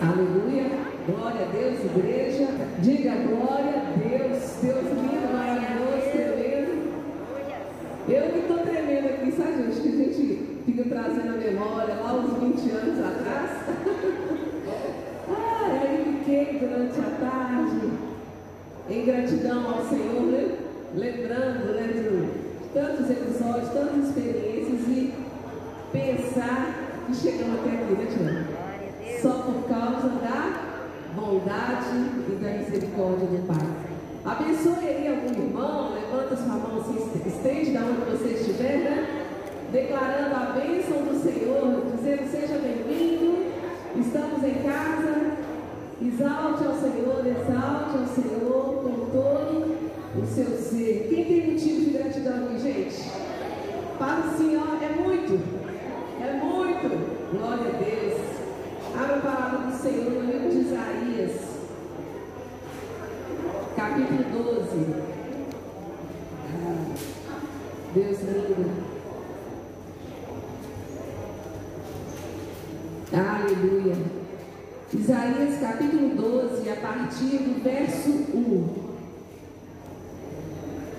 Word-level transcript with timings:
Aleluia. 0.00 0.66
Glória 1.06 1.46
a 1.46 1.50
Deus, 1.50 1.78
igreja. 1.84 2.48
Diga 2.80 3.12
glória 3.14 3.78
a 3.78 3.92
Deus. 3.96 4.42
Deus 4.60 4.84
lindo, 4.84 5.32
maravilhoso, 5.32 6.10
tremendo. 6.10 6.72
Eu 8.08 8.32
que 8.32 8.38
estou 8.40 8.58
tremendo 8.58 9.06
aqui, 9.06 9.32
sabe, 9.32 9.62
gente? 9.62 9.80
Que 9.80 9.88
a 9.88 9.90
gente 9.92 10.62
fica 10.66 10.84
trazendo 10.84 11.34
a 11.34 11.38
memória 11.38 11.94
lá 11.94 12.14
uns 12.14 12.32
20 12.40 12.70
anos 12.70 12.98
atrás. 12.98 13.50
ah, 15.30 15.80
aí 15.82 16.18
fiquei 16.18 16.58
durante 16.58 16.98
a 16.98 17.10
tarde 17.20 17.90
em 18.90 19.04
gratidão 19.04 19.74
ao 19.74 19.84
Senhor, 19.84 20.22
né? 20.22 20.58
lembrando 20.96 21.72
né, 21.74 21.88
de 21.92 22.72
tantos 22.72 23.10
episódios, 23.10 23.68
tantas 23.70 24.08
experiências 24.08 24.88
e 24.88 25.14
pensar 25.92 27.04
que 27.06 27.14
chegamos 27.14 27.60
até 27.60 27.70
aqui, 27.70 27.92
né, 27.92 28.06
Tiana? 28.12 28.53
Só 29.24 29.30
por 29.30 29.66
causa 29.66 30.08
da 30.20 30.82
bondade 31.16 31.96
e 32.28 32.38
da 32.42 32.58
misericórdia 32.58 33.26
do 33.26 33.46
Pai. 33.46 33.66
Abençoe 34.22 34.86
aí 34.86 35.08
algum 35.08 35.42
irmão, 35.42 35.94
levanta 35.94 36.36
sua 36.36 36.56
mão 36.56 36.82
assim, 36.82 37.10
estende 37.26 37.70
da 37.70 37.80
onde 37.86 38.02
você 38.02 38.34
estiver, 38.34 38.80
né? 38.80 39.24
Declarando 39.72 40.34
a 40.34 40.52
bênção 40.52 40.98
do 41.04 41.18
Senhor, 41.22 41.86
dizendo 41.96 42.30
seja 42.30 42.58
bem-vindo, 42.58 43.46
estamos 43.96 44.44
em 44.44 44.62
casa, 44.62 45.38
exalte 46.02 46.66
ao 46.66 46.74
Senhor, 46.74 47.26
exalte 47.26 47.96
ao 47.96 48.06
Senhor 48.06 48.82
com 48.82 49.06
todo 49.10 49.74
o 50.22 50.26
seu 50.26 50.50
ser. 50.58 51.06
Quem 51.08 51.24
tem 51.24 51.50
motivo 51.50 51.80
de 51.80 51.90
gratidão 51.96 52.44
aqui, 52.44 52.58
gente? 52.58 53.10
Para 53.98 54.20
o 54.20 54.36
Senhor, 54.36 54.68
é 54.82 55.00
muito, 55.00 55.40
é 56.20 56.32
muito. 56.44 57.34
Glória 57.34 57.70
a 57.70 57.82
Deus. 57.82 58.33
Abra 58.96 59.16
a 59.16 59.20
palavra 59.20 59.58
do 59.66 59.82
Senhor 59.82 60.08
no 60.08 60.20
livro 60.20 60.50
de 60.50 60.58
Isaías, 60.60 61.32
capítulo 63.74 64.22
12. 64.44 64.86
Ah, 66.54 66.94
Deus 67.92 68.18
lindo. 68.20 68.70
Aleluia. 73.12 73.96
Isaías 74.92 75.60
capítulo 75.60 76.14
12, 76.14 76.70
a 76.70 76.76
partir 76.76 77.38
do 77.38 77.62
verso 77.64 78.10
1. 78.10 78.84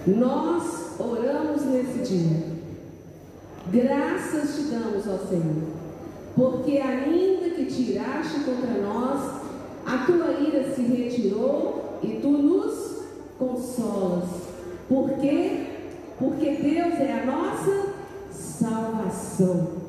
Nós 0.08 1.00
oramos 1.00 1.62
nesse 1.64 2.00
dia. 2.00 2.56
Graças 3.72 4.56
te 4.56 4.64
damos, 4.64 5.08
ó 5.08 5.18
Senhor, 5.28 5.75
porque 6.36 6.78
ainda 6.78 7.50
que 7.52 7.66
tiraste 7.66 8.42
contra 8.42 8.82
nós, 8.82 9.42
a 9.86 10.06
tua 10.06 10.32
ira 10.34 10.74
se 10.74 10.82
retirou 10.82 12.00
e 12.04 12.20
tu 12.22 12.30
nos 12.30 13.04
consolas. 13.40 14.26
Por 14.90 15.12
quê? 15.20 15.68
Porque 16.20 16.52
Deus 16.52 16.94
é 17.00 17.22
a 17.22 17.26
nossa 17.26 17.94
salvação. 18.32 19.86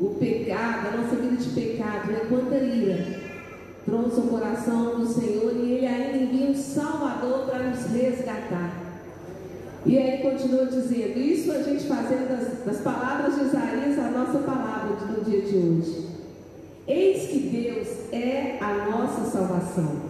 O 0.00 0.10
pecado, 0.14 0.88
a 0.88 0.96
nossa 0.96 1.16
vida 1.16 1.36
de 1.36 1.50
pecado, 1.50 2.12
né? 2.12 2.26
Quanta 2.28 2.56
ira 2.56 3.28
trouxe 3.84 4.20
o 4.20 4.24
coração 4.24 5.00
do 5.00 5.06
Senhor 5.06 5.52
e 5.56 5.72
Ele 5.72 5.86
ainda 5.86 6.16
envia 6.18 6.50
um 6.50 6.54
Salvador 6.54 7.46
para 7.46 7.70
nos 7.70 7.84
resgatar. 7.86 8.87
E 9.88 9.96
aí 9.96 10.18
continua 10.18 10.66
dizendo, 10.66 11.18
isso 11.18 11.50
a 11.50 11.62
gente 11.62 11.84
fazendo 11.84 12.28
das, 12.28 12.62
das 12.62 12.82
palavras 12.82 13.36
de 13.36 13.46
Isaías 13.46 13.98
a 13.98 14.10
nossa 14.10 14.38
palavra 14.40 14.96
do 14.96 15.24
dia 15.24 15.40
de 15.40 15.56
hoje. 15.56 16.08
Eis 16.86 17.30
que 17.30 17.38
Deus 17.38 17.88
é 18.12 18.58
a 18.60 18.90
nossa 18.90 19.30
salvação. 19.30 20.02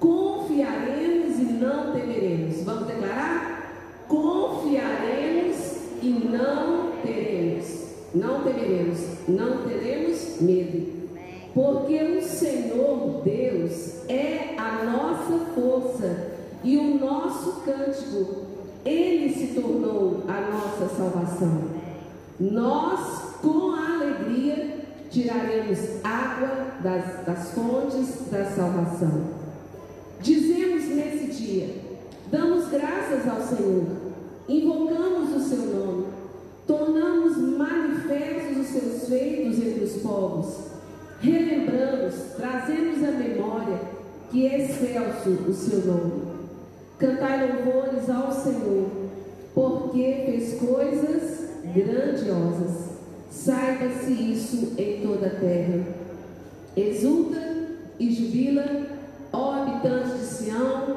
Confiaremos 0.00 1.38
e 1.40 1.44
não 1.44 1.92
temeremos. 1.92 2.62
Vamos 2.62 2.86
declarar? 2.86 4.06
Confiaremos 4.08 5.56
e 6.02 6.08
não 6.08 6.92
teremos. 7.02 7.66
Não 8.14 8.42
temeremos, 8.44 8.98
não 9.28 9.68
teremos 9.68 10.40
medo. 10.40 10.86
Porque 11.52 12.02
o 12.02 12.22
Senhor 12.22 13.20
Deus 13.22 14.08
é 14.08 14.54
a 14.56 14.84
nossa 14.84 15.44
força 15.54 16.32
e 16.64 16.78
o 16.78 16.98
nosso 16.98 17.60
cântico 17.60 18.47
ele 18.88 19.34
se 19.34 19.48
tornou 19.54 20.24
a 20.26 20.40
nossa 20.50 20.88
salvação. 20.94 21.62
Nós, 22.40 23.34
com 23.42 23.72
alegria, 23.72 24.78
tiraremos 25.10 25.78
água 26.04 26.68
das, 26.82 27.24
das 27.24 27.50
fontes 27.50 28.30
da 28.30 28.44
salvação. 28.44 29.24
Dizemos 30.20 30.84
nesse 30.88 31.26
dia: 31.26 31.74
damos 32.30 32.68
graças 32.68 33.28
ao 33.28 33.40
Senhor, 33.40 33.84
invocamos 34.48 35.36
o 35.36 35.40
seu 35.40 35.58
nome, 35.58 36.06
tornamos 36.66 37.36
manifestos 37.36 38.58
os 38.58 38.66
seus 38.66 39.08
feitos 39.08 39.58
entre 39.58 39.84
os 39.84 40.02
povos, 40.02 40.54
relembramos, 41.20 42.14
trazemos 42.36 43.02
a 43.02 43.12
memória 43.12 43.80
que 44.30 44.46
é 44.46 44.64
excelso 44.64 45.30
o 45.48 45.52
seu 45.52 45.86
nome. 45.86 46.27
Cantai 46.98 47.52
louvores 47.52 48.10
ao 48.10 48.32
Senhor, 48.32 48.88
porque 49.54 50.24
fez 50.26 50.58
coisas 50.58 51.50
grandiosas. 51.72 52.88
Saiba-se 53.30 54.12
isso 54.12 54.72
em 54.76 55.00
toda 55.00 55.28
a 55.28 55.38
terra. 55.38 55.80
Exulta 56.76 57.38
e 58.00 58.12
jubila, 58.12 58.86
ó 59.32 59.52
habitante 59.52 60.18
de 60.18 60.24
Sião, 60.24 60.96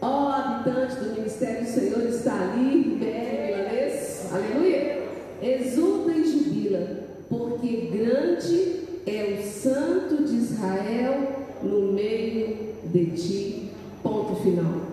ó 0.00 0.28
habitante 0.30 0.96
do 0.96 1.16
ministério 1.16 1.64
do 1.64 1.70
Senhor 1.70 2.02
está 2.08 2.34
ali, 2.34 2.96
Milanês, 3.00 4.28
aleluia. 4.32 5.02
Exulta 5.42 6.12
e 6.12 6.24
jubila, 6.24 7.00
porque 7.28 7.90
grande 7.92 8.84
é 9.04 9.40
o 9.40 9.42
Santo 9.42 10.22
de 10.22 10.36
Israel 10.36 11.46
no 11.60 11.92
meio 11.92 12.56
de 12.84 13.06
ti. 13.06 13.70
Ponto 14.00 14.36
final. 14.36 14.83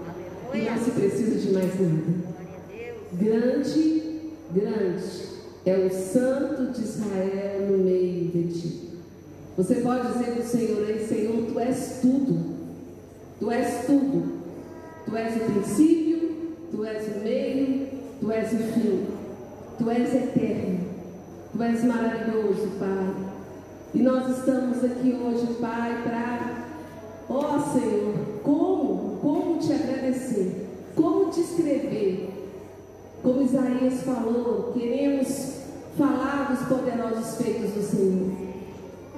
Não 0.54 0.84
se 0.84 0.92
precisa 0.92 1.40
de 1.40 1.54
mais 1.54 1.80
nada. 1.80 2.32
Grande, 3.14 4.02
grande 4.54 5.22
é 5.66 5.78
o 5.78 5.90
Santo 5.90 6.72
de 6.74 6.82
Israel 6.82 7.68
no 7.70 7.78
meio 7.78 8.28
de 8.28 8.48
ti. 8.48 8.90
Você 9.56 9.76
pode 9.76 10.12
dizer 10.12 10.32
para 10.32 10.44
o 10.44 10.46
Senhor 10.46 10.88
aí, 10.88 11.08
Senhor, 11.08 11.46
tu 11.46 11.60
és 11.60 12.00
tudo. 12.02 12.40
Tu 13.40 13.52
és 13.52 13.86
tudo. 13.86 14.42
Tu 15.06 15.18
és 15.18 15.36
o 15.36 15.40
princípio, 15.52 16.30
tu 16.72 16.86
és 16.86 17.08
o 17.16 17.20
meio, 17.20 17.88
tu 18.20 18.32
és 18.32 18.52
o 18.52 18.58
fim. 18.58 19.08
Tu 19.78 19.90
és 19.90 20.14
eterno. 20.14 20.80
Tu 21.54 21.64
és 21.64 21.84
maravilhoso, 21.84 22.68
Pai. 22.78 23.16
E 23.94 24.02
nós 24.02 24.38
estamos 24.38 24.84
aqui 24.84 25.14
hoje, 25.14 25.54
Pai, 25.60 26.02
para, 26.04 26.66
ó 27.30 27.60
Senhor, 27.74 28.16
como 28.42 29.11
como 29.22 29.60
te 29.60 29.72
agradecer, 29.74 30.68
como 30.96 31.30
te 31.30 31.42
escrever. 31.42 32.30
Como 33.22 33.44
Isaías 33.44 34.02
falou, 34.02 34.74
queremos 34.74 35.62
falar 35.96 36.52
dos 36.52 36.68
poderosos 36.68 37.36
feitos 37.38 37.72
do 37.72 37.82
Senhor. 37.84 38.32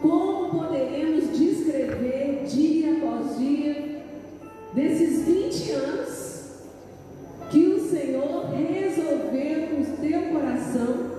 Como 0.02 0.50
poderemos 0.50 1.38
descrever 1.38 2.44
dia 2.46 2.98
após 2.98 3.38
dia 3.38 4.02
desses 4.74 5.26
20 5.26 5.72
anos 5.72 6.44
que 7.50 7.66
o 7.68 7.90
Senhor 7.90 8.50
resolveu 8.50 9.68
com 9.70 9.82
o 9.82 9.98
teu 10.02 10.22
coração, 10.34 11.12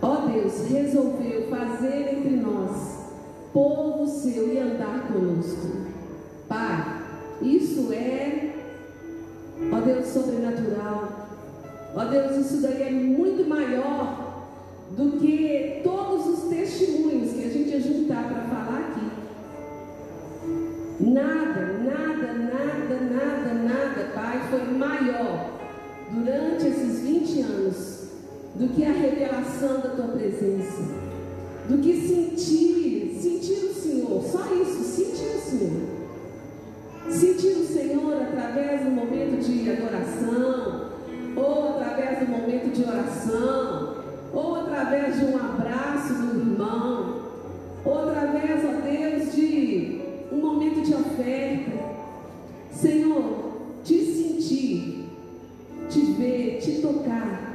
ó 0.00 0.16
Deus, 0.26 0.70
resolveu 0.70 1.48
fazer 1.50 2.14
entre 2.14 2.36
nós 2.36 3.00
povo 3.52 4.06
seu 4.06 4.54
e 4.54 4.58
andar 4.58 5.08
conosco. 5.12 5.90
Pai, 6.48 6.99
isso 7.42 7.92
é, 7.92 8.54
ó 9.72 9.80
Deus, 9.80 10.06
sobrenatural. 10.06 11.28
Ó 11.94 12.04
Deus, 12.04 12.36
isso 12.36 12.62
daí 12.62 12.82
é 12.82 12.90
muito 12.90 13.48
maior 13.48 14.46
do 14.96 15.18
que 15.18 15.80
todos 15.82 16.26
os 16.26 16.48
testemunhos 16.50 17.32
que 17.32 17.44
a 17.44 17.50
gente 17.50 17.70
ia 17.70 17.80
juntar 17.80 18.28
para 18.28 18.42
falar 18.42 18.90
aqui. 18.90 19.10
Nada, 21.00 21.78
nada, 21.78 22.32
nada, 22.34 23.00
nada, 23.00 23.54
nada, 23.54 24.12
Pai, 24.14 24.40
foi 24.50 24.64
maior 24.76 25.50
durante 26.10 26.66
esses 26.66 27.00
20 27.00 27.40
anos 27.40 28.00
do 28.54 28.68
que 28.68 28.84
a 28.84 28.92
revelação 28.92 29.80
da 29.80 29.90
tua 29.90 30.08
presença, 30.08 30.82
do 31.68 31.78
que 31.78 31.96
sentir, 31.96 33.16
sentir 33.20 33.64
o 33.64 33.74
Senhor, 33.74 34.22
só 34.22 34.40
isso, 34.54 34.82
sentir 34.82 35.36
o 35.36 35.40
Senhor. 35.40 35.99
Sentir 37.10 37.56
o 37.58 37.66
Senhor 37.66 38.22
através 38.22 38.84
do 38.84 38.90
momento 38.90 39.42
de 39.42 39.68
adoração, 39.70 40.90
ou 41.36 41.68
através 41.70 42.20
do 42.20 42.26
momento 42.26 42.72
de 42.72 42.82
oração, 42.82 43.96
ou 44.32 44.56
através 44.56 45.18
de 45.18 45.24
um 45.26 45.36
abraço 45.36 46.14
do 46.14 46.40
irmão, 46.40 47.20
ou 47.84 48.08
através, 48.08 48.64
ó 48.64 48.80
Deus, 48.80 49.34
de 49.34 50.00
um 50.32 50.36
momento 50.36 50.82
de 50.82 50.94
oferta. 50.94 51.70
Senhor, 52.72 53.60
te 53.84 54.04
sentir, 54.04 55.04
te 55.88 56.00
ver, 56.12 56.60
te 56.62 56.80
tocar. 56.80 57.50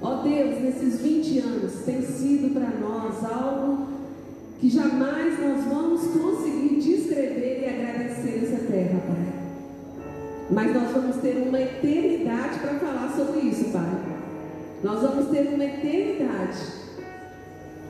Ó 0.00 0.22
Deus, 0.22 0.60
nesses 0.60 1.00
20 1.00 1.38
anos 1.40 1.72
tem 1.84 2.00
sido 2.02 2.54
para 2.54 2.70
nós 2.70 3.24
algo 3.24 3.95
que 4.58 4.70
jamais 4.70 5.38
nós 5.40 5.64
vamos 5.64 6.00
conseguir 6.06 6.80
descrever 6.80 7.60
e 7.60 7.68
agradecer 7.68 8.44
essa 8.44 8.64
terra, 8.70 9.00
Pai. 9.06 9.26
Mas 10.50 10.74
nós 10.74 10.90
vamos 10.92 11.16
ter 11.16 11.36
uma 11.36 11.60
eternidade 11.60 12.58
para 12.60 12.74
falar 12.78 13.14
sobre 13.16 13.40
isso, 13.40 13.70
Pai. 13.72 14.16
Nós 14.82 15.02
vamos 15.02 15.30
ter 15.30 15.48
uma 15.52 15.64
eternidade 15.64 16.58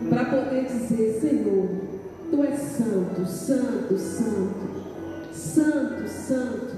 para 0.09 0.25
poder 0.25 0.65
dizer, 0.65 1.21
Senhor, 1.21 1.87
Tu 2.31 2.43
és 2.43 2.59
santo, 2.59 3.25
santo, 3.25 3.97
santo, 3.97 5.33
santo, 5.33 6.09
santo. 6.09 6.77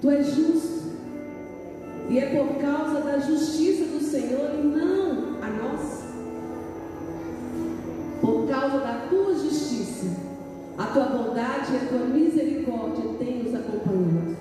Tu 0.00 0.10
és 0.10 0.26
justo. 0.34 0.88
E 2.10 2.18
é 2.18 2.26
por 2.26 2.60
causa 2.60 3.00
da 3.02 3.18
justiça 3.18 3.84
do 3.84 4.00
Senhor 4.00 4.50
e 4.54 4.66
não 4.66 5.42
a 5.42 5.48
nossa. 5.48 5.97
Por 8.20 8.48
causa 8.48 8.78
da 8.78 9.06
tua 9.08 9.34
justiça, 9.34 10.06
a 10.76 10.84
tua 10.86 11.04
bondade 11.04 11.72
e 11.72 11.76
a 11.76 11.88
tua 11.88 12.06
misericórdia 12.06 13.04
têm 13.18 13.42
nos 13.44 13.54
acompanhado. 13.54 14.36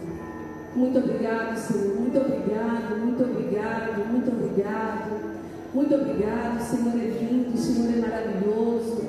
Muito 0.75 0.99
obrigado, 0.99 1.57
Senhor. 1.57 1.95
Muito 1.95 2.17
obrigado, 2.17 2.97
muito 2.99 3.23
obrigado, 3.23 4.11
muito 4.11 4.31
obrigado. 4.31 5.37
Muito 5.73 5.95
obrigado, 5.95 6.59
Senhor 6.61 6.95
é 6.95 7.07
lindo, 7.07 7.57
Senhor 7.57 7.97
é 7.97 8.01
maravilhoso. 8.01 9.03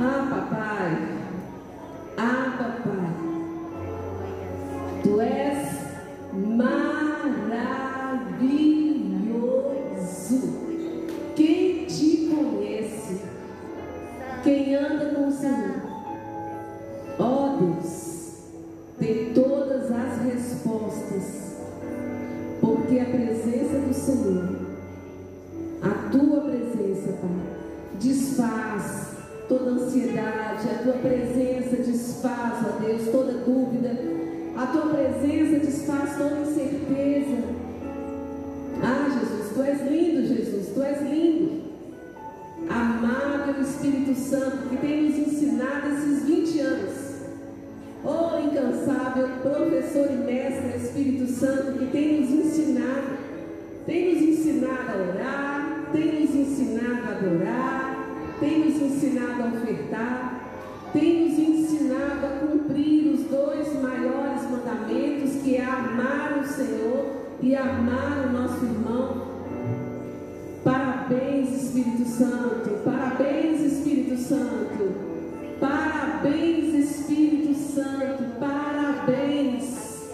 Ah, 0.00 0.26
papai. 0.30 1.08
Ah, 2.16 2.56
papai. 2.58 3.12
Tu 5.02 5.20
és 5.20 5.68
maravilhoso. 6.32 6.87
Porque 22.88 23.00
a 23.00 23.04
presença 23.04 23.78
do 23.80 23.92
Senhor, 23.92 24.48
a 25.82 26.08
tua 26.10 26.40
presença, 26.40 27.12
Pai, 27.20 28.00
desfaz 28.00 29.08
toda 29.46 29.72
ansiedade, 29.72 30.70
a 30.70 30.82
tua 30.82 30.94
presença 30.94 31.76
desfaz, 31.76 32.64
ó 32.66 32.82
Deus, 32.82 33.08
toda 33.12 33.32
dúvida 33.44 33.90
a 34.56 34.66
tua 34.66 34.86
presença 34.86 35.58
desfaz 35.58 36.16
toda 36.16 36.40
incerteza. 36.40 37.44
Ah, 38.82 39.20
Jesus, 39.20 39.52
tu 39.54 39.62
és 39.62 39.80
lindo, 39.82 40.26
Jesus, 40.26 40.68
tu 40.74 40.82
és 40.82 41.02
lindo. 41.02 41.62
Amado 42.70 43.60
Espírito 43.60 44.18
Santo, 44.18 44.68
que 44.70 44.76
tem 44.78 45.10
nos 45.10 45.28
ensinado 45.28 45.88
esses 45.88 46.24
20 46.24 46.60
anos. 46.60 46.97
Oh, 48.04 48.38
incansável 48.38 49.28
professor 49.42 50.08
e 50.10 50.16
mestre 50.16 50.76
Espírito 50.76 51.26
Santo, 51.26 51.78
que 51.78 51.86
tem 51.86 52.20
nos 52.20 52.30
ensinado, 52.30 53.18
tem 53.86 54.14
nos 54.14 54.22
ensinado 54.22 54.90
a 54.90 55.14
orar, 55.14 55.88
tem 55.92 56.20
nos 56.20 56.34
ensinado 56.34 57.06
a 57.06 57.16
adorar, 57.16 58.08
tem 58.40 58.58
nos 58.60 58.82
ensinado 58.82 59.42
a 59.42 59.46
ofertar 59.46 60.38
tem 60.92 61.28
nos 61.28 61.38
ensinado 61.38 62.26
a 62.26 62.46
cumprir 62.46 63.12
os 63.12 63.24
dois 63.24 63.80
maiores 63.80 64.42
mandamentos, 64.50 65.42
que 65.42 65.56
é 65.56 65.64
amar 65.64 66.38
o 66.38 66.46
Senhor 66.46 67.06
e 67.42 67.54
amar 67.54 68.26
o 68.26 68.32
nosso 68.32 68.64
irmão. 68.64 69.28
Parabéns, 70.64 71.62
Espírito 71.62 72.08
Santo. 72.08 72.70
Parabéns, 72.84 73.60
Espírito 73.60 74.16
Santo. 74.16 75.07
Parabéns, 75.60 76.74
Espírito 76.74 77.54
Santo. 77.54 78.24
Parabéns. 78.38 80.12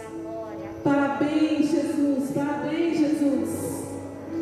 Parabéns, 0.82 1.70
Jesus. 1.70 2.30
Parabéns, 2.34 2.98
Jesus. 2.98 3.84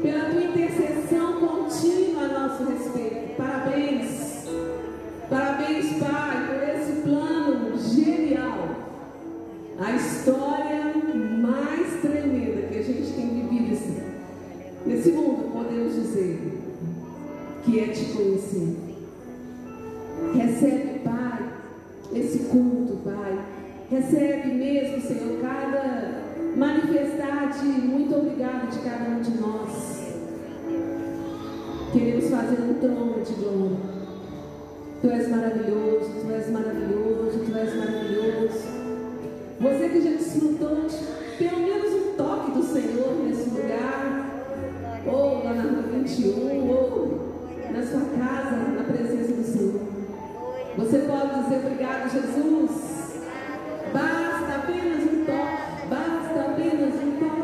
Pela 0.00 0.30
tua 0.30 0.44
intercessão 0.44 1.40
contínua 1.40 2.22
a 2.22 2.48
nosso 2.48 2.64
respeito. 2.64 3.36
Parabéns. 3.36 4.44
Parabéns, 5.28 5.98
Pai, 5.98 6.46
por 6.46 6.68
esse 6.68 6.92
plano 7.02 7.78
genial. 7.78 8.76
A 9.80 9.96
história 9.96 10.92
mais 11.40 12.00
tremenda 12.00 12.68
que 12.68 12.78
a 12.78 12.82
gente 12.82 13.12
tem 13.12 13.28
vivido 13.28 13.72
assim. 13.72 14.02
nesse 14.86 15.10
mundo, 15.10 15.50
podemos 15.52 15.94
dizer, 15.94 16.38
que 17.64 17.80
é 17.80 17.88
te 17.88 18.04
conhecer. 18.12 18.91
Recebe, 20.34 21.00
Pai, 21.04 21.52
esse 22.14 22.38
culto, 22.44 22.98
Pai. 23.04 23.38
Recebe 23.90 24.54
mesmo, 24.54 25.00
Senhor, 25.02 25.40
cada 25.40 26.22
manifestade. 26.56 27.64
Muito 27.64 28.14
obrigado 28.14 28.70
de 28.70 28.78
cada 28.78 29.10
um 29.10 29.20
de 29.20 29.30
nós. 29.38 30.02
Queremos 31.92 32.30
fazer 32.30 32.62
um 32.62 32.74
trono 32.74 33.22
de 33.22 33.32
glória. 33.34 33.92
Tu 35.02 35.10
és 35.10 35.28
maravilhoso, 35.28 36.10
Tu 36.22 36.32
és 36.32 36.50
maravilhoso, 36.50 37.38
Tu 37.44 37.58
és 37.58 37.76
maravilhoso. 37.76 38.82
Você 39.60 39.88
que 39.88 40.00
já 40.00 40.10
desfrutou 40.10 40.86
pelo 41.38 41.58
menos 41.58 41.92
um 41.92 42.16
toque 42.16 42.52
do 42.52 42.62
Senhor 42.62 43.24
nesse 43.24 43.50
lugar, 43.50 44.30
ou 45.06 45.44
lá 45.44 45.54
na 45.54 45.62
rua 45.62 45.82
21, 45.82 46.70
ou 46.70 47.20
na 47.72 47.82
sua 47.82 48.00
casa, 48.16 48.56
na 48.56 48.84
presença 48.84 49.32
do 49.32 49.44
Senhor. 49.44 50.01
Você 50.76 50.98
pode 51.00 51.42
dizer 51.42 51.66
obrigado, 51.66 52.10
Jesus. 52.10 53.22
Basta 53.92 54.54
apenas 54.56 55.02
um 55.02 55.24
toque, 55.26 55.86
basta 55.88 56.40
apenas 56.50 56.94
um 56.94 57.12
toque, 57.20 57.41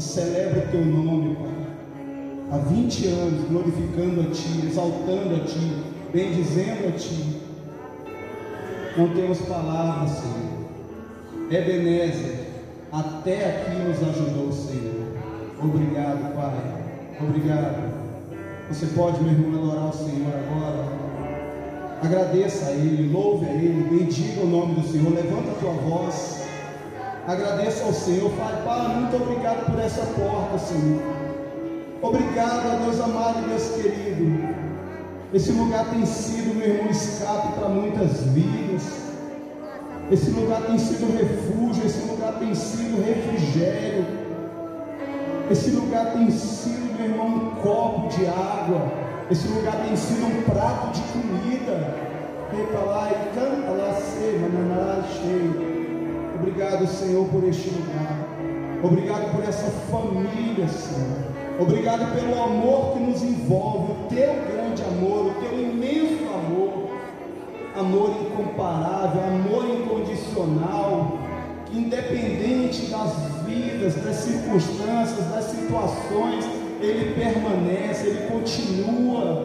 Que 0.00 0.06
celebra 0.06 0.64
o 0.66 0.70
teu 0.70 0.82
nome, 0.82 1.36
Pai. 1.36 1.52
Há 2.52 2.56
20 2.56 3.06
anos 3.08 3.48
glorificando 3.50 4.22
a 4.22 4.30
Ti, 4.32 4.66
exaltando 4.66 5.36
a 5.36 5.44
Ti, 5.44 5.76
bendizendo 6.10 6.88
a 6.88 6.92
Ti. 6.92 7.36
Não 8.96 9.10
temos 9.10 9.40
palavras, 9.40 10.12
Senhor. 10.12 11.50
Ebenezer, 11.50 12.46
até 12.90 13.44
aqui 13.44 13.76
nos 13.76 13.98
ajudou, 14.08 14.50
Senhor. 14.50 15.18
Obrigado, 15.62 16.34
Pai. 16.34 17.20
Obrigado. 17.20 17.92
Você 18.70 18.86
pode, 18.96 19.22
meu 19.22 19.34
irmão, 19.34 19.62
adorar 19.62 19.90
o 19.90 19.92
Senhor 19.92 20.32
agora. 20.34 20.88
Agradeça 22.02 22.70
a 22.70 22.72
Ele, 22.72 23.12
louve 23.12 23.44
a 23.44 23.52
Ele, 23.52 23.86
bendiga 23.90 24.40
o 24.40 24.48
nome 24.48 24.76
do 24.76 24.88
Senhor, 24.88 25.12
levanta 25.12 25.50
a 25.50 25.54
tua 25.60 25.72
voz. 25.72 26.39
Agradeça 27.30 27.84
ao 27.84 27.92
Senhor, 27.92 28.28
Pai, 28.32 28.60
Pai, 28.64 28.88
muito 28.88 29.14
obrigado 29.14 29.64
por 29.70 29.78
essa 29.78 30.04
porta, 30.04 30.58
Senhor. 30.58 31.00
Obrigado, 32.02 32.82
Deus 32.82 33.00
amado, 33.00 33.48
Deus 33.48 33.68
querido. 33.76 34.48
Esse 35.32 35.52
lugar 35.52 35.90
tem 35.90 36.04
sido, 36.04 36.56
meu 36.56 36.66
irmão, 36.66 36.90
escape 36.90 37.52
para 37.52 37.68
muitas 37.68 38.24
vidas. 38.34 38.82
Esse 40.10 40.30
lugar 40.30 40.62
tem 40.62 40.76
sido 40.76 41.16
refúgio, 41.16 41.86
esse 41.86 42.00
lugar 42.08 42.32
tem 42.40 42.52
sido 42.52 43.00
refrigério. 43.00 44.06
Esse 45.48 45.70
lugar 45.70 46.12
tem 46.12 46.28
sido, 46.32 46.98
meu 46.98 47.10
irmão, 47.10 47.26
um 47.28 47.50
copo 47.62 48.08
de 48.08 48.26
água. 48.26 48.90
Esse 49.30 49.46
lugar 49.46 49.76
tem 49.86 49.94
sido 49.94 50.26
um 50.26 50.42
prato 50.42 50.90
de 50.94 51.02
comida. 51.12 51.94
Para 52.72 52.80
lá 52.80 53.08
e 53.12 53.34
canta 53.36 53.70
lá, 53.70 53.94
semana 53.94 55.04
cheio. 55.08 55.79
Obrigado, 56.40 56.86
Senhor, 56.86 57.26
por 57.28 57.44
este 57.44 57.68
lugar. 57.68 58.26
Obrigado 58.82 59.30
por 59.36 59.44
essa 59.44 59.70
família, 59.90 60.66
Senhor. 60.68 61.18
Obrigado 61.60 62.14
pelo 62.14 62.42
amor 62.42 62.94
que 62.94 63.00
nos 63.00 63.22
envolve, 63.22 63.92
o 63.92 64.06
teu 64.08 64.32
grande 64.50 64.82
amor, 64.82 65.26
o 65.26 65.34
teu 65.34 65.60
imenso 65.60 66.24
amor, 66.32 66.88
amor 67.76 68.10
incomparável, 68.22 69.22
amor 69.22 69.66
incondicional, 69.68 71.18
que 71.66 71.78
independente 71.78 72.86
das 72.86 73.12
vidas, 73.46 73.96
das 73.96 74.16
circunstâncias, 74.16 75.26
das 75.26 75.44
situações, 75.44 76.46
ele 76.80 77.14
permanece, 77.16 78.06
ele 78.06 78.30
continua. 78.30 79.44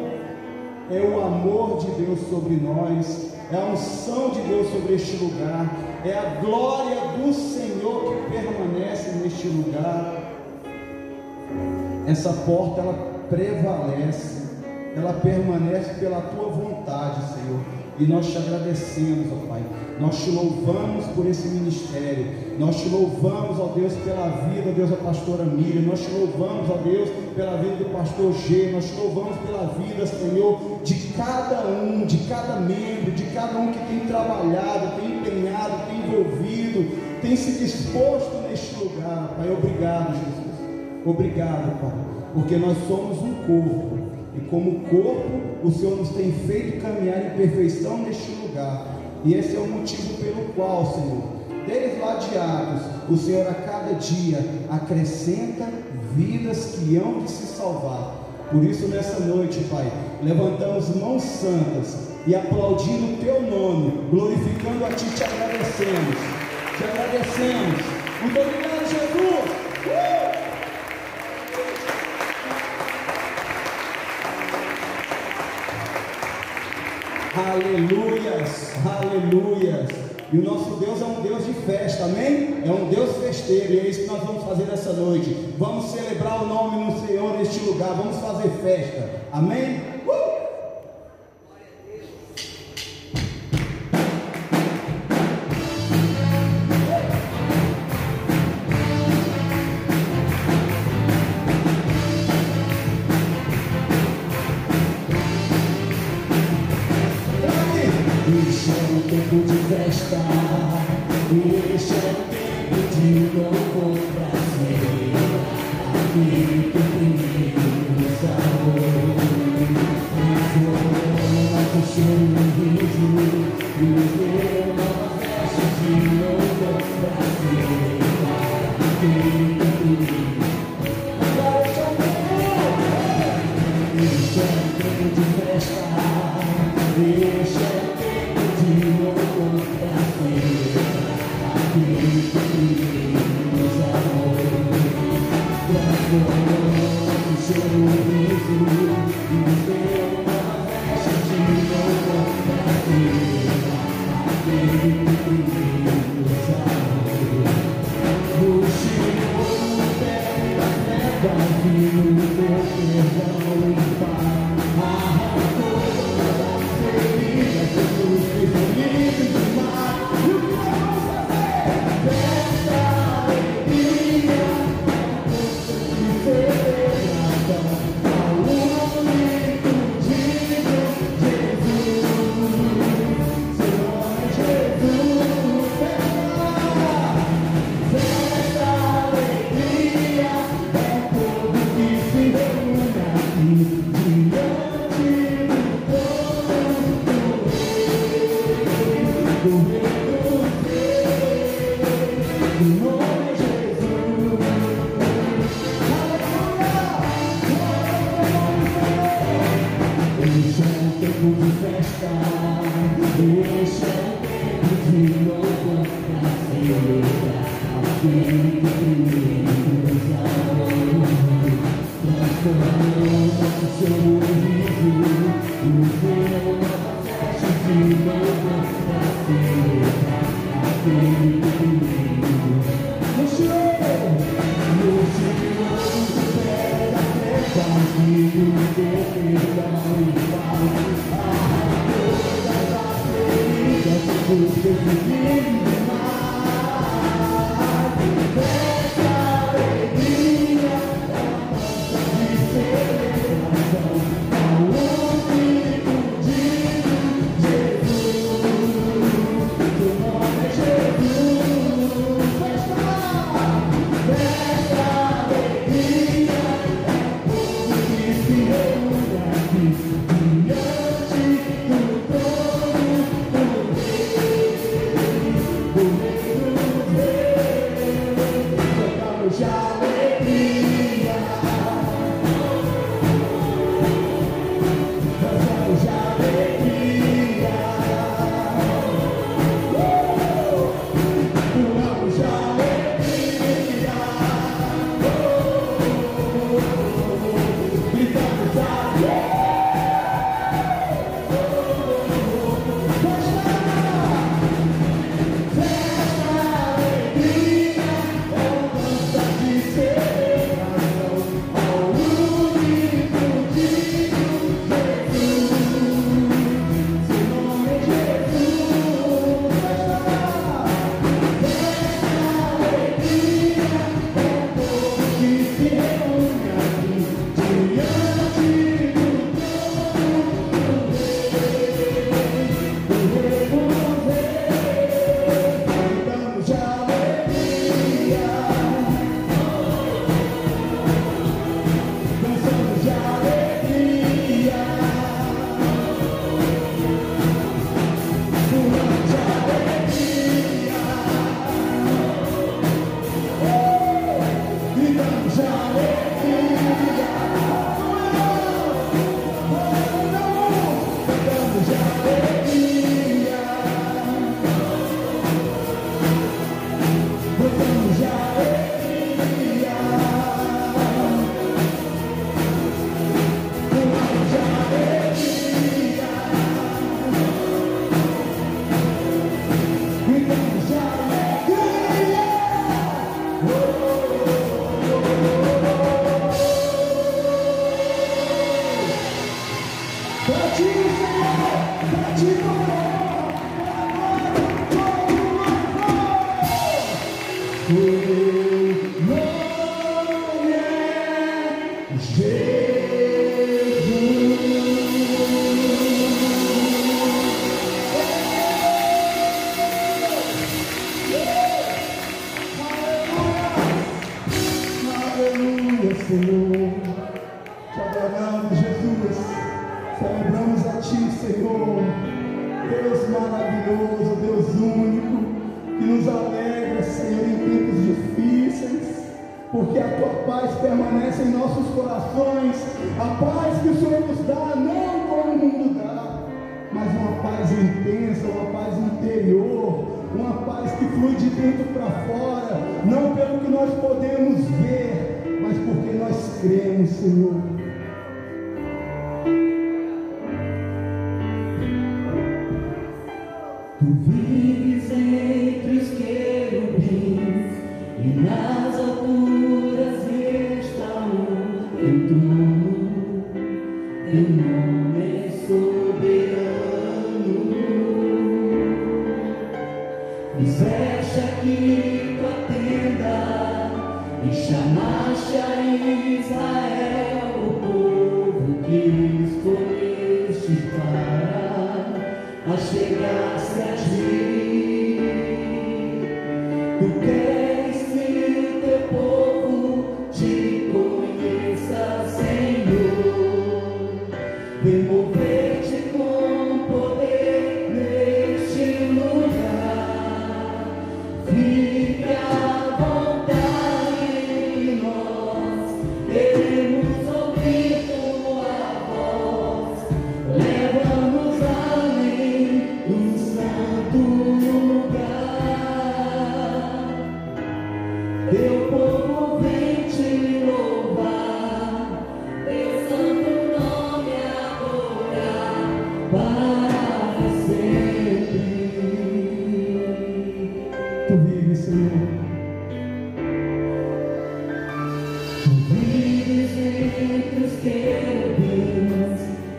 É 0.89 1.01
o 1.01 1.21
amor 1.21 1.79
de 1.79 1.91
Deus 2.05 2.19
sobre 2.29 2.55
nós, 2.55 3.33
é 3.51 3.57
a 3.57 3.65
unção 3.65 4.29
de 4.29 4.39
Deus 4.43 4.71
sobre 4.71 4.95
este 4.95 5.17
lugar, 5.17 5.69
é 6.09 6.13
a 6.13 6.39
glória 6.39 7.01
do 7.17 7.33
Senhor 7.33 8.13
que 8.13 8.31
permanece 8.31 9.11
neste 9.23 9.47
lugar. 9.47 10.13
Essa 12.07 12.31
porta 12.31 12.81
ela 12.81 12.93
prevalece, 13.27 14.43
ela 14.95 15.13
permanece 15.13 15.95
pela 15.95 16.21
tua 16.21 16.49
vontade, 16.49 17.33
Senhor. 17.33 17.59
E 17.97 18.03
nós 18.03 18.27
te 18.27 18.37
agradecemos, 18.37 19.27
ó 19.31 19.47
Pai. 19.47 19.63
Nós 19.99 20.21
te 20.21 20.29
louvamos 20.29 21.05
por 21.15 21.25
esse 21.25 21.47
ministério. 21.47 22.27
Nós 22.59 22.81
te 22.81 22.89
louvamos, 22.89 23.57
ó 23.57 23.71
Deus, 23.73 23.93
pela 24.03 24.27
vida, 24.49 24.71
Deus, 24.73 24.89
da 24.89 24.97
pastora 24.97 25.45
Miriam. 25.45 25.83
Nós 25.83 26.01
te 26.01 26.11
louvamos, 26.11 26.69
ó 26.69 26.75
Deus, 26.83 27.09
pela 27.35 27.55
vida 27.55 27.75
do 27.77 27.85
pastor 27.93 28.33
G. 28.33 28.71
Nós 28.73 28.85
te 28.85 28.95
louvamos 28.99 29.37
pela 29.37 29.67
vida, 29.79 30.05
Senhor, 30.05 30.59
de 30.83 30.93
cada 31.13 31.65
um, 31.67 32.05
de 32.05 32.17
cada 32.27 32.59
membro, 32.59 33.11
de 33.11 33.23
cada 33.27 33.57
um 33.57 33.71
que 33.71 33.79
tem 33.79 33.99
trabalhado, 34.01 34.99
tem 34.99 35.17
empenhado, 35.17 35.89
tem 35.89 35.94
envolvido, 36.05 37.21
tem 37.21 37.35
se 37.35 37.51
disposto 37.63 38.47
neste 38.47 38.75
lugar. 38.75 39.33
Pai, 39.37 39.51
obrigado, 39.51 40.13
Jesus. 40.13 40.55
Obrigado, 41.05 41.79
Pai, 41.81 41.91
porque 42.33 42.55
nós 42.57 42.77
somos 42.87 43.19
um 43.19 43.33
corpo. 43.45 44.05
E 44.35 44.41
como 44.49 44.79
corpo, 44.81 45.29
o 45.63 45.71
Senhor 45.71 45.97
nos 45.97 46.09
tem 46.09 46.31
feito 46.31 46.81
caminhar 46.81 47.25
em 47.25 47.37
perfeição 47.37 47.99
neste 47.99 48.31
lugar. 48.31 48.85
E 49.23 49.33
esse 49.33 49.55
é 49.55 49.59
o 49.59 49.67
motivo 49.67 50.13
pelo 50.15 50.45
qual, 50.53 50.85
Senhor, 50.93 51.23
desde 51.65 51.99
lá 51.99 52.15
de 52.15 52.37
Atos, 52.37 52.81
o 53.09 53.17
Senhor 53.17 53.47
a 53.47 53.53
cada 53.53 53.93
dia 53.93 54.39
acrescenta 54.69 55.67
vidas 56.15 56.75
que 56.75 56.95
hão 56.97 57.19
de 57.19 57.31
se 57.31 57.45
salvar. 57.45 58.25
Por 58.51 58.63
isso, 58.63 58.87
nessa 58.87 59.19
noite, 59.21 59.59
Pai, 59.69 59.91
levantamos 60.23 60.95
mãos 60.95 61.23
santas 61.23 62.09
e 62.27 62.35
aplaudindo 62.35 63.13
o 63.13 63.17
Teu 63.17 63.41
nome, 63.41 64.09
glorificando 64.11 64.85
a 64.85 64.89
Ti, 64.89 65.05
te 65.05 65.23
agradecemos. 65.65 66.15
Te 66.77 66.83
agradecemos. 66.83 67.81
Muito 68.21 68.39
obrigado, 68.39 68.85
Jesus. 68.85 69.45
Uh! 69.85 70.45
Aleluias, 77.35 78.73
aleluias. 78.85 79.89
E 80.31 80.37
o 80.37 80.43
nosso 80.43 80.75
Deus 80.77 81.01
é 81.01 81.05
um 81.05 81.21
Deus 81.21 81.45
de 81.45 81.53
festa, 81.53 82.05
amém? 82.05 82.63
É 82.65 82.71
um 82.71 82.89
Deus 82.89 83.17
festeiro, 83.17 83.73
e 83.73 83.79
é 83.79 83.87
isso 83.87 84.01
que 84.01 84.07
nós 84.07 84.23
vamos 84.23 84.43
fazer 84.43 84.65
nessa 84.65 84.93
noite. 84.93 85.53
Vamos 85.57 85.91
celebrar 85.91 86.43
o 86.43 86.47
nome 86.47 86.91
do 86.91 87.07
Senhor 87.07 87.37
neste 87.37 87.59
lugar, 87.59 87.93
vamos 87.95 88.17
fazer 88.17 88.49
festa, 88.61 89.09
amém? 89.31 89.94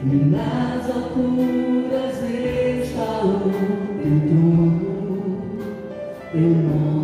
nas 0.06 0.88
alturas 0.88 2.22
está 2.22 3.24
o 3.24 3.40
teu. 6.32 6.95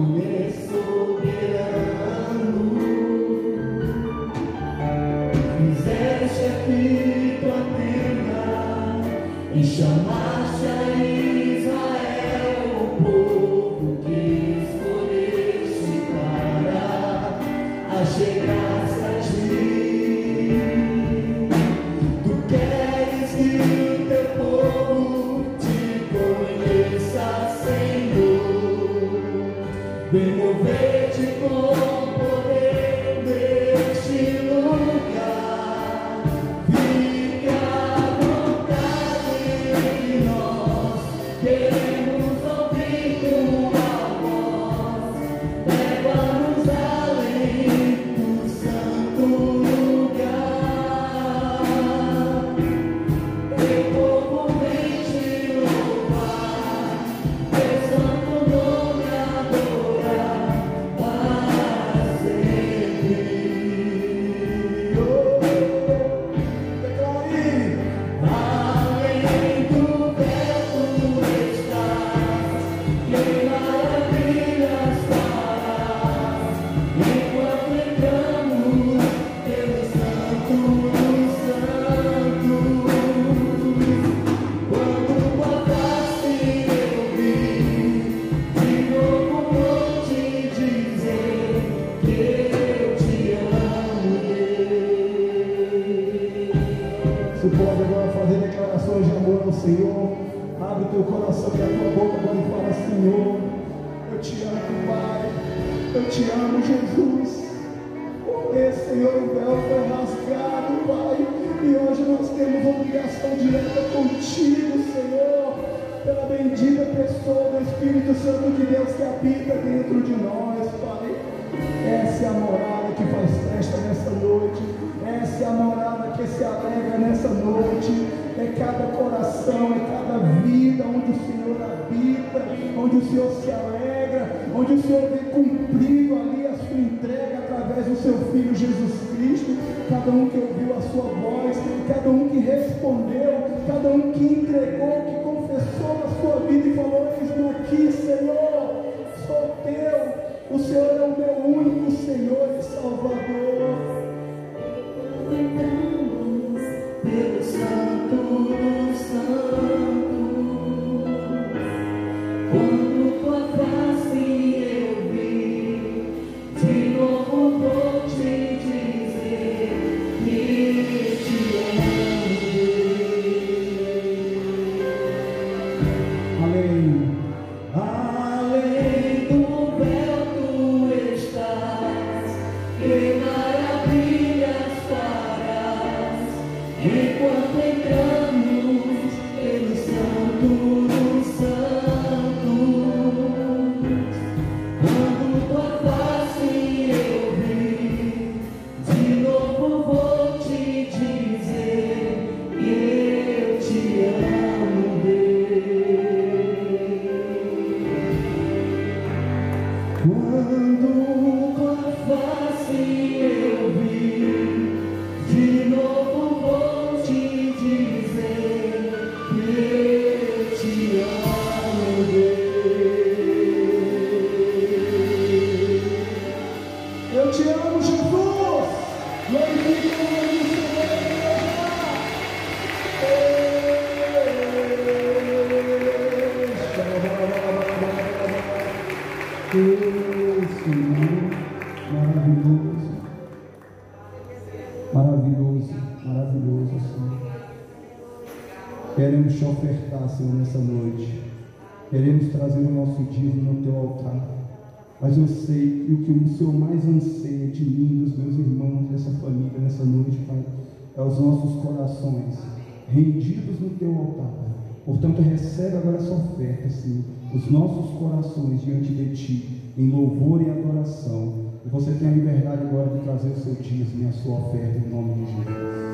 Os 267.42 267.50
nossos 267.50 267.98
corações 267.98 268.62
diante 268.62 268.92
de 268.92 269.16
Ti, 269.16 269.72
em 269.76 269.90
louvor 269.90 270.40
e 270.42 270.50
adoração. 270.50 271.50
E 271.64 271.68
você 271.68 271.92
tem 271.92 272.08
a 272.08 272.12
liberdade 272.12 272.62
agora 272.62 272.96
de 272.96 273.04
trazer 273.04 273.30
o 273.30 273.36
seu 273.36 273.54
dízimo 273.54 274.04
e 274.04 274.06
a 274.06 274.12
sua 274.12 274.38
oferta 274.38 274.78
em 274.78 274.90
nome 274.90 275.14
de 275.14 275.32
Jesus. 275.32 275.91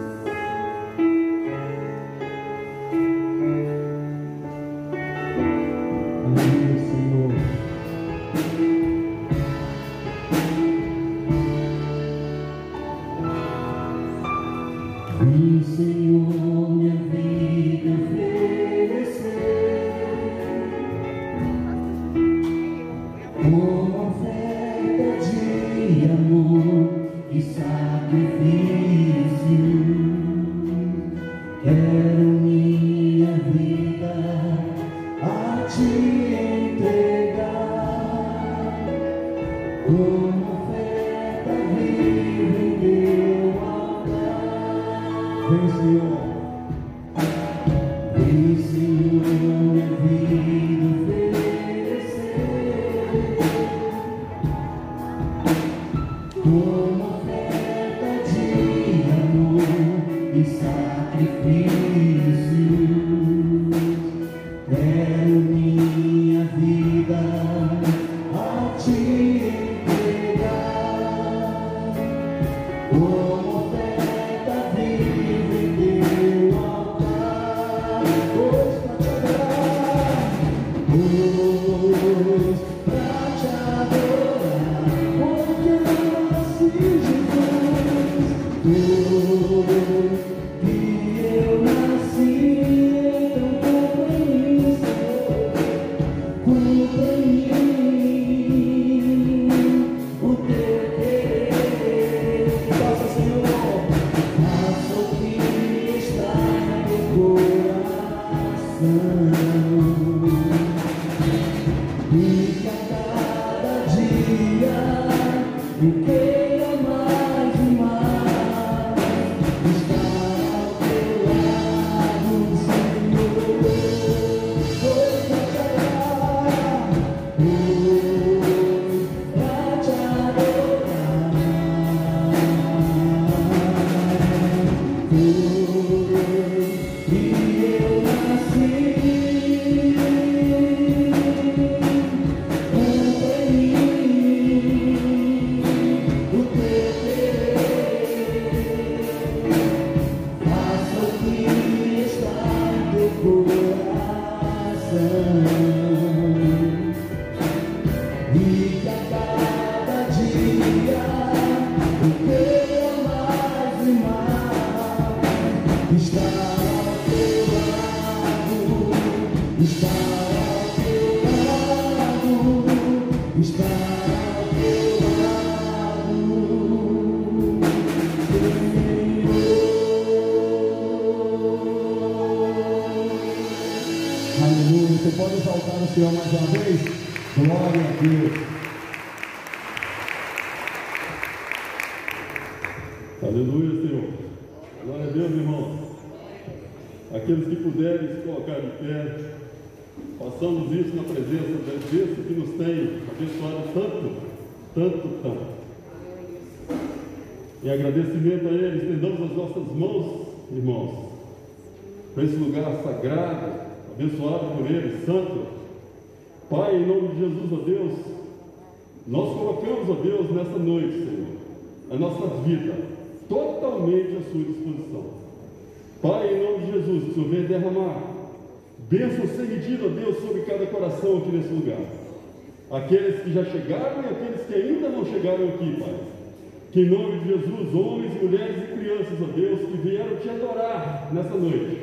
Nessa 241.13 241.35
noite, 241.35 241.79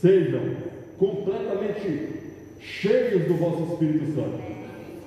sejam 0.00 0.40
completamente 0.98 2.08
cheios 2.60 3.26
do 3.26 3.34
vosso 3.34 3.72
Espírito 3.72 4.14
Santo. 4.14 4.54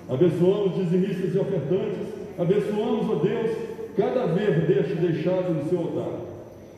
Abençoamos 0.10 0.75
dizimistas 0.75 1.36
e 1.36 1.38
ofertantes, 1.38 2.08
abençoamos, 2.38 3.10
ó 3.10 3.15
Deus, 3.15 3.58
cada 3.97 4.27
verde 4.27 4.95
deixado 4.95 5.53
no 5.53 5.69
seu 5.69 5.80
altar. 5.80 6.19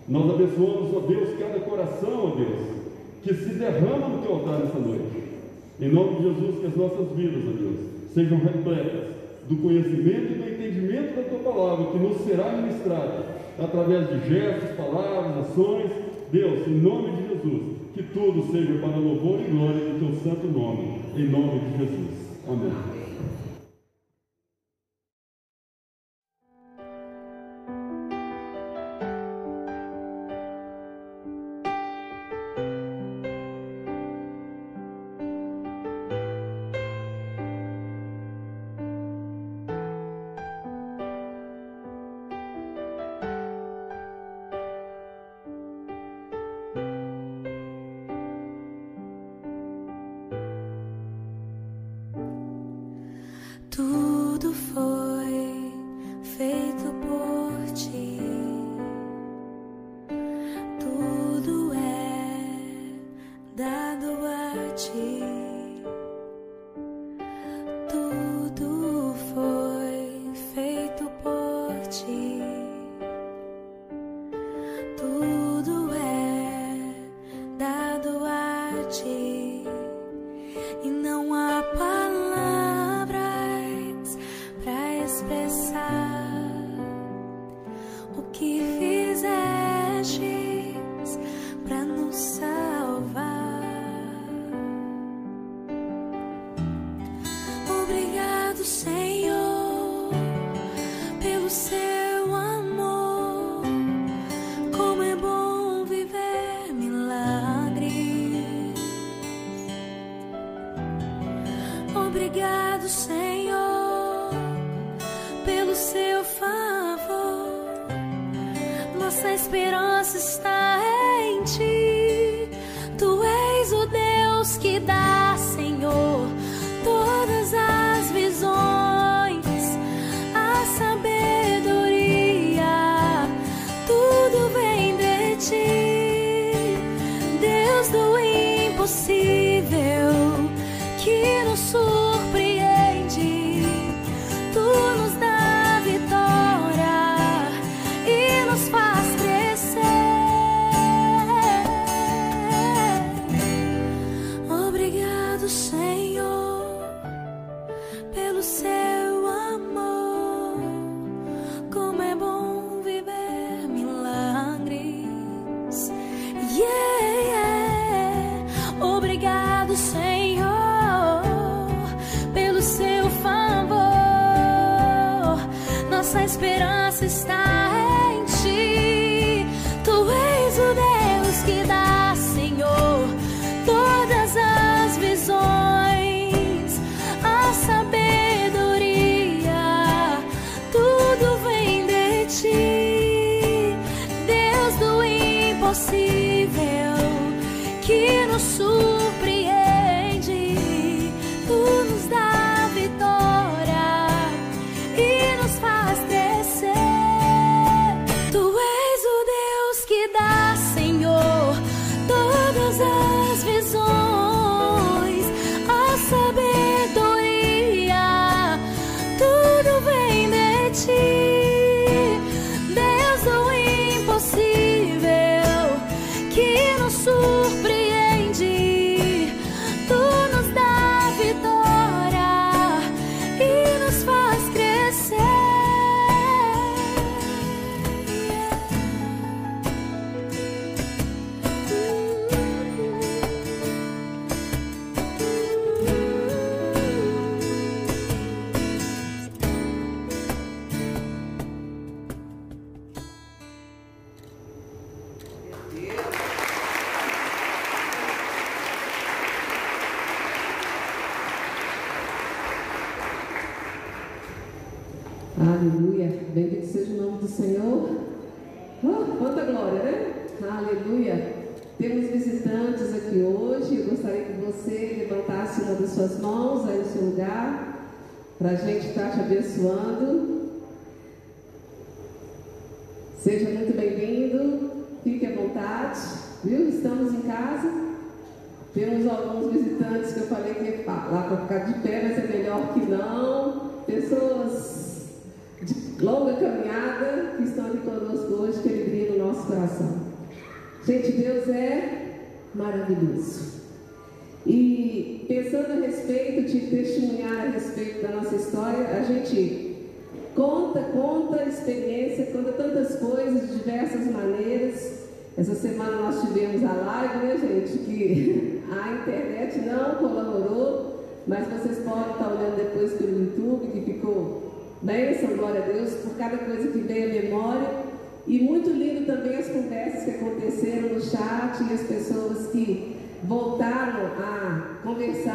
Nós 0.08 0.30
abençoamos, 0.30 0.96
ó 0.96 1.00
Deus, 1.02 1.38
cada 1.38 1.60
coração, 1.60 2.34
ó 2.34 2.36
Deus, 2.36 2.80
que 3.24 3.34
se 3.34 3.54
derrama 3.54 4.08
no 4.08 4.22
teu 4.24 4.34
altar 4.34 4.60
nessa 4.60 4.80
noite. 4.80 5.24
Em 5.80 5.90
nome 5.90 6.16
de 6.16 6.24
Jesus, 6.24 6.60
que 6.60 6.68
as 6.68 6.76
nossas 6.76 7.16
vidas, 7.16 7.44
ó 7.48 7.58
Deus, 7.58 7.80
sejam 8.14 8.38
repletas 8.40 9.10
do 9.48 9.56
conhecimento 9.58 10.32
e 10.32 10.36
do 10.36 10.50
entendimento 10.50 11.16
da 11.16 11.24
tua 11.24 11.54
palavra, 11.54 11.86
que 11.92 11.98
nos 11.98 12.18
será 12.22 12.52
ministrada 12.54 13.26
através 13.60 14.08
de 14.10 14.30
gestos, 14.30 14.76
palavras, 14.76 15.50
ações. 15.50 16.09
Deus, 16.32 16.68
em 16.68 16.82
nome 16.82 17.10
de 17.12 17.28
Jesus, 17.28 17.62
que 17.96 18.04
tudo 18.04 18.52
seja 18.52 18.80
para 18.80 18.98
louvor 18.98 19.40
e 19.40 19.52
glória 19.52 19.80
do 19.80 20.00
teu 20.00 20.32
santo 20.32 20.48
nome, 20.48 21.00
em 21.18 21.28
nome 21.28 21.60
de 21.60 21.78
Jesus. 21.80 22.40
Amém. 22.48 22.99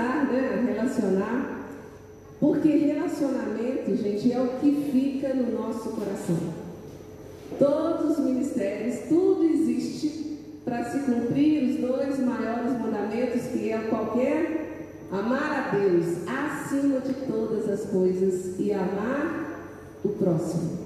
Conversar, 0.05 0.27
né, 0.27 0.65
relacionar, 0.67 1.69
porque 2.39 2.69
relacionamento, 2.69 3.97
gente, 3.97 4.33
é 4.33 4.41
o 4.41 4.49
que 4.61 4.91
fica 4.93 5.33
no 5.33 5.59
nosso 5.59 5.91
coração. 5.91 6.37
Todos 7.59 8.19
os 8.19 8.25
ministérios, 8.25 9.09
tudo 9.09 9.45
existe 9.45 10.39
para 10.65 10.85
se 10.85 10.99
cumprir 11.01 11.71
os 11.71 11.77
dois 11.77 12.19
maiores 12.19 12.79
mandamentos, 12.79 13.43
que 13.53 13.71
é 13.71 13.79
qualquer 13.89 14.89
amar 15.11 15.73
a 15.73 15.77
Deus 15.77 16.27
acima 16.27 17.01
de 17.01 17.15
todas 17.27 17.69
as 17.69 17.89
coisas 17.91 18.59
e 18.59 18.73
amar 18.73 19.61
o 20.05 20.09
próximo. 20.09 20.85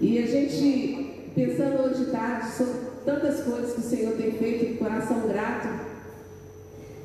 E 0.00 0.18
a 0.18 0.26
gente, 0.26 1.30
pensando 1.34 1.82
hoje 1.82 2.10
tarde 2.10 2.50
sobre 2.50 2.74
tantas 3.04 3.40
coisas 3.40 3.72
que 3.72 3.80
o 3.80 3.84
Senhor 3.84 4.12
tem 4.16 4.32
feito 4.32 4.78
coração 4.78 5.26
grato, 5.26 5.85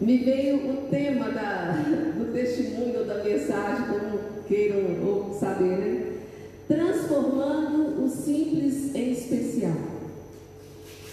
me 0.01 0.17
veio 0.17 0.71
o 0.71 0.87
tema 0.89 1.29
da, 1.29 1.83
do 2.17 2.33
testemunho, 2.33 3.05
da 3.05 3.23
mensagem, 3.23 3.85
como 3.87 4.19
queiram 4.47 5.07
ou 5.07 5.33
saber, 5.39 5.77
né? 5.77 6.11
Transformando 6.67 8.03
o 8.03 8.09
simples 8.09 8.95
em 8.95 9.11
especial. 9.11 9.77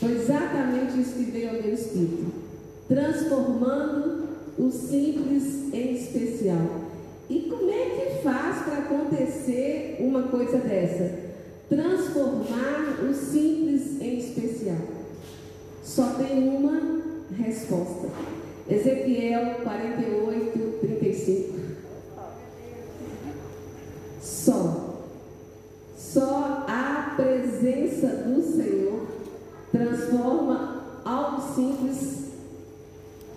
Foi 0.01 0.13
exatamente 0.13 1.01
isso 1.01 1.15
que 1.15 1.31
veio 1.31 1.51
ao 1.51 1.63
meu 1.63 1.75
espírito. 1.75 2.33
Transformando 2.89 4.29
o 4.59 4.71
simples 4.71 5.73
em 5.73 5.95
especial. 5.95 6.89
E 7.29 7.41
como 7.51 7.71
é 7.71 7.85
que 7.85 8.23
faz 8.23 8.63
para 8.63 8.79
acontecer 8.79 9.99
uma 10.01 10.25
coisa 10.25 10.59
dessa? 10.59 11.29
transformar 11.69 12.99
o 13.03 13.15
simples 13.15 14.01
em 14.01 14.19
especial. 14.19 14.79
Só 15.85 16.15
tem 16.15 16.49
uma 16.49 17.03
resposta. 17.37 18.09
Ezequiel 18.71 19.55
48, 19.63 20.79
35. 20.81 21.59
Só. 24.21 25.05
Só 25.97 26.65
a 26.69 27.15
presença 27.17 28.09
do 28.09 28.43
Senhor 28.43 29.07
transforma 29.73 31.01
algo 31.05 31.55
simples 31.55 32.29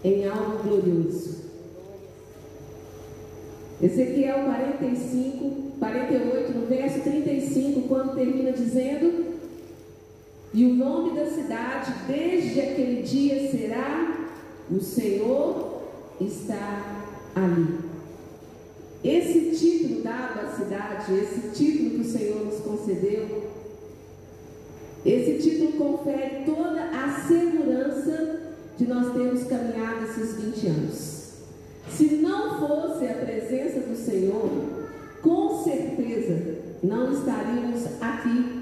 em 0.03 0.27
algo 0.27 0.63
glorioso. 0.63 1.41
Ezequiel 3.81 4.43
45, 4.45 5.71
48, 5.79 6.51
no 6.51 6.65
verso 6.67 7.01
35, 7.01 7.87
quando 7.87 8.15
termina 8.15 8.51
dizendo: 8.51 9.37
E 10.53 10.65
o 10.65 10.75
nome 10.75 11.17
da 11.17 11.25
cidade 11.25 11.93
desde 12.07 12.59
aquele 12.59 13.01
dia 13.01 13.49
será: 13.49 14.20
O 14.71 14.79
Senhor 14.79 15.81
está 16.21 17.03
ali. 17.35 17.79
Esse 19.03 19.51
título 19.51 20.01
dado 20.01 20.39
à 20.39 20.51
cidade, 20.51 21.13
esse 21.13 21.49
título 21.49 21.89
que 21.89 22.01
o 22.01 22.05
Senhor 22.05 22.45
nos 22.45 22.59
concedeu, 22.59 23.51
esse 25.05 25.39
título 25.39 25.73
confere 25.73 26.45
toda 26.45 26.83
a 26.83 27.25
segurança 27.27 28.39
de 28.77 28.87
nós 28.87 29.13
termos 29.13 29.43
caminhado 29.43 30.05
esses 30.05 30.35
20 30.41 30.67
anos. 30.67 31.21
Se 31.89 32.05
não 32.15 32.59
fosse 32.59 33.07
a 33.07 33.15
presença 33.15 33.81
do 33.81 33.95
Senhor, 33.97 34.49
com 35.21 35.63
certeza 35.63 36.59
não 36.81 37.11
estaríamos 37.11 37.85
aqui 37.99 38.61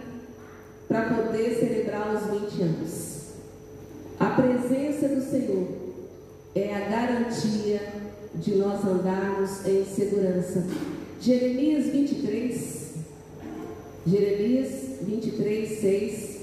para 0.88 1.14
poder 1.14 1.56
celebrar 1.60 2.16
os 2.16 2.42
20 2.42 2.62
anos. 2.64 3.20
A 4.20 4.26
presença 4.32 5.08
do 5.08 5.22
Senhor 5.22 5.79
é 6.56 6.76
a 6.76 6.90
garantia 6.90 7.82
de 8.36 8.56
nós 8.56 8.84
andarmos 8.86 9.66
em 9.66 9.86
segurança. 9.86 10.66
Jeremias 11.22 11.88
23, 11.88 12.94
Jeremias 14.08 14.70
23, 15.02 15.80
6. 15.80 16.40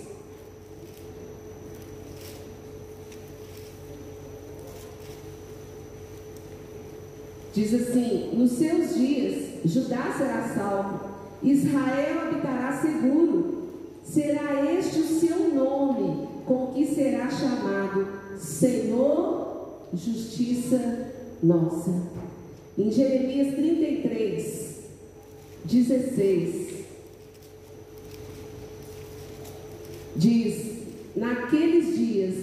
Diz 7.55 7.73
assim: 7.73 8.31
Nos 8.35 8.53
seus 8.53 8.95
dias 8.95 9.47
Judá 9.65 10.15
será 10.17 10.49
salvo, 10.55 11.01
Israel 11.43 12.21
habitará 12.21 12.79
seguro. 12.81 13.57
Será 14.05 14.73
este 14.73 15.01
o 15.01 15.05
seu 15.05 15.55
nome, 15.55 16.29
com 16.45 16.69
que 16.69 16.87
será 16.87 17.29
chamado 17.29 18.07
Senhor, 18.39 19.56
Justiça 19.97 21.13
Nossa. 21.43 21.91
Em 22.79 22.93
Jeremias 22.93 23.55
33, 23.55 24.81
16, 25.65 26.85
diz: 30.15 30.77
Naqueles 31.17 31.97
dias 31.97 32.35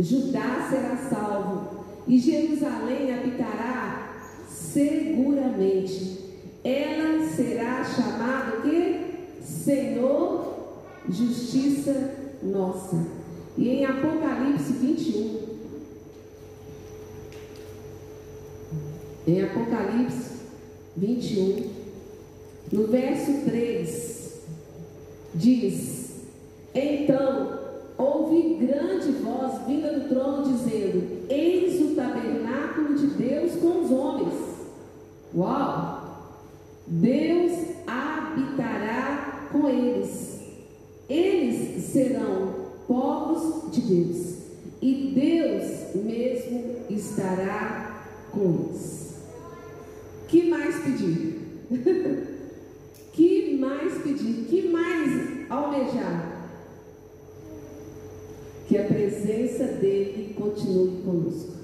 Judá 0.00 0.66
será 0.68 0.96
salvo, 1.08 1.84
e 2.08 2.18
Jerusalém 2.18 3.14
habitará 3.14 4.16
seguramente. 4.50 6.18
Ela 6.64 7.28
será 7.28 7.84
chamada 7.84 8.58
o 8.58 8.62
quê? 8.62 9.00
Senhor, 9.40 10.54
justiça 11.08 12.14
nossa. 12.42 13.06
E 13.56 13.68
em 13.68 13.84
Apocalipse 13.84 14.72
21, 14.72 15.55
em 19.26 19.42
Apocalipse 19.42 20.36
21, 20.96 21.70
no 22.72 22.86
verso 22.86 23.44
3, 23.44 24.40
diz: 25.34 26.10
Então 26.74 27.58
ouvi 27.98 28.54
grande 28.66 29.12
voz 29.22 29.66
vinda 29.66 29.92
do 29.92 30.08
trono 30.08 30.52
dizendo: 30.52 31.26
Eis 31.28 31.80
o 31.80 31.94
tabernáculo 31.94 32.94
de 32.94 33.06
Deus 33.08 33.56
com 33.56 33.84
os 33.84 33.90
homens 33.90 34.56
Uau! 35.36 36.06
Deus 36.86 37.52
habitará 37.86 39.48
com 39.52 39.68
eles. 39.68 40.40
Eles 41.08 41.84
serão 41.84 42.54
povos 42.86 43.70
de 43.70 43.80
Deus. 43.82 44.36
E 44.80 45.12
Deus 45.14 45.94
mesmo 45.94 46.76
estará 46.88 48.02
com 48.32 48.68
eles. 48.70 49.05
Que 50.36 50.50
mais 50.50 50.76
pedir? 50.80 51.38
que 53.14 53.56
mais 53.58 54.02
pedir? 54.02 54.44
Que 54.50 54.68
mais 54.68 55.50
almejar? 55.50 56.50
Que 58.68 58.76
a 58.76 58.84
presença 58.84 59.64
dele 59.64 60.34
continue 60.36 61.00
conosco. 61.02 61.54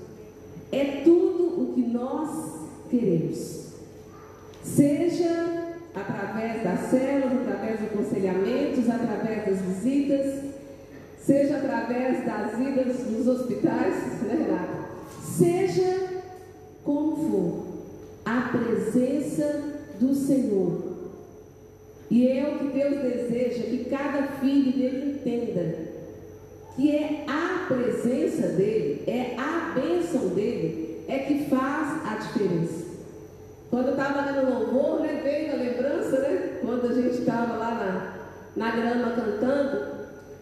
É 0.72 1.02
tudo 1.04 1.62
o 1.62 1.74
que 1.74 1.82
nós 1.82 2.62
queremos. 2.88 3.72
Seja 4.64 5.76
através 5.94 6.62
das 6.64 6.80
células, 6.88 7.42
através 7.42 7.78
de 7.78 7.84
aconselhamentos, 7.84 8.88
através 8.88 9.44
das 9.44 9.60
visitas, 9.60 10.44
seja 11.18 11.58
através 11.58 12.24
das 12.24 12.58
idas 12.58 13.06
nos 13.10 13.26
hospitais, 13.26 14.22
né? 14.22 14.68
Seja 15.36 16.22
como 16.82 17.16
for, 17.16 17.71
a 18.24 18.40
presença 18.52 19.62
do 19.98 20.14
Senhor. 20.14 20.92
E 22.10 22.28
é 22.28 22.46
o 22.46 22.58
que 22.58 22.78
Deus 22.78 23.00
deseja 23.00 23.62
que 23.64 23.86
cada 23.86 24.22
filho 24.38 24.72
dele 24.72 25.12
entenda. 25.12 25.92
Que 26.76 26.94
é 26.94 27.24
a 27.26 27.66
presença 27.66 28.48
dele, 28.48 29.02
é 29.06 29.34
a 29.38 29.72
bênção 29.74 30.28
dele, 30.28 31.04
é 31.08 31.18
que 31.20 31.46
faz 31.46 32.06
a 32.06 32.16
diferença. 32.16 32.82
Quando 33.70 33.86
eu 33.86 33.92
estava 33.92 34.30
lendo 34.30 34.50
louvor, 34.50 35.00
né, 35.00 35.20
veio 35.22 35.52
a 35.52 35.56
lembrança, 35.56 36.20
né? 36.20 36.58
Quando 36.60 36.86
a 36.86 36.94
gente 36.94 37.20
estava 37.20 37.56
lá 37.56 37.74
na, 38.56 38.66
na 38.66 38.76
grama 38.76 39.12
cantando. 39.12 39.92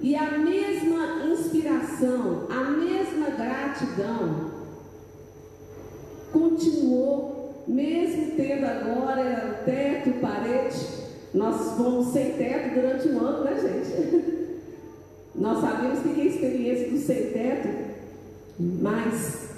E 0.01 0.16
a 0.16 0.39
mesma 0.39 1.26
inspiração, 1.31 2.49
a 2.51 2.70
mesma 2.70 3.31
gratidão 3.31 4.51
continuou, 6.33 7.39
mesmo 7.67 8.33
tendo 8.37 8.65
agora 8.65 9.63
teto, 9.65 10.21
parede. 10.21 11.01
Nós 11.33 11.77
fomos 11.77 12.13
sem 12.13 12.33
teto 12.33 12.75
durante 12.75 13.09
um 13.09 13.21
ano, 13.21 13.45
né, 13.45 13.57
gente? 13.61 14.41
Nós 15.35 15.61
sabemos 15.61 16.01
que 16.01 16.21
a 16.21 16.25
experiência 16.25 16.91
do 16.91 16.99
sem 16.99 17.31
teto, 17.31 17.69
mas 18.59 19.51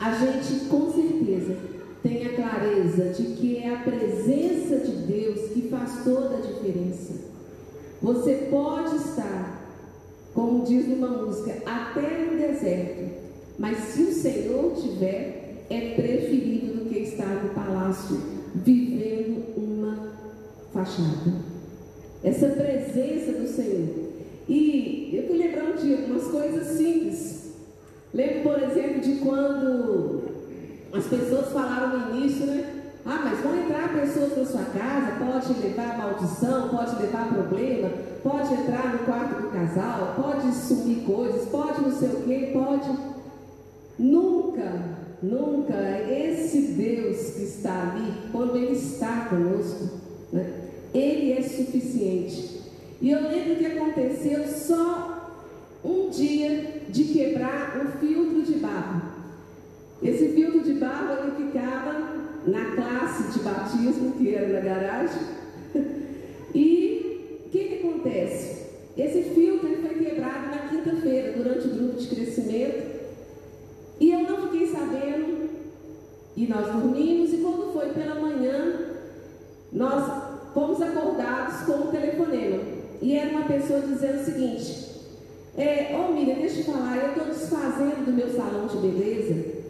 a 0.00 0.12
gente 0.12 0.66
com 0.66 0.92
certeza 0.92 1.56
tenha 2.02 2.34
clareza 2.34 3.04
de 3.10 3.34
que 3.34 3.58
é 3.58 3.74
a 3.74 3.78
presença 3.78 4.76
de 4.76 4.92
Deus 5.06 5.50
que 5.52 5.68
faz 5.68 6.04
toda 6.04 6.36
a 6.36 6.40
diferença. 6.40 7.14
Você 8.02 8.48
pode 8.50 8.96
estar, 8.96 9.74
como 10.32 10.64
diz 10.64 10.88
numa 10.88 11.08
música, 11.08 11.56
até 11.66 12.24
no 12.24 12.38
deserto, 12.38 13.10
mas 13.58 13.76
se 13.78 14.02
o 14.02 14.12
Senhor 14.12 14.74
tiver, 14.74 15.39
é 15.70 15.94
preferível 15.94 16.74
do 16.74 16.90
que 16.90 16.98
estar 16.98 17.44
no 17.44 17.50
palácio 17.50 18.20
vivendo 18.54 19.56
uma 19.56 20.12
fachada. 20.72 21.32
Essa 22.24 22.48
presença 22.48 23.32
do 23.32 23.46
Senhor. 23.46 24.10
E 24.48 25.10
eu 25.14 25.28
fui 25.28 25.38
lembrando 25.38 25.80
de 25.80 25.94
algumas 25.94 26.24
coisas 26.24 26.76
simples. 26.76 27.52
Lembro, 28.12 28.42
por 28.42 28.60
exemplo, 28.60 29.00
de 29.00 29.14
quando 29.20 30.22
as 30.92 31.06
pessoas 31.06 31.52
falaram 31.52 32.10
no 32.10 32.16
início, 32.16 32.46
né? 32.46 32.82
Ah, 33.06 33.20
mas 33.24 33.40
vão 33.40 33.56
entrar 33.56 33.94
pessoas 33.94 34.36
na 34.36 34.44
sua 34.44 34.64
casa, 34.64 35.24
pode 35.24 35.60
levar 35.60 35.96
maldição, 35.96 36.68
pode 36.68 37.00
levar 37.00 37.32
problema, 37.32 37.90
pode 38.22 38.52
entrar 38.52 38.92
no 38.92 38.98
quarto 39.06 39.42
do 39.42 39.48
casal, 39.50 40.14
pode 40.20 40.52
sumir 40.52 41.04
coisas, 41.04 41.48
pode 41.48 41.80
não 41.80 41.92
sei 41.92 42.08
o 42.08 42.22
quê, 42.22 42.50
pode. 42.52 42.90
Nunca, 43.98 44.99
nunca 45.22 45.74
esse 46.10 46.60
Deus 46.72 47.34
que 47.34 47.42
está 47.42 47.92
ali, 47.92 48.12
quando 48.32 48.56
Ele 48.56 48.72
está 48.72 49.26
conosco, 49.26 50.00
né? 50.32 50.52
Ele 50.92 51.32
é 51.32 51.42
suficiente. 51.42 52.60
E 53.00 53.10
eu 53.10 53.22
lembro 53.22 53.56
que 53.56 53.66
aconteceu 53.66 54.46
só 54.46 55.10
um 55.84 56.10
dia 56.10 56.82
de 56.88 57.04
quebrar 57.04 57.80
um 57.82 57.98
filtro 57.98 58.42
de 58.42 58.58
barro. 58.58 59.02
Esse 60.02 60.28
filtro 60.30 60.60
de 60.60 60.74
barro 60.74 61.12
ele 61.22 61.46
ficava 61.46 62.20
na 62.46 62.74
classe 62.74 63.32
de 63.32 63.44
batismo, 63.44 64.12
que 64.12 64.34
era 64.34 64.48
na 64.48 64.60
garagem. 64.60 65.22
E 66.54 67.44
o 67.46 67.48
que, 67.50 67.64
que 67.64 67.74
acontece? 67.74 68.66
Esse 68.96 69.22
filtro 69.34 69.68
ele 69.68 69.86
foi 69.86 70.04
quebrado 70.04 70.50
na 70.50 70.68
quinta-feira, 70.68 71.32
durante 71.36 71.68
o 71.68 71.70
grupo 71.70 71.96
de 71.96 72.08
crescimento. 72.08 73.00
E 74.00 74.10
eu 74.10 74.22
não 74.22 74.48
fiquei 74.48 74.66
sabendo. 74.66 75.50
E 76.36 76.39
nós 76.50 76.66
dormimos, 76.66 77.32
e 77.32 77.36
quando 77.36 77.72
foi 77.72 77.90
pela 77.90 78.16
manhã, 78.16 78.96
nós 79.72 80.52
fomos 80.52 80.82
acordados 80.82 81.60
com 81.60 81.72
um 81.74 81.90
telefonema. 81.92 82.60
E 83.00 83.16
era 83.16 83.30
uma 83.30 83.44
pessoa 83.44 83.80
dizendo 83.80 84.20
o 84.20 84.24
seguinte: 84.24 84.90
é, 85.56 85.96
Ô 85.96 86.08
oh, 86.08 86.12
Miriam, 86.12 86.34
deixa 86.34 86.60
eu 86.60 86.64
falar, 86.64 86.96
eu 86.96 87.08
estou 87.10 87.26
desfazendo 87.26 88.04
do 88.04 88.12
meu 88.12 88.28
salão 88.30 88.66
de 88.66 88.76
beleza. 88.78 89.60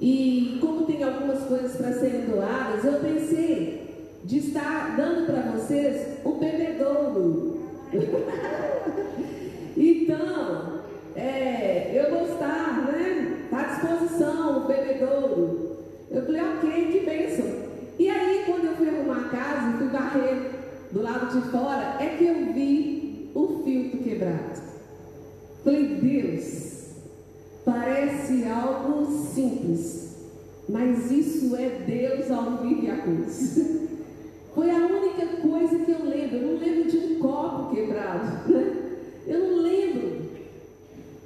E 0.00 0.58
como 0.60 0.84
tem 0.84 1.02
algumas 1.04 1.44
coisas 1.44 1.76
para 1.76 1.92
serem 1.92 2.22
doadas, 2.22 2.84
eu 2.84 3.00
pensei 3.00 4.10
de 4.24 4.38
estar 4.38 4.96
dando 4.96 5.26
para 5.26 5.52
vocês 5.52 6.18
o 6.24 6.32
bebedouro. 6.32 7.60
então, 9.76 10.80
é, 11.14 11.92
eu 11.94 12.10
vou 12.14 12.26
estar, 12.26 12.92
né? 12.92 13.46
À 13.52 13.62
disposição 13.62 14.64
o 14.64 14.66
bebedouro. 14.66 15.65
Eu 16.16 16.24
falei, 16.24 16.40
ok, 16.40 16.92
que 16.92 17.00
bênção. 17.04 17.44
E 17.98 18.08
aí, 18.08 18.44
quando 18.46 18.64
eu 18.64 18.76
fui 18.76 18.88
arrumar 18.88 19.26
a 19.26 19.28
casa 19.28 19.68
e 19.68 19.78
fui 19.78 19.88
varrer 19.88 20.50
do 20.90 21.02
lado 21.02 21.38
de 21.38 21.50
fora, 21.50 21.98
é 22.00 22.16
que 22.16 22.24
eu 22.24 22.54
vi 22.54 23.30
o 23.34 23.62
filtro 23.62 23.98
quebrado. 23.98 24.62
Falei, 25.62 25.84
Deus, 25.84 26.84
parece 27.66 28.44
algo 28.44 29.12
simples, 29.34 30.16
mas 30.66 31.10
isso 31.10 31.54
é 31.54 31.84
Deus 31.86 32.30
ao 32.30 32.62
vivo 32.62 32.90
a 32.90 32.96
cruz. 32.96 33.86
Foi 34.54 34.70
a 34.70 34.86
única 34.86 35.26
coisa 35.46 35.84
que 35.84 35.90
eu 35.90 36.02
lembro. 36.02 36.36
Eu 36.36 36.46
não 36.46 36.58
lembro 36.58 36.90
de 36.90 36.96
um 36.96 37.18
copo 37.18 37.74
quebrado, 37.74 38.48
né? 38.50 38.76
Eu 39.26 39.40
não 39.40 39.56
lembro 39.60 40.22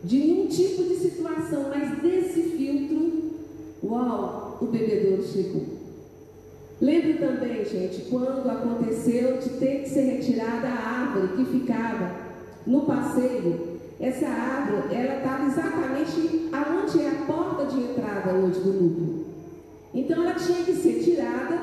de 0.03 0.19
nenhum 0.19 0.49
tipo 0.49 0.83
de 0.83 0.97
situação, 0.97 1.67
mas 1.71 2.03
desse 2.03 2.43
filtro, 2.43 3.30
uau, 3.83 4.59
o 4.61 4.67
bebedouro 4.67 5.23
chegou. 5.23 5.81
Lembro 6.81 7.19
também, 7.19 7.65
gente, 7.65 8.07
quando 8.11 8.49
aconteceu 8.49 9.37
de 9.39 9.51
ter 9.51 9.83
que 9.83 9.89
ser 9.89 10.03
retirada 10.03 10.67
a 10.69 11.03
árvore 11.03 11.37
que 11.37 11.45
ficava 11.59 12.11
no 12.67 12.83
passeio. 12.83 13.79
Essa 14.01 14.27
árvore, 14.27 14.95
ela 14.95 15.17
estava 15.17 15.45
exatamente 15.45 16.49
aonde 16.53 17.03
é 17.03 17.09
a 17.11 17.27
porta 17.27 17.67
de 17.67 17.81
entrada 17.83 18.33
hoje 18.33 18.61
do 18.61 18.73
núcleo. 18.73 19.27
Então 19.93 20.23
ela 20.23 20.35
tinha 20.35 20.65
que 20.65 20.73
ser 20.73 21.03
tirada 21.03 21.61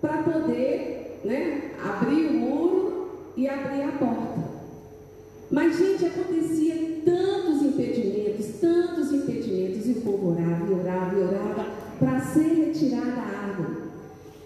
para 0.00 0.22
poder 0.24 1.20
né, 1.24 1.70
abrir 1.80 2.26
o 2.26 2.32
muro 2.32 3.10
e 3.36 3.48
abrir 3.48 3.82
a 3.82 3.92
porta. 3.92 4.51
Mas, 5.52 5.76
gente, 5.76 6.06
acontecia 6.06 6.74
tantos 7.04 7.62
impedimentos, 7.62 8.46
tantos 8.58 9.12
impedimentos, 9.12 9.86
e 9.86 9.92
o 9.92 10.00
povo 10.00 10.30
orava, 10.30 10.66
e 10.66 10.72
orava, 10.72 11.14
e 11.14 11.22
orava 11.22 11.66
para 11.98 12.20
ser 12.20 12.54
retirada 12.54 13.20
a 13.20 13.48
árvore. 13.48 13.82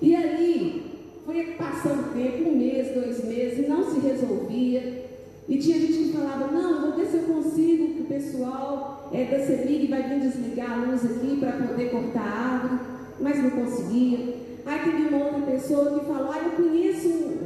E 0.02 0.16
aí, 0.16 0.86
foi 1.24 1.44
passando 1.56 2.12
tempo, 2.12 2.48
um 2.48 2.56
mês, 2.56 2.92
dois 2.92 3.24
meses, 3.24 3.68
não 3.68 3.88
se 3.88 4.00
resolvia. 4.00 5.04
E 5.48 5.56
tinha 5.58 5.78
gente 5.78 5.92
que 5.92 6.12
falava, 6.12 6.50
não, 6.50 6.80
vou 6.80 6.96
ver 6.96 7.06
se 7.06 7.18
eu 7.18 7.22
consigo, 7.22 7.94
que 7.94 8.02
o 8.02 8.06
pessoal 8.06 9.08
é, 9.12 9.26
da 9.26 9.38
CEMIG 9.46 9.86
vai 9.86 10.08
vir 10.08 10.20
desligar 10.28 10.72
a 10.72 10.86
luz 10.86 11.04
aqui 11.04 11.36
para 11.38 11.52
poder 11.52 11.88
cortar 11.88 12.20
a 12.20 12.54
árvore, 12.54 12.80
mas 13.20 13.40
não 13.40 13.50
conseguia. 13.50 14.34
Aí 14.66 14.80
teve 14.80 15.14
uma 15.14 15.24
outra 15.24 15.42
pessoa 15.42 16.00
que 16.00 16.04
falou, 16.04 16.32
ah, 16.32 16.40
eu 16.44 16.50
conheço 16.64 17.36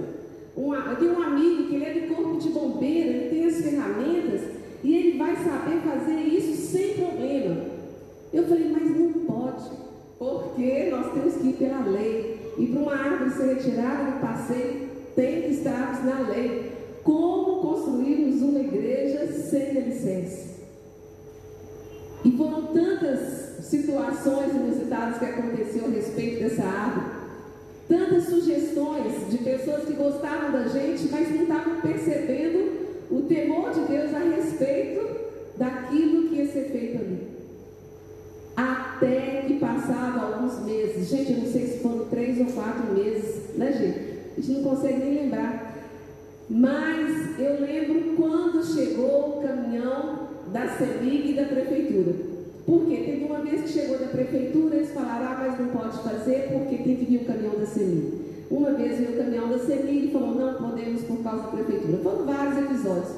um, 0.61 0.75
eu 0.75 0.97
tenho 0.97 1.19
um 1.19 1.23
amigo 1.23 1.69
que 1.69 1.75
ele 1.77 1.85
é 1.85 1.93
do 1.95 2.15
corpo 2.15 2.39
de 2.39 2.51
bombeiro, 2.51 3.09
ele 3.09 3.31
tem 3.31 3.47
as 3.47 3.61
ferramentas 3.63 4.43
e 4.85 4.97
ele 4.97 5.19
vai 5.19 5.35
saber 5.37 5.81
fazer 5.81 6.21
isso 6.21 6.71
sem 6.71 6.95
problema. 6.95 7.57
Eu 8.33 8.45
falei, 8.45 8.71
mas 8.71 8.97
não 8.97 9.13
pode, 9.25 9.71
porque 10.19 10.89
nós 10.91 11.13
temos 11.13 11.35
que 11.37 11.49
ir 11.49 11.53
pela 11.55 11.85
lei. 11.87 12.39
E 12.59 12.67
para 12.67 12.81
uma 12.81 12.95
árvore 12.95 13.31
ser 13.31 13.55
retirada 13.55 14.11
do 14.11 14.21
passeio, 14.21 14.89
tem 15.17 15.43
que 15.43 15.49
estar 15.49 16.05
na 16.05 16.29
lei. 16.29 16.73
Como 17.03 17.63
construirmos 17.63 18.43
uma 18.43 18.61
igreja 18.61 19.27
sem 19.33 19.73
licença? 19.73 20.51
E 22.23 22.33
foram 22.33 22.67
tantas 22.67 23.65
situações 23.65 24.55
inusitadas 24.55 25.19
que 25.19 25.25
aconteceram 25.25 25.87
a 25.87 25.91
respeito 25.91 26.41
dessa 26.41 26.63
árvore, 26.63 27.20
tantas 27.91 28.24
sugestões 28.26 29.28
de 29.28 29.38
pessoas 29.38 29.84
que 29.84 29.95
gostavam 29.95 30.53
da 30.53 30.68
gente, 30.68 31.09
mas 31.11 31.28
não 31.28 31.43
estavam 31.43 31.80
percebendo 31.80 32.86
o 33.11 33.22
temor 33.22 33.70
de 33.72 33.80
Deus 33.80 34.14
a 34.14 34.20
respeito 34.20 35.05
daquilo 35.57 36.28
que 36.28 36.36
ia 36.36 36.47
ser 36.47 36.70
feito 36.70 36.99
ali. 36.99 37.18
Até 38.57 39.45
que 39.49 39.55
passado 39.55 40.20
alguns 40.20 40.64
meses, 40.64 41.09
gente, 41.09 41.32
eu 41.32 41.38
não 41.38 41.47
sei 41.47 41.66
se 41.66 41.78
foram 41.80 42.05
três 42.07 42.38
ou 42.38 42.47
quatro 42.47 42.95
meses, 42.95 43.57
né, 43.57 43.72
gente? 43.72 44.38
A 44.38 44.41
gente 44.41 44.61
não 44.61 44.70
consegue 44.70 44.99
nem 44.99 45.24
lembrar. 45.24 45.74
Mas 46.49 47.38
eu 47.41 47.61
lembro 47.61 48.16
quando 48.16 48.64
chegou 48.64 49.38
o 49.38 49.43
caminhão 49.43 50.28
da 50.53 50.68
CEMIG 50.68 51.32
e 51.32 51.34
da 51.34 51.45
prefeitura. 51.45 52.14
Porque 52.66 52.97
teve 52.97 53.24
uma 53.24 53.41
vez 53.41 53.62
que 53.62 53.68
chegou 53.68 53.99
da 53.99 54.07
prefeitura, 54.07 54.76
eles 54.76 54.93
falaram, 54.93 55.26
ah, 55.26 55.36
mas 55.41 55.59
não 55.59 55.68
pode 55.68 55.99
fazer 55.99 56.51
porque 56.53 56.76
tem 56.76 56.97
que 56.97 57.05
vir 57.05 57.22
o 57.22 57.24
caminhão 57.24 57.39
Uma 58.51 58.73
vez 58.73 58.99
veio 58.99 59.12
o 59.12 59.16
caminhão 59.16 59.49
da 59.49 59.59
CEMIG 59.59 60.09
e 60.09 60.11
falou, 60.11 60.35
não 60.35 60.55
podemos 60.55 61.03
por 61.03 61.18
causa 61.23 61.43
da 61.43 61.49
prefeitura. 61.49 61.99
Foram 62.03 62.27
vários 62.27 62.59
episódios. 62.59 63.12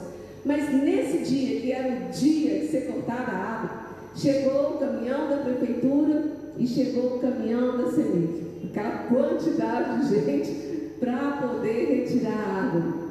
Mas 0.45 0.73
nesse 0.75 1.19
dia, 1.19 1.61
que 1.61 1.73
era 1.73 1.89
o 1.89 2.11
dia 2.11 2.61
de 2.61 2.67
ser 2.67 2.93
cortada 2.93 3.33
a 3.33 3.37
água, 3.37 3.71
chegou 4.15 4.75
o 4.75 4.79
caminhão 4.79 5.31
da 5.31 5.37
prefeitura 5.39 6.25
e 6.59 6.67
chegou 6.67 7.17
o 7.17 7.19
caminhão 7.21 7.79
da 7.79 7.91
CEMIG. 7.91 8.43
Aquela 8.67 9.05
quantidade 9.05 10.09
de 10.09 10.15
gente 10.15 10.73
para 11.01 11.39
poder 11.43 11.87
retirar 11.87 12.33
a 12.33 12.69
água. 12.69 13.03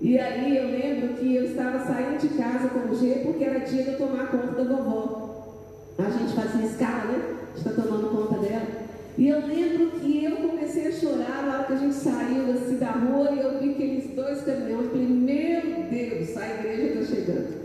E 0.00 0.18
aí 0.18 0.56
eu 0.56 0.64
lembro 0.64 1.14
que 1.14 1.36
eu 1.36 1.44
estava 1.44 1.78
saindo 1.86 2.18
de 2.18 2.28
casa 2.30 2.68
com 2.68 2.90
o 2.90 2.94
G 2.94 3.22
porque 3.24 3.44
era 3.44 3.60
dia 3.60 3.82
de 3.82 3.92
eu 3.92 3.98
tomar 3.98 4.30
conta 4.30 4.52
da 4.52 4.64
vovó. 4.64 5.94
A 5.98 6.10
gente 6.10 6.34
fazia 6.34 6.66
escala, 6.66 7.04
né? 7.04 7.36
A 7.54 7.56
gente 7.56 7.68
está 7.68 7.82
tomando 7.82 8.10
conta 8.10 8.40
dela. 8.40 8.85
E 9.18 9.28
eu 9.28 9.46
lembro 9.46 9.98
que 9.98 10.24
eu 10.24 10.36
comecei 10.36 10.88
a 10.88 10.92
chorar 10.92 11.46
na 11.46 11.54
hora 11.54 11.64
que 11.64 11.72
a 11.72 11.76
gente 11.76 11.94
saiu 11.94 12.52
assim, 12.52 12.76
da 12.76 12.90
rua 12.90 13.30
e 13.32 13.38
eu 13.38 13.58
vi 13.58 13.70
aqueles 13.70 14.14
dois 14.14 14.42
caminhões. 14.42 14.90
Falei, 14.90 15.06
meu 15.06 15.62
Deus, 15.90 16.36
a 16.36 16.48
igreja 16.48 17.00
está 17.00 17.14
chegando. 17.14 17.56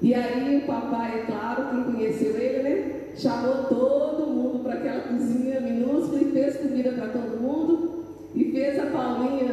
E 0.00 0.14
aí 0.14 0.58
o 0.58 0.66
papai, 0.66 1.20
é 1.20 1.26
claro, 1.26 1.70
quem 1.70 1.84
conheceu 1.84 2.36
ele, 2.38 2.62
né? 2.62 3.00
Chamou 3.16 3.64
todo 3.64 4.26
mundo 4.26 4.62
para 4.62 4.74
aquela 4.74 5.00
cozinha 5.00 5.60
minúscula 5.60 6.22
e 6.22 6.32
fez 6.32 6.56
comida 6.56 6.92
para 6.92 7.08
todo 7.08 7.40
mundo. 7.40 8.04
E 8.34 8.50
fez 8.50 8.78
a 8.78 8.86
Paulinha 8.86 9.44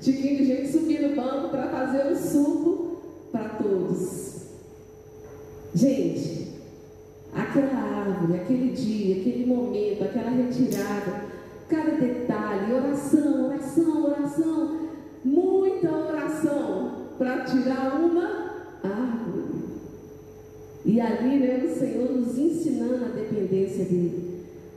Tiquinho 0.00 0.36
de 0.38 0.44
gente 0.44 0.72
subir 0.72 1.00
no 1.02 1.16
banco 1.16 1.48
para 1.50 1.68
fazer 1.68 2.10
um 2.10 2.16
suco 2.16 3.02
para 3.30 3.48
todos. 3.50 4.46
Gente, 5.74 6.49
aquela 7.34 7.78
árvore, 7.78 8.40
aquele 8.40 8.72
dia, 8.72 9.20
aquele 9.20 9.46
momento, 9.46 10.04
aquela 10.04 10.30
retirada, 10.30 11.24
cada 11.68 11.90
detalhe, 11.92 12.72
oração, 12.72 13.46
oração, 13.46 14.04
oração, 14.04 14.78
muita 15.24 15.90
oração 15.90 16.92
para 17.16 17.44
tirar 17.44 18.00
uma 18.00 18.50
árvore. 18.82 19.60
E 20.84 21.00
ali, 21.00 21.38
né, 21.38 21.64
o 21.64 21.78
Senhor 21.78 22.10
nos 22.10 22.36
ensinando 22.38 23.04
a 23.04 23.08
dependência 23.08 23.84
dele. 23.84 24.30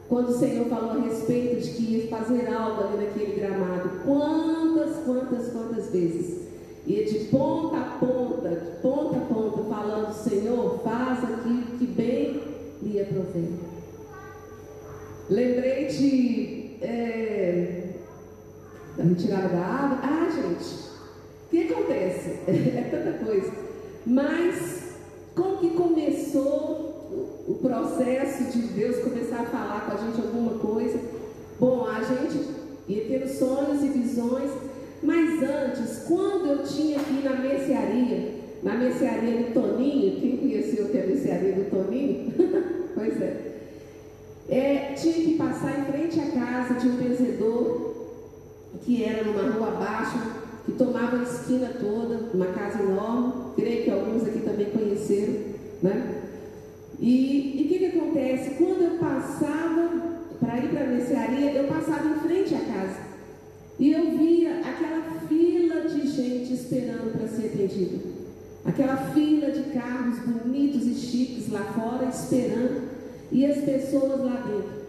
Quando 0.08 0.30
o 0.30 0.38
Senhor 0.38 0.68
falou 0.68 0.92
a 0.92 1.02
respeito 1.06 1.62
de 1.62 1.72
que 1.72 1.84
ia 1.84 2.08
fazer 2.08 2.48
algo 2.54 2.84
ali 2.84 3.06
naquele 3.06 3.40
gramado, 3.40 3.90
quantas, 4.06 4.98
quantas, 5.06 5.52
quantas 5.52 5.90
vezes? 5.90 6.43
E 6.86 7.04
de 7.06 7.20
ponta 7.26 7.78
a 7.78 7.98
ponta, 8.00 8.50
de 8.50 8.82
ponta 8.82 9.18
a 9.18 9.34
ponta, 9.34 9.64
falando, 9.64 10.14
Senhor, 10.14 10.80
faz 10.84 11.24
aquilo 11.24 11.78
que 11.78 11.86
bem 11.88 12.42
lhe 12.82 13.02
aprovei. 13.02 13.50
Lembrei 15.30 15.88
de 15.88 16.78
é, 16.82 17.90
da 18.98 19.04
retirada 19.04 19.48
da 19.48 19.66
água. 19.66 20.00
Ah, 20.04 20.30
gente, 20.30 20.90
o 21.46 21.50
que 21.50 21.74
acontece? 21.74 22.40
É 22.48 22.90
tanta 22.92 23.26
coisa. 23.26 23.52
Mas 24.06 24.96
como 25.34 25.58
que 25.58 25.70
começou 25.72 26.94
o 27.48 27.56
processo 27.56 28.46
de 28.52 28.68
Deus 28.70 29.04
começar 29.04 29.42
a 29.42 29.46
falar 29.46 29.86
com 29.86 29.92
a 29.92 30.06
gente 30.06 30.22
alguma 30.22 30.60
coisa. 30.60 31.00
Bom, 31.60 31.86
a 31.86 32.02
gente 32.02 32.48
ia 32.88 33.06
tendo 33.06 33.28
sonhos 33.28 33.84
e 33.84 33.88
visões, 33.88 34.52
mas 35.04 35.44
antes, 35.44 36.04
quando 36.08 36.48
eu 36.48 36.64
tinha 36.64 36.98
aqui 36.98 37.22
na 37.24 37.36
mercearia, 37.36 38.32
na 38.64 38.76
mercearia 38.76 39.44
do 39.44 39.54
Toninho, 39.54 40.22
quem 40.22 40.38
conheceu 40.38 40.88
que 40.88 40.98
é 40.98 41.04
a 41.04 41.08
mercearia 41.08 41.54
do 41.54 41.70
Toninho? 41.70 42.34
pois 42.96 43.22
é. 43.22 43.38
é. 44.50 44.94
Tinha 44.96 45.14
que 45.14 45.38
passar 45.38 45.80
em 45.80 45.92
frente 45.92 46.20
à 46.20 46.32
casa 46.32 46.76
de 46.76 46.88
um 46.88 46.96
vendedor 46.96 47.94
que 48.86 49.04
era 49.04 49.24
numa 49.24 49.52
rua 49.52 49.68
abaixo, 49.68 50.18
que 50.66 50.72
tomava 50.72 51.20
a 51.20 51.24
esquina 51.24 51.70
toda, 51.80 52.30
uma 52.34 52.48
casa 52.48 52.82
enorme, 52.82 53.34
creio 53.56 53.84
que 53.84 53.92
alguns 53.92 54.26
aqui 54.26 54.40
também 54.40 54.68
conheceram, 54.68 55.34
né? 55.82 56.22
E 57.00 57.66
o 57.66 57.68
que, 57.68 57.80
que 57.80 57.98
acontece? 57.98 58.52
Quando 58.52 58.82
eu 58.82 58.98
passava 58.98 59.90
para 60.40 60.58
ir 60.60 60.70
para 60.70 60.84
a 60.84 60.88
mercearia, 60.88 61.52
eu 61.52 61.68
passava 61.68 62.08
em 62.08 62.20
frente 62.20 62.56
à 62.56 62.60
casa. 62.60 63.13
E 63.80 63.92
eu 63.92 64.18
via 64.18 64.60
aquela 64.60 65.20
fila 65.28 65.82
de 65.82 66.08
gente 66.08 66.54
esperando 66.54 67.18
para 67.18 67.28
ser 67.28 67.48
atendida. 67.48 68.00
Aquela 68.66 68.98
fila 68.98 69.52
de 69.52 69.64
carros 69.72 70.20
bonitos 70.20 70.86
e 70.86 70.94
chiques 70.94 71.52
lá 71.52 71.64
fora 71.64 72.08
esperando. 72.08 72.90
E 73.32 73.46
as 73.46 73.64
pessoas 73.64 74.20
lá 74.20 74.44
dentro. 74.48 74.84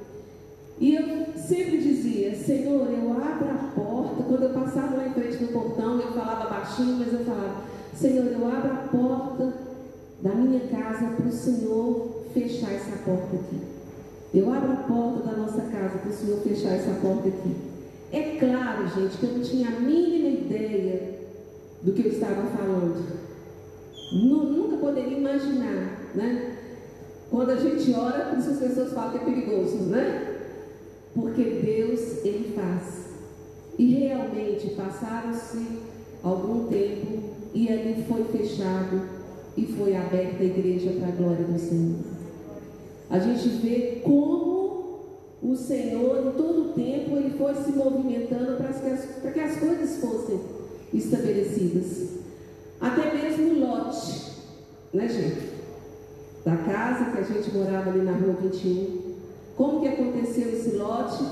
E 0.78 0.95
eu 0.95 1.26
sempre 1.37 1.78
dizia, 1.78 2.35
Senhor, 2.35 2.89
eu 2.91 3.12
abro 3.12 3.49
a 3.49 3.70
porta. 3.74 4.22
Quando 4.24 4.43
eu 4.43 4.51
passava 4.51 4.97
lá 4.97 5.07
em 5.07 5.12
frente 5.12 5.37
do 5.37 5.53
portão, 5.53 6.01
eu 6.01 6.12
falava 6.12 6.51
baixinho, 6.51 6.97
mas 6.99 7.12
eu 7.12 7.24
falava, 7.24 7.62
Senhor, 7.95 8.26
eu 8.26 8.47
abro 8.47 8.70
a 8.70 8.89
porta 8.89 9.55
da 10.20 10.35
minha 10.35 10.61
casa 10.68 11.14
para 11.14 11.26
o 11.26 11.32
Senhor 11.32 12.24
fechar 12.35 12.72
essa 12.72 12.97
porta 13.05 13.37
aqui. 13.37 13.61
Eu 14.35 14.53
abro 14.53 14.72
a 14.72 14.76
porta 14.76 15.30
da 15.30 15.37
nossa 15.37 15.62
casa 15.62 15.99
para 15.99 16.11
o 16.11 16.12
Senhor 16.12 16.41
fechar 16.41 16.74
essa 16.74 16.93
porta 17.01 17.28
aqui. 17.28 17.74
É 18.15 18.37
claro, 18.39 18.87
gente, 18.87 19.19
que 19.19 19.27
eu 19.27 19.33
não 19.33 19.43
tinha 19.43 19.67
a 19.67 19.81
mínima 19.81 20.29
ideia 20.29 21.19
do 21.83 21.91
que 21.93 22.07
eu 22.07 22.12
estava 22.12 22.47
falando. 22.47 23.05
Nunca 24.12 24.77
poderia 24.77 25.19
imaginar, 25.19 26.12
né? 26.15 26.59
Quando 27.29 27.51
a 27.51 27.57
gente 27.57 27.93
ora, 27.93 28.37
isso 28.39 28.51
as 28.51 28.59
pessoas 28.61 28.93
falam 28.93 29.11
que 29.11 29.17
é 29.19 29.25
perigoso, 29.25 29.79
né? 29.87 30.43
Porque 31.12 31.43
Deus, 31.43 32.25
Ele 32.25 32.55
faz. 32.55 33.07
E 33.77 33.95
realmente 33.95 34.77
passaram-se 34.77 35.67
algum 36.23 36.69
tempo 36.69 37.19
e 37.53 37.69
ali 37.69 38.05
foi 38.07 38.23
fechado 38.27 39.09
e 39.57 39.67
foi 39.67 39.97
aberta 39.97 40.41
a 40.41 40.47
igreja 40.47 40.93
para 41.01 41.09
a 41.09 41.17
glória 41.17 41.45
do 41.45 41.59
Senhor. 41.59 41.99
A 43.11 43.19
gente 43.19 43.49
vê 43.49 44.01
como 44.05 44.53
o 45.45 45.55
Senhor, 45.55 46.26
em 46.26 46.30
todo 46.32 46.70
o 46.70 46.72
tempo, 46.72 47.16
ele 47.16 47.36
foi 47.36 47.55
se 47.55 47.72
movimentando 47.72 48.57
para 48.57 48.72
que 48.72 48.86
as, 48.86 49.05
para 49.20 49.30
que 49.30 49.40
as 49.40 49.57
coisas 49.59 49.97
fossem 49.99 50.40
estabelecidas. 50.92 52.09
Até 52.80 53.12
mesmo 53.14 53.61
Lote, 53.61 54.32
né, 54.92 55.07
gente? 55.07 55.53
Da 56.45 56.57
casa 56.57 57.11
que 57.11 57.18
a 57.18 57.22
gente 57.22 57.55
morava 57.55 57.90
ali 57.90 58.01
na 58.01 58.12
rua 58.12 58.36
21. 58.40 59.14
Como 59.55 59.80
que 59.80 59.88
aconteceu 59.88 60.49
esse 60.51 60.76
lote? 60.76 61.24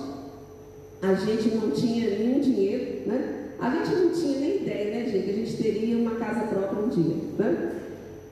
A 1.01 1.15
gente 1.15 1.55
não 1.55 1.71
tinha 1.71 2.11
nenhum 2.11 2.41
dinheiro, 2.41 3.09
né? 3.09 3.49
A 3.59 3.71
gente 3.71 3.95
não 3.95 4.11
tinha 4.11 4.39
nem 4.39 4.57
ideia, 4.63 4.91
né, 4.91 5.11
gente? 5.11 5.31
A 5.31 5.33
gente 5.33 5.57
teria 5.57 5.97
uma 5.97 6.17
casa 6.17 6.47
própria 6.47 6.85
um 6.85 6.89
dia, 6.89 7.17
né? 7.39 7.81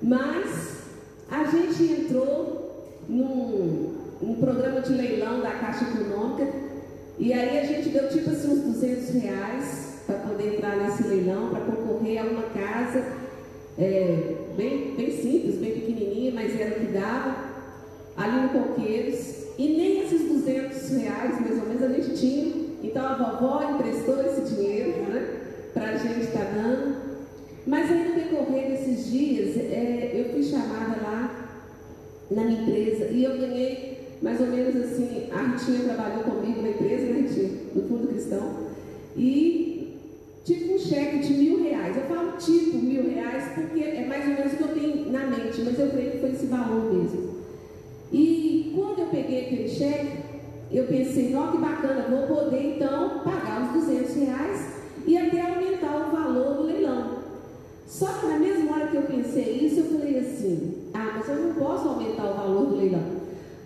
Mas 0.02 0.82
a 1.30 1.44
gente 1.44 1.82
entrou 1.84 3.00
num, 3.08 3.99
num 4.20 4.34
programa 4.34 4.80
de 4.80 4.92
leilão 4.92 5.40
da 5.40 5.50
Caixa 5.50 5.84
Econômica 5.84 6.46
e 7.20 7.34
aí 7.34 7.58
a 7.58 7.64
gente 7.64 7.90
deu 7.90 8.08
tipo 8.08 8.30
assim 8.30 8.48
uns 8.48 8.60
200 8.60 9.10
reais 9.22 10.02
para 10.06 10.16
poder 10.20 10.54
entrar 10.54 10.74
nesse 10.76 11.02
leilão, 11.02 11.50
para 11.50 11.60
concorrer 11.60 12.18
a 12.18 12.24
uma 12.24 12.44
casa 12.44 13.04
é, 13.78 14.36
bem, 14.56 14.94
bem 14.96 15.10
simples, 15.10 15.56
bem 15.56 15.72
pequenininha, 15.72 16.32
mas 16.32 16.58
era 16.58 16.70
o 16.70 16.80
que 16.80 16.92
dava, 16.92 17.36
ali 18.16 18.40
no 18.40 18.48
Coqueiros. 18.48 19.50
E 19.58 19.68
nem 19.68 20.00
esses 20.00 20.28
200 20.30 20.90
reais, 20.92 21.40
mais 21.40 21.60
ou 21.60 21.68
menos, 21.68 21.82
a 21.82 21.88
gente 21.88 22.18
tinha. 22.18 22.70
Então 22.82 23.06
a 23.06 23.14
vovó 23.14 23.62
emprestou 23.70 24.22
esse 24.24 24.54
dinheiro 24.54 25.02
né, 25.02 25.40
para 25.74 25.90
a 25.90 25.96
gente 25.98 26.20
estar 26.20 26.46
tá 26.46 26.52
dando. 26.54 26.96
Mas 27.66 27.90
aí 27.92 28.08
no 28.08 28.14
decorrer 28.14 28.70
desses 28.70 29.10
dias, 29.10 29.58
é, 29.58 30.12
eu 30.14 30.32
fui 30.32 30.42
chamada 30.42 31.02
lá 31.02 31.50
na 32.30 32.44
minha 32.44 32.62
empresa 32.62 33.04
e 33.10 33.24
eu 33.24 33.36
ganhei 33.36 33.99
mais 34.22 34.40
ou 34.40 34.46
menos 34.46 34.76
assim. 34.76 35.28
A 35.32 35.42
Ritinha 35.42 35.84
trabalhou 35.84 36.24
comigo 36.24 36.62
na 36.62 36.70
empresa, 36.70 37.06
né, 37.06 37.20
Ritinha? 37.20 37.50
No 37.74 37.82
Fundo 37.82 38.08
Cristão. 38.08 38.70
E 39.16 39.98
tipo 40.44 40.74
um 40.74 40.78
cheque 40.78 41.18
de 41.18 41.34
mil 41.34 41.62
reais. 41.62 41.96
Eu 41.96 42.02
falo 42.04 42.32
tipo 42.38 42.78
mil 42.78 43.02
reais 43.10 43.44
porque 43.54 43.80
é 43.80 44.06
mais 44.06 44.28
ou 44.28 44.34
menos 44.34 44.52
o 44.52 44.56
que 44.56 44.62
eu 44.62 44.68
tenho 44.68 45.12
na 45.12 45.26
mente, 45.26 45.62
mas 45.64 45.78
eu 45.78 45.88
creio 45.90 46.10
que 46.12 46.18
foi 46.18 46.30
esse 46.30 46.46
valor 46.46 46.92
mesmo. 46.92 47.30
E 48.12 48.72
quando 48.74 49.00
eu 49.00 49.06
peguei 49.06 49.46
aquele 49.46 49.68
cheque, 49.68 50.18
eu 50.72 50.84
pensei, 50.84 51.34
ó 51.34 51.48
que 51.48 51.58
bacana, 51.58 52.06
vou 52.08 52.36
poder 52.36 52.76
então 52.76 53.20
pagar 53.24 53.74
os 53.74 53.84
200 53.84 54.14
reais 54.16 54.66
e 55.06 55.16
até 55.16 55.40
aumentar 55.40 56.08
o 56.08 56.16
valor 56.16 56.56
do 56.56 56.62
leilão. 56.64 57.20
Só 57.86 58.06
que 58.06 58.26
na 58.26 58.38
mesma 58.38 58.76
hora 58.76 58.86
que 58.86 58.96
eu 58.96 59.02
pensei 59.02 59.66
isso, 59.66 59.80
eu 59.80 59.98
falei 59.98 60.18
assim, 60.18 60.74
ah, 60.94 61.12
mas 61.16 61.28
eu 61.28 61.34
não 61.36 61.54
posso 61.54 61.88
aumentar 61.88 62.30
o 62.30 62.34
valor 62.34 62.66
do 62.66 62.76
leilão. 62.76 63.19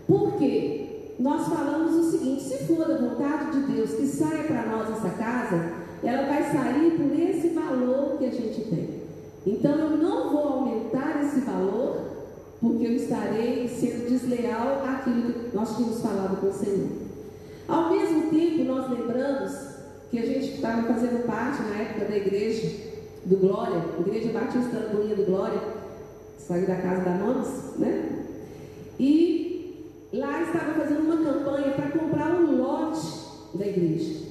Por 0.07 0.33
quê? 0.39 1.15
Nós 1.19 1.47
falamos 1.49 1.95
o 1.95 2.11
seguinte, 2.11 2.43
se 2.43 2.65
for 2.65 2.87
da 2.87 2.97
vontade 2.97 3.53
de 3.53 3.73
Deus 3.73 3.93
que 3.93 4.07
saia 4.07 4.45
para 4.45 4.67
nós 4.67 4.91
essa 4.91 5.11
casa, 5.11 5.73
ela 6.03 6.27
vai 6.27 6.43
sair 6.43 6.93
por 6.93 7.19
esse 7.19 7.49
valor 7.51 8.19
que 8.19 8.27
a 8.27 8.31
gente 8.31 8.61
tem. 8.63 9.05
Então 9.47 9.75
eu 9.77 9.97
não 9.97 10.33
vou 10.33 10.43
aumentar 10.43 11.23
esse 11.25 11.41
valor 11.41 12.05
porque 12.61 12.87
eu 12.87 12.93
estarei 12.93 13.69
sendo 13.69 14.09
desleal 14.09 14.83
àquilo 14.85 15.33
que 15.33 15.57
nós 15.57 15.77
tínhamos 15.77 16.01
falado 16.01 16.41
com 16.41 16.49
o 16.49 16.53
Senhor. 16.53 16.89
Ao 17.69 17.91
mesmo 17.91 18.31
tempo, 18.31 18.65
nós 18.65 18.91
lembramos 18.91 19.53
que 20.11 20.19
a 20.19 20.27
gente 20.27 20.55
estava 20.55 20.83
fazendo 20.85 21.27
parte 21.27 21.63
na 21.63 21.77
época 21.83 22.07
da 22.07 22.17
igreja 22.17 22.71
do 23.25 23.37
Glória, 23.37 23.83
Igreja 23.99 24.33
Batista 24.33 24.79
da 24.79 24.89
Bolinha 24.95 25.17
do 25.17 25.25
Glória, 25.25 25.61
saí 26.39 26.67
da 26.67 26.77
casa 26.77 27.03
da 27.03 27.11
Manos, 27.13 27.49
né? 27.79 28.27
E 28.99 29.44
lá 30.19 30.43
estava 30.43 30.75
fazendo 30.75 31.01
uma 31.01 31.17
campanha 31.17 31.73
para 31.73 31.99
comprar 31.99 32.31
um 32.33 32.63
lote 32.63 33.07
da 33.55 33.67
igreja. 33.67 34.25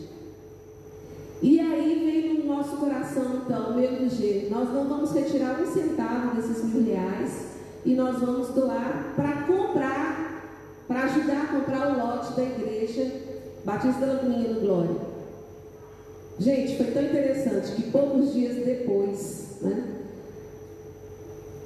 E 1.42 1.60
aí 1.60 2.00
veio 2.04 2.40
no 2.40 2.56
nosso 2.56 2.78
coração, 2.78 3.42
então, 3.44 3.76
meu 3.76 3.92
do 3.92 4.10
jeito, 4.10 4.50
nós 4.50 4.72
não 4.74 4.88
vamos 4.88 5.12
retirar 5.12 5.60
um 5.60 5.66
centavo 5.66 6.36
desses 6.36 6.64
mil 6.64 6.86
reais 6.86 7.48
e 7.86 7.96
nós 7.96 8.20
vamos 8.20 8.50
doar 8.50 9.14
para 9.16 9.44
comprar, 9.44 10.50
para 10.88 11.04
ajudar 11.04 11.44
a 11.44 11.60
comprar 11.60 11.92
o 11.92 11.98
lote 11.98 12.34
da 12.34 12.44
igreja 12.44 13.12
Batista 13.66 14.06
Lagoinha 14.06 14.54
do 14.54 14.62
Glória. 14.62 15.14
Gente, 16.40 16.78
foi 16.78 16.88
tão 16.88 17.04
interessante 17.04 17.76
que 17.76 17.92
poucos 17.92 18.34
dias 18.34 18.66
depois, 18.66 19.58
né, 19.62 19.94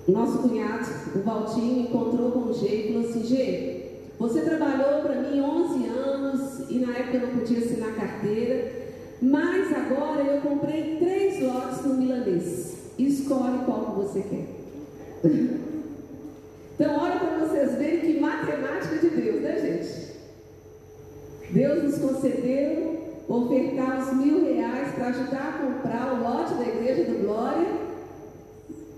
nosso 0.07 0.39
cunhado, 0.39 0.85
o 1.15 1.19
Valtinho, 1.19 1.81
encontrou 1.81 2.31
com 2.31 2.49
o 2.49 2.53
G 2.53 2.65
e 2.65 2.93
falou 2.93 3.09
assim: 3.09 3.23
G, 3.23 3.86
você 4.19 4.41
trabalhou 4.41 5.01
para 5.01 5.21
mim 5.21 5.39
11 5.39 5.85
anos 5.85 6.69
e 6.69 6.79
na 6.79 6.97
época 6.97 7.17
eu 7.17 7.27
não 7.27 7.37
podia 7.37 7.59
assinar 7.59 7.95
carteira, 7.95 8.71
mas 9.21 9.71
agora 9.73 10.23
eu 10.23 10.41
comprei 10.41 10.97
três 10.97 11.41
lotes 11.41 11.85
no 11.85 11.93
milanês. 11.95 12.77
Escolhe 12.97 13.59
qual 13.65 13.85
que 13.85 14.01
você 14.01 14.21
quer. 14.21 15.27
Então, 16.79 16.95
olha 16.95 17.15
para 17.15 17.39
vocês 17.39 17.73
verem 17.73 18.01
que 18.01 18.19
matemática 18.19 18.97
de 18.97 19.09
Deus, 19.09 19.41
né, 19.41 19.59
gente? 19.59 20.11
Deus 21.49 21.83
nos 21.83 21.97
concedeu 21.97 23.23
ofertar 23.27 23.99
os 23.99 24.13
mil 24.15 24.45
reais 24.45 24.93
para 24.93 25.07
ajudar 25.07 25.55
a 25.55 25.65
comprar 25.65 26.13
o 26.13 26.21
lote 26.21 26.53
da 26.53 26.67
Igreja 26.67 27.11
do 27.11 27.23
Glória. 27.23 27.67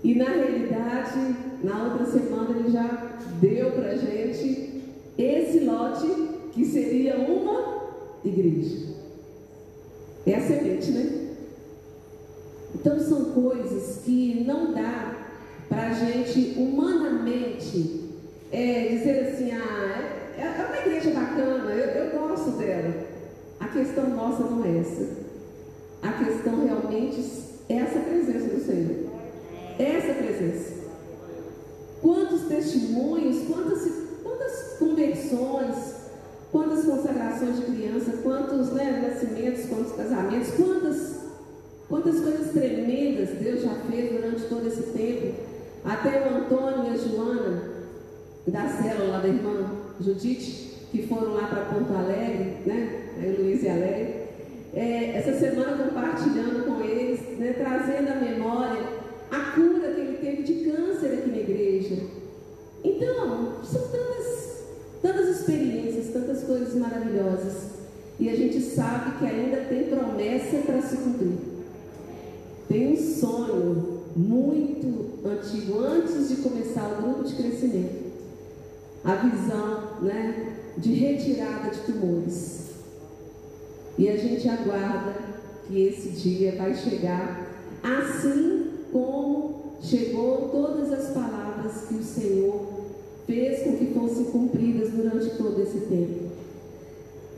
E 0.04 0.14
na 0.14 0.26
realidade, 0.26 1.36
na 1.64 1.84
outra 1.84 2.04
semana, 2.04 2.58
ele 2.58 2.70
já 2.70 3.16
deu 3.40 3.72
para 3.72 3.92
a 3.92 3.96
gente 3.96 4.69
esse 5.22 5.60
lote 5.60 6.06
que 6.52 6.64
seria 6.64 7.16
uma 7.16 7.90
igreja. 8.24 8.90
É 10.26 10.34
a 10.34 10.40
semente, 10.40 10.90
né? 10.90 11.20
Então 12.74 12.98
são 12.98 13.26
coisas 13.26 14.02
que 14.04 14.44
não 14.46 14.72
dá 14.72 15.16
para 15.68 15.88
a 15.88 15.92
gente 15.92 16.58
humanamente 16.58 18.10
é, 18.50 18.88
dizer 18.88 19.28
assim, 19.28 19.52
ah, 19.52 20.20
é, 20.36 20.42
é 20.42 20.66
uma 20.66 20.76
igreja 20.78 21.10
bacana, 21.10 21.70
eu, 21.70 22.04
eu 22.04 22.18
gosto 22.18 22.50
dela. 22.52 22.94
A 23.58 23.68
questão 23.68 24.10
nossa 24.10 24.42
não 24.44 24.64
é 24.64 24.78
essa. 24.78 25.08
A 26.02 26.12
questão 26.12 26.64
realmente 26.64 27.20
é 27.68 27.74
essa 27.74 28.00
presença 28.00 28.48
do 28.48 28.64
Senhor. 28.64 29.10
Essa 29.78 30.14
presença. 30.14 30.80
Quantos 32.00 32.42
testemunhos, 32.48 33.46
quantas, 33.46 33.82
quantas 33.82 33.99
conversões, 34.80 35.94
quantas 36.50 36.84
consagrações 36.84 37.56
de 37.56 37.62
criança, 37.66 38.18
quantos 38.22 38.72
né, 38.72 39.08
nascimentos, 39.08 39.66
quantos 39.66 39.92
casamentos, 39.92 40.50
quantas, 40.56 41.16
quantas 41.88 42.20
coisas 42.20 42.52
tremendas 42.52 43.28
Deus 43.38 43.62
já 43.62 43.74
fez 43.88 44.10
durante 44.10 44.42
todo 44.48 44.66
esse 44.66 44.82
tempo. 44.90 45.34
Até 45.84 46.26
o 46.26 46.36
Antônio 46.36 46.90
e 46.90 46.94
a 46.94 46.96
Joana, 46.96 47.62
da 48.46 48.68
célula 48.68 49.20
da 49.20 49.28
irmã 49.28 49.70
Judite, 50.00 50.88
que 50.90 51.06
foram 51.06 51.34
lá 51.34 51.46
para 51.46 51.66
Porto 51.66 51.94
Alegre, 51.94 52.56
né? 52.66 53.06
A 53.16 53.40
Luiz 53.40 53.62
e 53.62 53.68
Alegre, 53.68 54.20
é, 54.74 55.16
essa 55.16 55.38
semana 55.38 55.84
compartilhando 55.84 56.64
com 56.64 56.82
eles, 56.84 57.20
né, 57.38 57.52
trazendo 57.52 58.08
à 58.08 58.14
memória 58.14 58.82
a 59.30 59.52
cura 59.52 59.92
que 59.92 60.00
ele 60.00 60.18
teve 60.18 60.42
de 60.42 60.70
câncer 60.70 61.18
aqui 61.18 61.30
na 61.30 61.38
igreja. 61.38 61.96
Então, 62.82 63.62
são 63.64 63.82
tantas, 63.88 64.39
tantas 65.02 65.40
experiências, 65.40 66.12
tantas 66.12 66.42
coisas 66.44 66.74
maravilhosas. 66.74 67.70
E 68.18 68.28
a 68.28 68.36
gente 68.36 68.60
sabe 68.60 69.18
que 69.18 69.24
ainda 69.24 69.64
tem 69.68 69.84
promessa 69.84 70.58
para 70.58 70.82
se 70.82 70.96
cumprir. 70.96 71.38
Tem 72.68 72.92
um 72.92 72.96
sonho 72.96 74.02
muito 74.14 75.18
antigo, 75.26 75.80
antes 75.80 76.28
de 76.28 76.36
começar 76.36 76.92
o 76.92 77.02
grupo 77.02 77.24
de 77.24 77.34
crescimento. 77.34 78.10
A 79.02 79.14
visão 79.14 80.02
né, 80.02 80.56
de 80.76 80.92
retirada 80.92 81.70
de 81.70 81.80
tumores. 81.80 82.70
E 83.96 84.08
a 84.08 84.16
gente 84.16 84.48
aguarda 84.48 85.14
que 85.66 85.80
esse 85.82 86.10
dia 86.10 86.56
vai 86.56 86.74
chegar, 86.74 87.46
assim 87.82 88.70
como 88.92 89.76
chegou 89.80 90.48
todas 90.50 90.92
as 90.92 91.14
palavras 91.14 91.86
que 91.88 91.94
o 91.94 92.02
Senhor 92.02 92.79
fez 93.30 93.62
com 93.62 93.76
que 93.76 93.94
fossem 93.94 94.24
cumpridas 94.24 94.90
durante 94.90 95.30
todo 95.36 95.62
esse 95.62 95.80
tempo. 95.82 96.30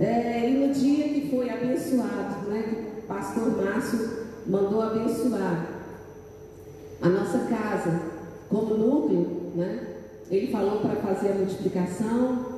É, 0.01 0.49
e 0.49 0.55
no 0.55 0.73
dia 0.73 1.09
que 1.09 1.29
foi 1.31 1.51
abençoado, 1.51 2.49
né, 2.49 2.63
que 2.63 3.01
o 3.01 3.03
pastor 3.07 3.63
Márcio 3.63 4.09
mandou 4.47 4.81
abençoar 4.81 5.67
a 7.03 7.09
nossa 7.09 7.41
casa 7.41 8.01
como 8.49 8.75
núcleo, 8.75 9.53
né, 9.55 9.87
ele 10.31 10.51
falou 10.51 10.81
para 10.81 10.97
fazer 10.97 11.33
a 11.33 11.35
multiplicação, 11.35 12.53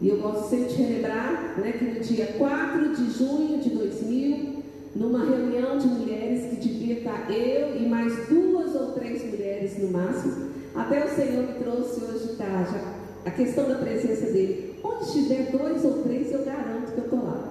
e 0.00 0.08
eu 0.08 0.18
gosto 0.18 0.50
sempre 0.50 0.74
de 0.74 0.82
relembrar 0.82 1.60
né, 1.60 1.72
que 1.72 1.84
no 1.84 2.00
dia 2.00 2.26
4 2.38 2.96
de 2.96 3.10
junho 3.12 3.58
de 3.60 3.70
2000, 3.70 4.64
numa 4.96 5.24
reunião 5.24 5.78
de 5.78 5.86
mulheres 5.86 6.50
que 6.50 6.68
devia 6.68 6.98
estar 6.98 7.30
eu 7.30 7.80
e 7.80 7.86
mais 7.86 8.28
duas 8.28 8.74
ou 8.74 8.92
três 8.92 9.24
mulheres 9.30 9.78
no 9.78 9.92
máximo, 9.92 10.49
até 10.74 11.04
o 11.04 11.08
Senhor 11.08 11.46
me 11.46 11.54
trouxe 11.54 12.04
hoje 12.04 12.28
de 12.28 12.36
tarde 12.36 12.76
a 13.24 13.30
questão 13.30 13.68
da 13.68 13.76
presença 13.76 14.26
dele. 14.26 14.78
Onde 14.82 15.04
estiver 15.04 15.50
dois 15.50 15.84
ou 15.84 16.02
três, 16.02 16.32
eu 16.32 16.44
garanto 16.44 16.92
que 16.92 16.98
eu 16.98 17.04
estou 17.04 17.24
lá. 17.24 17.48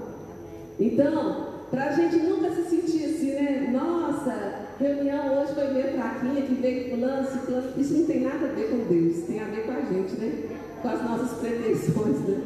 Então, 0.79 1.49
para 1.69 1.85
a 1.85 1.91
gente 1.91 2.15
nunca 2.17 2.49
se 2.51 2.63
sentir 2.63 3.05
assim, 3.05 3.31
né? 3.33 3.69
Nossa, 3.71 4.67
reunião 4.79 5.41
hoje 5.41 5.53
foi 5.53 5.73
meio 5.73 5.93
fraquinha, 5.93 6.41
que 6.41 6.55
veio 6.55 6.89
fulano, 6.89 7.27
ciclano. 7.27 7.73
Isso 7.77 7.93
não 7.93 8.05
tem 8.05 8.21
nada 8.21 8.45
a 8.45 8.53
ver 8.53 8.69
com 8.69 8.93
Deus, 8.93 9.23
tem 9.27 9.39
a 9.39 9.45
ver 9.45 9.65
com 9.65 9.71
a 9.71 9.81
gente, 9.81 10.13
né? 10.19 10.57
Com 10.81 10.87
as 10.87 11.03
nossas 11.03 11.37
pretensões, 11.39 12.19
né? 12.21 12.41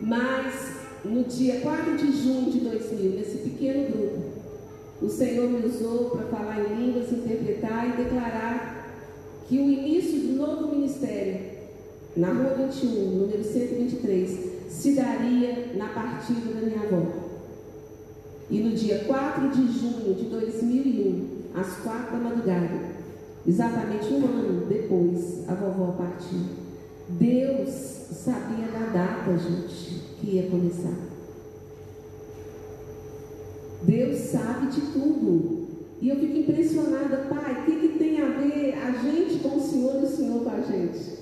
Mas, 0.00 0.76
no 1.04 1.24
dia 1.24 1.60
4 1.60 1.96
de 1.96 2.12
junho 2.12 2.50
de 2.50 2.60
2000, 2.60 3.10
nesse 3.12 3.38
pequeno 3.38 3.90
grupo, 3.90 4.18
o 5.00 5.08
Senhor 5.08 5.48
me 5.48 5.64
usou 5.66 6.10
para 6.10 6.26
falar 6.26 6.60
em 6.60 6.74
línguas, 6.74 7.10
interpretar 7.10 7.88
e 7.88 8.02
declarar 8.02 8.77
que 9.48 9.58
o 9.58 9.70
início 9.70 10.20
do 10.20 10.36
novo 10.36 10.76
ministério, 10.76 11.40
na 12.14 12.28
Rua 12.28 12.66
21, 12.66 13.18
número 13.18 13.42
123, 13.42 14.30
se 14.68 14.92
daria 14.92 15.72
na 15.74 15.88
partida 15.88 16.52
da 16.52 16.66
minha 16.66 16.82
avó. 16.82 17.02
E 18.50 18.60
no 18.60 18.76
dia 18.76 19.04
4 19.06 19.48
de 19.48 19.72
junho 19.72 20.14
de 20.14 20.24
2001, 20.24 21.38
às 21.54 21.78
quatro 21.78 22.12
da 22.12 22.24
madrugada, 22.24 22.98
exatamente 23.46 24.12
um 24.12 24.24
ano 24.26 24.66
depois, 24.66 25.48
a 25.48 25.54
vovó 25.54 25.92
partiu. 25.92 26.40
Deus 27.08 27.70
sabia 27.70 28.66
da 28.66 28.86
data, 28.92 29.38
gente, 29.38 30.02
que 30.20 30.36
ia 30.36 30.50
começar. 30.50 30.94
Deus 33.82 34.18
sabe 34.18 34.66
de 34.66 34.80
tudo. 34.92 35.57
E 36.00 36.08
eu 36.08 36.16
fico 36.16 36.36
impressionada, 36.36 37.28
pai, 37.28 37.60
o 37.60 37.64
que, 37.64 37.88
que 37.88 37.98
tem 37.98 38.20
a 38.20 38.26
ver 38.26 38.74
a 38.74 38.92
gente 39.02 39.40
com 39.40 39.56
o 39.56 39.60
Senhor 39.60 40.00
e 40.00 40.04
o 40.04 40.08
Senhor 40.08 40.44
com 40.44 40.50
a 40.50 40.60
gente? 40.60 41.18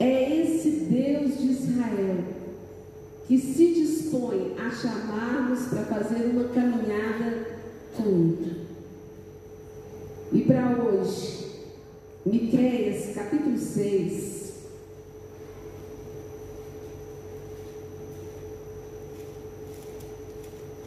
É 0.00 0.40
esse 0.40 0.70
Deus 0.70 1.38
de 1.38 1.52
Israel 1.52 2.24
que 3.28 3.38
se 3.38 3.74
dispõe 3.74 4.54
a 4.58 4.70
chamar-nos 4.70 5.66
para 5.66 5.84
fazer 5.84 6.30
uma 6.30 6.48
caminhada 6.48 7.46
com 7.96 8.02
Ele. 8.02 8.62
E 10.32 10.40
para 10.42 10.82
hoje, 10.82 11.42
Miqueias 12.24 13.14
capítulo 13.14 13.58
6. 13.58 14.52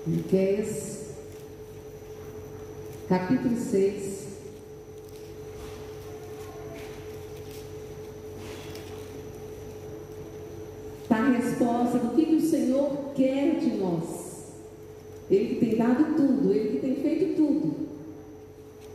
Miqueias 0.08 0.95
capítulo 3.08 3.56
6. 3.56 4.26
Está 11.04 11.18
a 11.18 11.30
resposta 11.30 12.00
do 12.00 12.16
que, 12.16 12.26
que 12.26 12.36
o 12.36 12.42
Senhor 12.42 13.14
quer 13.16 13.60
de 13.60 13.78
nós. 13.78 14.54
Ele 15.30 15.56
que 15.56 15.66
tem 15.66 15.78
dado 15.78 16.16
tudo, 16.16 16.52
ele 16.52 16.70
que 16.72 16.80
tem 16.80 16.96
feito 16.96 17.36
tudo. 17.36 17.76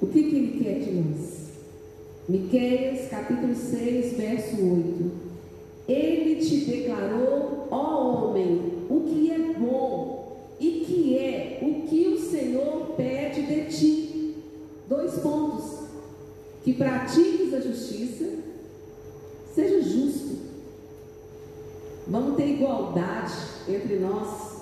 O 0.03 0.07
que, 0.07 0.23
que 0.25 0.37
ele 0.37 0.65
quer 0.65 0.81
de 0.81 0.93
nós? 0.93 1.41
Miqueias 2.29 3.09
capítulo 3.09 3.55
6, 3.55 4.17
verso 4.17 4.57
8. 4.57 5.11
Ele 5.89 6.37
te 6.37 6.65
declarou, 6.65 7.69
ó 7.71 8.29
homem, 8.29 8.61
o 8.89 9.01
que 9.01 9.31
é 9.31 9.39
bom 9.59 10.20
e 10.61 10.85
que 10.85 11.17
é 11.17 11.59
o 11.63 11.89
que 11.89 12.09
o 12.09 12.21
Senhor 12.21 12.93
pede 12.95 13.43
de 13.43 13.65
ti. 13.75 14.35
Dois 14.87 15.15
pontos. 15.15 15.81
Que 16.63 16.75
pratiques 16.75 17.55
a 17.55 17.61
justiça, 17.61 18.27
seja 19.55 19.81
justo. 19.81 20.39
Vamos 22.07 22.37
ter 22.37 22.49
igualdade 22.49 23.33
entre 23.67 23.99
nós. 23.99 24.61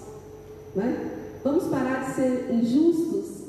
Né? 0.76 1.18
Vamos 1.42 1.64
parar 1.64 2.04
de 2.04 2.14
ser 2.14 2.50
injustos, 2.52 3.42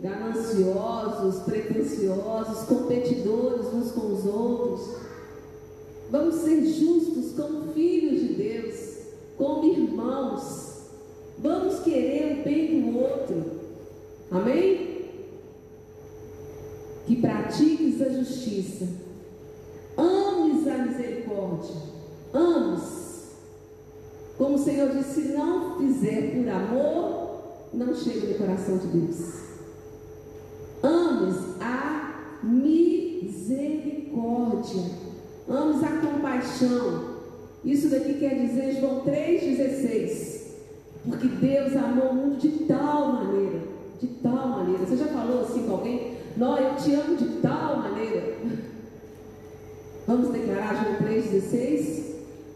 gananciosos, 0.00 1.42
pretensiosos, 1.44 2.64
competidores 2.66 3.66
uns 3.72 3.92
com 3.92 4.12
os 4.12 4.26
outros. 4.26 4.96
Vamos 6.10 6.34
ser 6.36 6.64
justos 6.66 7.32
como 7.36 7.72
filhos 7.72 8.20
de 8.20 8.34
Deus, 8.34 8.96
como 9.36 9.72
irmãos. 9.72 10.71
Vamos 11.38 11.80
querer 11.80 12.40
o 12.40 12.44
bem 12.44 12.80
do 12.80 12.98
outro. 12.98 13.60
Amém? 14.30 14.92
Que 17.06 17.16
pratiques 17.16 18.00
a 18.00 18.08
justiça. 18.10 18.88
Ames 19.96 20.66
a 20.66 20.78
misericórdia. 20.78 21.76
Ames. 22.32 23.02
Como 24.38 24.54
o 24.56 24.58
Senhor 24.58 24.88
disse, 24.90 25.14
se 25.14 25.20
não 25.32 25.78
fizer 25.78 26.32
por 26.32 26.48
amor, 26.48 27.42
não 27.72 27.94
chega 27.94 28.26
no 28.26 28.34
coração 28.34 28.76
de 28.78 28.86
Deus. 28.86 29.42
Ames 30.82 31.36
a 31.60 32.38
misericórdia. 32.42 34.82
Ames 35.48 35.82
a 35.82 35.96
compaixão. 35.98 37.12
Isso 37.64 37.88
daqui 37.88 38.14
quer 38.14 38.46
dizer 38.46 38.80
João 38.80 39.04
3,16. 39.04 40.31
Porque 41.04 41.28
Deus 41.28 41.76
amou 41.76 42.10
o 42.10 42.14
mundo 42.14 42.38
de 42.38 42.48
tal 42.64 43.12
maneira. 43.14 43.60
De 44.00 44.06
tal 44.06 44.48
maneira. 44.48 44.84
Você 44.84 44.96
já 44.96 45.06
falou 45.06 45.40
assim 45.42 45.62
com 45.64 45.72
alguém? 45.72 46.16
Não, 46.36 46.56
eu 46.56 46.76
te 46.76 46.94
amo 46.94 47.16
de 47.16 47.28
tal 47.40 47.78
maneira. 47.78 48.34
Vamos 50.06 50.30
declarar 50.30 50.82
João 50.82 51.08
3,16? 51.08 52.12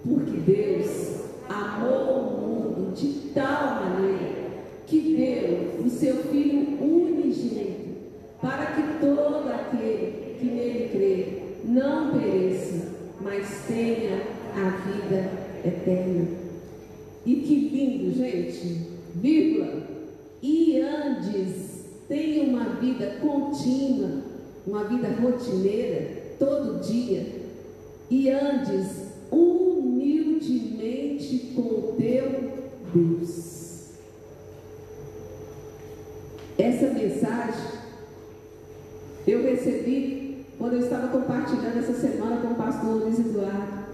Porque 0.08 0.36
Deus 0.38 1.16
amou 1.48 2.18
o 2.18 2.40
mundo 2.40 2.94
de 2.94 3.30
tal 3.34 3.84
maneira 3.84 4.46
que 4.86 5.00
deu 5.16 5.84
o 5.84 5.90
seu 5.90 6.14
Filho 6.24 6.80
unigênito, 6.80 7.96
para 8.40 8.66
que 8.66 8.82
todo 9.00 9.48
aquele 9.48 10.36
que 10.38 10.46
nele 10.46 10.88
crê 10.92 11.42
não 11.64 12.12
pereça, 12.12 12.92
mas 13.20 13.64
tenha 13.66 14.22
a 14.54 14.70
vida 14.86 15.30
eterna. 15.64 16.45
E 17.26 17.34
que 17.36 17.54
lindo, 17.54 18.16
gente! 18.16 18.86
Vírgula. 19.16 19.82
E 20.40 20.80
antes 20.80 21.84
tenha 22.08 22.44
uma 22.44 22.76
vida 22.76 23.16
contínua, 23.20 24.22
uma 24.64 24.84
vida 24.84 25.08
rotineira, 25.20 26.22
todo 26.38 26.80
dia. 26.80 27.26
E 28.08 28.30
andes 28.30 29.08
humildemente 29.30 30.72
com 31.54 31.62
o 31.62 31.94
teu 31.98 32.46
Deus. 32.94 33.90
Essa 36.56 36.86
mensagem 36.90 37.76
eu 39.26 39.42
recebi 39.42 40.46
quando 40.56 40.74
eu 40.74 40.80
estava 40.80 41.08
compartilhando 41.08 41.78
essa 41.78 41.94
semana 41.94 42.40
com 42.40 42.48
o 42.48 42.54
pastor 42.54 43.02
Luiz 43.02 43.18
Eduardo, 43.18 43.85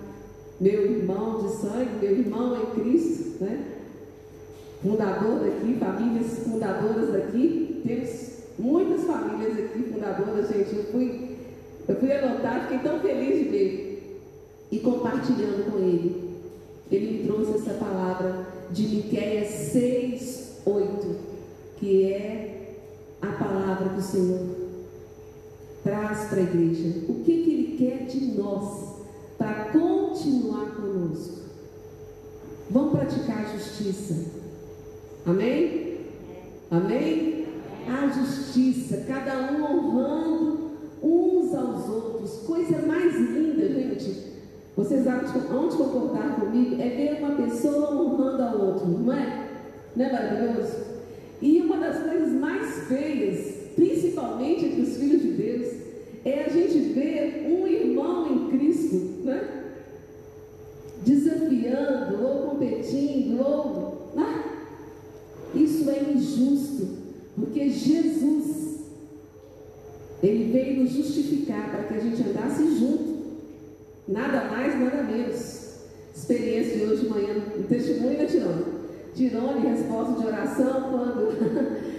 meu 0.62 0.92
irmão 0.92 1.42
de 1.42 1.56
sangue, 1.56 1.98
meu 2.00 2.12
irmão 2.12 2.56
em 2.56 2.80
Cristo, 2.80 3.42
né? 3.42 3.64
Fundador 4.80 5.40
daqui, 5.40 5.76
famílias 5.78 6.38
fundadoras 6.38 7.12
daqui. 7.12 7.82
Temos 7.84 8.30
muitas 8.56 9.04
famílias 9.04 9.58
aqui 9.58 9.82
fundadoras, 9.92 10.48
gente. 10.48 10.76
Eu 10.76 10.84
fui, 10.84 11.36
eu 11.88 11.96
fui 11.96 12.12
anotar, 12.12 12.68
fiquei 12.68 12.78
tão 12.78 13.00
feliz 13.00 13.38
de 13.38 13.44
ver. 13.48 14.20
E 14.70 14.78
compartilhando 14.78 15.68
com 15.68 15.78
ele, 15.78 16.30
ele 16.92 17.18
me 17.18 17.26
trouxe 17.26 17.56
essa 17.56 17.74
palavra 17.74 18.46
de 18.70 18.86
Miqueias 18.86 19.48
6, 19.48 20.60
8, 20.64 21.16
que 21.78 22.12
é 22.12 22.76
a 23.20 23.32
palavra 23.32 23.88
do 23.88 24.00
Senhor 24.00 24.62
traz 25.82 26.28
para 26.28 26.38
a 26.38 26.42
igreja. 26.42 27.04
O 27.08 27.14
que, 27.24 27.42
que 27.42 27.50
Ele 27.50 27.76
quer 27.76 28.06
de 28.06 28.38
nós 28.38 28.91
para 29.43 29.64
continuar 29.72 30.76
conosco? 30.76 31.43
Vamos 32.70 32.93
praticar 32.93 33.45
a 33.45 33.59
justiça. 33.59 34.14
Amém? 35.26 35.99
Amém? 36.70 37.47
A 37.88 38.07
justiça, 38.07 39.05
cada 39.09 39.53
um 39.53 39.64
honrando 39.64 40.70
uns 41.03 41.53
aos 41.55 41.88
outros. 41.88 42.30
Coisa 42.47 42.86
mais 42.86 43.16
linda, 43.16 43.68
gente. 43.68 44.32
Vocês 44.76 45.05
vão 45.05 45.68
de 45.68 45.76
concordar 45.76 46.40
comigo? 46.40 46.80
É 46.80 46.88
ver 46.88 47.24
uma 47.24 47.34
pessoa 47.34 47.93
honrando 47.93 48.43
a 48.43 48.53
outra, 48.53 48.86
não 48.86 49.12
é? 49.12 49.49
Não 49.97 50.05
é 50.07 50.12
maravilhoso? 50.12 50.76
E 51.43 51.61
uma 51.61 51.78
das 51.78 52.01
coisas 52.05 52.32
mais 52.32 52.86
feias, 52.86 53.55
principalmente 53.74 54.66
entre 54.66 54.82
os 54.82 54.97
filhos 54.97 55.20
de 55.20 55.32
Deus, 55.32 55.82
é 56.24 56.44
a 56.44 56.48
gente 56.48 56.78
ver 56.92 57.46
um 57.48 57.66
irmão 57.66 58.32
em 58.32 58.56
Cristo, 58.56 58.96
né? 59.24 59.74
Desafiando, 61.04 62.22
ou 62.22 62.50
competindo, 62.50 63.40
ou. 63.40 64.12
Né? 64.14 64.44
Isso 65.54 65.90
é 65.90 66.12
injusto, 66.12 66.88
porque 67.34 67.68
Jesus, 67.68 68.80
Ele 70.22 70.52
veio 70.52 70.82
nos 70.82 70.92
justificar 70.92 71.70
para 71.70 71.84
que 71.84 71.94
a 71.94 72.00
gente 72.00 72.22
andasse 72.22 72.78
junto. 72.78 73.12
Nada 74.06 74.44
mais, 74.44 74.78
nada 74.78 75.02
menos. 75.02 75.62
Experiência 76.14 76.78
de 76.78 76.84
hoje 76.84 77.02
de 77.02 77.08
manhã, 77.08 77.34
o 77.58 77.62
testemunho 77.64 78.18
da 78.18 78.26
Tirone. 78.26 78.64
Tirone, 79.14 79.66
resposta 79.66 80.20
de 80.20 80.26
oração, 80.26 80.90
quando 80.90 81.91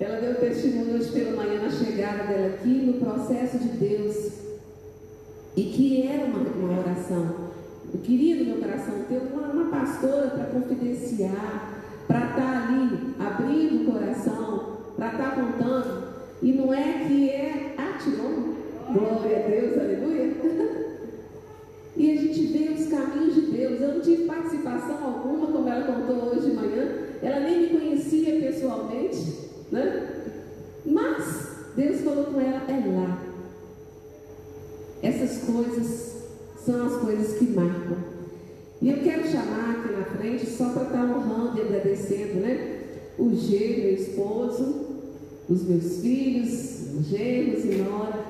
ela 0.00 0.20
deu 0.20 0.34
testemunho 0.34 0.96
hoje 0.96 1.12
pela 1.12 1.36
manhã 1.36 1.62
na 1.62 1.70
chegada 1.70 2.24
dela 2.24 2.54
aqui, 2.54 2.68
no 2.68 2.94
processo 2.94 3.58
de 3.58 3.68
Deus. 3.68 4.32
E 5.56 5.62
que 5.62 6.06
era 6.06 6.24
uma, 6.24 6.40
uma 6.40 6.80
oração. 6.80 7.44
Eu 7.92 8.00
queria 8.00 8.36
no 8.36 8.44
meu 8.44 8.56
coração 8.56 8.94
ter 9.08 9.18
uma, 9.18 9.48
uma 9.48 9.70
pastora 9.70 10.28
para 10.28 10.46
confidenciar, 10.46 11.82
para 12.08 12.18
estar 12.18 12.34
tá 12.34 12.68
ali 12.68 13.14
abrindo 13.20 13.82
o 13.82 13.92
coração, 13.92 14.78
para 14.96 15.12
estar 15.12 15.30
tá 15.30 15.36
contando. 15.36 16.04
E 16.42 16.52
não 16.52 16.74
é 16.74 17.04
que 17.06 17.30
é 17.30 17.74
a 17.78 17.98
Tirone. 17.98 18.54
Glória 18.92 19.44
a 19.44 19.48
Deus, 19.48 19.78
aleluia. 19.78 20.34
E 21.96 22.10
a 22.10 22.16
gente 22.20 22.46
vê 22.46 22.72
os 22.72 22.88
caminhos 22.88 23.36
de 23.36 23.40
Deus. 23.42 23.80
Eu 23.80 23.94
não 23.94 24.00
tive 24.00 24.24
participação 24.24 24.96
alguma, 25.04 25.46
como 25.46 25.68
ela 25.68 25.86
contou 25.86 26.28
hoje 26.28 26.50
de 26.50 26.56
manhã. 26.56 26.88
Ela 27.22 27.38
nem 27.38 27.60
me 27.60 27.68
conhecia 27.68 28.40
pessoalmente, 28.40 29.43
né? 29.70 30.08
Mas 30.84 31.48
Deus 31.76 32.00
falou 32.02 32.24
com 32.26 32.40
ela, 32.40 32.62
é 32.68 32.96
lá. 32.96 33.18
Essas 35.02 35.44
coisas 35.44 36.14
são 36.64 36.86
as 36.86 36.96
coisas 36.96 37.38
que 37.38 37.44
marcam. 37.46 37.98
E 38.80 38.90
eu 38.90 38.98
quero 38.98 39.26
chamar 39.26 39.70
aqui 39.70 39.92
na 39.92 40.04
frente, 40.04 40.46
só 40.46 40.70
para 40.70 40.84
estar 40.84 41.04
honrando 41.04 41.58
e 41.58 41.62
agradecendo, 41.62 42.40
né? 42.40 42.80
O 43.18 43.34
G, 43.34 43.76
meu 43.82 43.94
esposo, 43.94 44.86
os 45.48 45.62
meus 45.62 46.00
filhos, 46.00 47.06
genros 47.08 47.64
e 47.64 47.76
nora. 47.76 48.24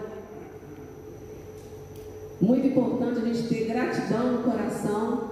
Muito 2.40 2.66
importante 2.66 3.20
a 3.20 3.32
gente 3.32 3.48
ter 3.48 3.66
gratidão 3.66 4.32
no 4.32 4.42
coração. 4.42 5.30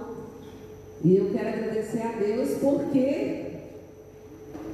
E 1.03 1.17
eu 1.17 1.29
quero 1.31 1.49
agradecer 1.49 2.01
a 2.01 2.11
Deus 2.13 2.57
porque 2.59 3.42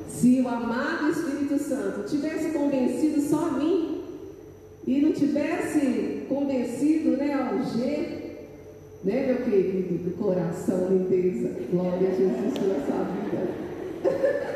se 0.10 0.42
o 0.42 0.48
amado 0.48 1.12
Espírito 1.12 1.58
Santo 1.60 2.10
tivesse 2.10 2.50
convencido 2.50 3.22
só 3.22 3.48
a 3.48 3.52
mim 3.52 4.02
e 4.86 5.02
não 5.02 5.12
tivesse 5.12 6.26
convencido 6.28 7.12
né, 7.12 7.32
ao 7.34 7.64
G, 7.64 7.78
né, 9.04 9.28
meu 9.28 9.38
querido, 9.46 10.04
do 10.04 10.18
coração, 10.18 10.90
lindeza, 10.90 11.52
glória 11.72 12.10
a 12.10 12.12
Jesus 12.12 12.54
pela 12.58 12.86
sua 12.86 13.04
vida. 13.04 13.48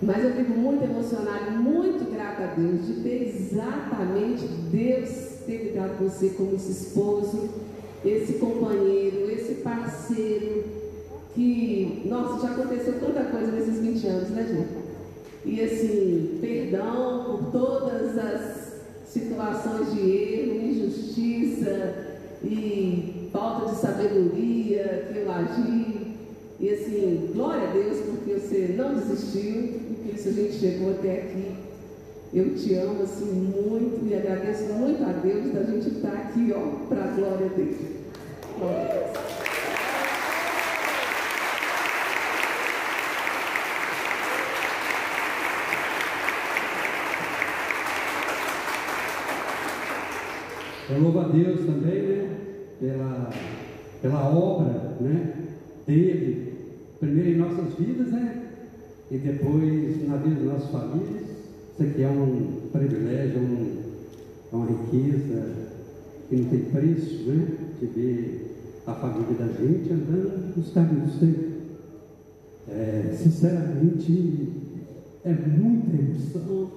Mas 0.00 0.24
eu 0.24 0.32
fico 0.32 0.52
muito 0.52 0.84
emocionada, 0.84 1.50
muito 1.50 2.10
grata 2.12 2.44
a 2.44 2.54
Deus 2.54 2.86
de 2.86 3.02
ter 3.02 3.28
exatamente 3.28 4.46
Deus 4.70 5.10
ter 5.46 5.72
dado 5.74 6.04
você 6.04 6.30
como 6.30 6.54
esse 6.54 6.70
esposo, 6.70 7.48
esse 8.04 8.34
companheiro, 8.34 9.30
esse 9.30 9.54
parceiro, 9.56 10.83
que, 11.34 12.02
nossa, 12.06 12.46
já 12.46 12.54
aconteceu 12.54 12.94
tanta 13.00 13.24
coisa 13.24 13.50
nesses 13.50 13.80
20 13.80 14.06
anos, 14.06 14.28
né, 14.30 14.46
gente? 14.46 14.84
E 15.44 15.60
assim, 15.60 16.38
perdão 16.40 17.24
por 17.24 17.50
todas 17.50 18.16
as 18.16 18.74
situações 19.06 19.92
de 19.92 20.00
erro, 20.00 20.70
injustiça 20.70 21.94
e 22.42 23.28
falta 23.32 23.70
de 23.72 23.76
sabedoria 23.76 25.08
que 25.12 25.18
eu 25.18 25.30
agi. 25.30 26.14
E 26.60 26.70
assim, 26.70 27.30
glória 27.34 27.68
a 27.68 27.72
Deus 27.72 27.98
porque 27.98 28.34
você 28.34 28.74
não 28.76 28.94
desistiu, 28.94 29.80
por 30.02 30.14
isso 30.14 30.28
a 30.28 30.32
gente 30.32 30.54
chegou 30.54 30.92
até 30.92 31.12
aqui. 31.12 31.52
Eu 32.32 32.54
te 32.54 32.74
amo 32.74 33.02
assim 33.02 33.26
muito 33.26 34.08
e 34.08 34.14
agradeço 34.14 34.64
muito 34.72 35.04
a 35.04 35.12
Deus 35.12 35.52
da 35.52 35.62
gente 35.64 35.88
estar 35.88 36.12
aqui, 36.12 36.52
ó, 36.56 36.86
para 36.86 37.04
a 37.04 37.08
glória 37.08 37.48
dele. 37.48 37.96
Glória 38.58 38.80
a 38.80 39.12
Deus. 39.12 39.33
Eu 50.94 51.02
louvo 51.02 51.20
a 51.20 51.28
Deus 51.28 51.60
também, 51.66 52.02
né? 52.02 52.36
Pela, 52.80 53.30
pela 54.00 54.28
obra, 54.28 54.96
né? 55.00 55.34
Dele, 55.86 56.52
primeiro 57.00 57.30
em 57.30 57.36
nossas 57.36 57.74
vidas, 57.74 58.08
né? 58.08 58.44
e 59.10 59.18
depois 59.18 60.08
na 60.08 60.16
vida 60.16 60.36
das 60.36 60.44
nossas 60.44 60.70
famílias. 60.70 61.22
Isso 61.72 61.82
aqui 61.82 62.02
é 62.02 62.08
um 62.08 62.70
privilégio, 62.72 63.40
um, 63.40 63.82
é 64.52 64.56
uma 64.56 64.66
riqueza 64.66 65.52
que 66.28 66.36
não 66.36 66.48
tem 66.48 66.60
preço, 66.60 67.28
né? 67.28 67.46
De 67.80 67.86
ver 67.86 68.80
a 68.86 68.94
família 68.94 69.34
da 69.38 69.46
gente 69.46 69.92
andando 69.92 70.56
nos 70.56 70.72
caminhos 70.72 71.12
do 71.12 71.18
Senhor. 71.18 71.54
É, 72.68 73.14
sinceramente, 73.16 74.48
é 75.24 75.32
muita 75.32 75.96
emoção, 75.96 76.70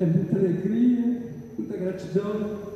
é 0.00 0.06
muita 0.06 0.36
alegria, 0.36 1.22
muita 1.58 1.76
gratidão. 1.76 2.70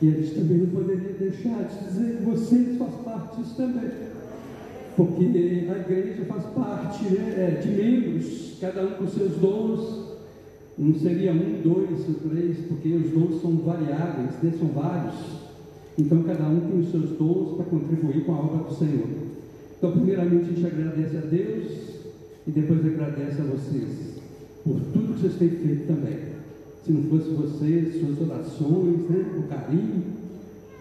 E 0.00 0.08
a 0.08 0.10
gente 0.12 0.34
também 0.34 0.58
não 0.58 0.66
poderia 0.66 1.12
deixar 1.12 1.64
de 1.64 1.88
dizer 1.88 2.16
que 2.16 2.22
vocês 2.24 2.78
fazem 2.78 3.02
parte 3.04 3.36
disso 3.36 3.56
também 3.56 4.08
porque 4.98 5.22
a 5.22 5.78
igreja 5.78 6.24
faz 6.24 6.44
parte 6.46 7.04
né, 7.04 7.34
é, 7.36 7.60
de 7.60 7.68
membros, 7.68 8.56
cada 8.60 8.82
um 8.84 8.90
com 8.94 9.06
seus 9.06 9.30
dons. 9.36 10.08
Não 10.76 10.92
seria 10.94 11.32
um, 11.32 11.60
dois 11.62 12.00
ou 12.08 12.14
três, 12.28 12.58
porque 12.66 12.88
os 12.88 13.10
dons 13.12 13.40
são 13.40 13.58
variáveis, 13.58 14.30
né, 14.42 14.52
são 14.58 14.68
vários. 14.68 15.14
Então 15.96 16.24
cada 16.24 16.48
um 16.48 16.60
tem 16.60 16.80
os 16.80 16.90
seus 16.90 17.10
dons 17.10 17.56
para 17.56 17.66
contribuir 17.66 18.24
com 18.24 18.32
a 18.32 18.38
obra 18.40 18.64
do 18.64 18.74
Senhor. 18.74 19.06
Então, 19.78 19.92
primeiramente, 19.92 20.50
a 20.50 20.54
gente 20.54 20.66
agradece 20.66 21.16
a 21.16 21.20
Deus 21.20 21.66
e 22.48 22.50
depois 22.50 22.84
agradece 22.84 23.40
a 23.40 23.44
vocês 23.44 24.18
por 24.64 24.80
tudo 24.92 25.14
que 25.14 25.20
vocês 25.20 25.34
têm 25.34 25.50
feito 25.50 25.86
também. 25.86 26.37
Se 26.88 26.92
não 26.94 27.02
fosse 27.02 27.28
vocês, 27.34 28.00
suas 28.00 28.30
orações, 28.30 29.10
né, 29.10 29.26
o 29.36 29.42
carinho, 29.42 30.04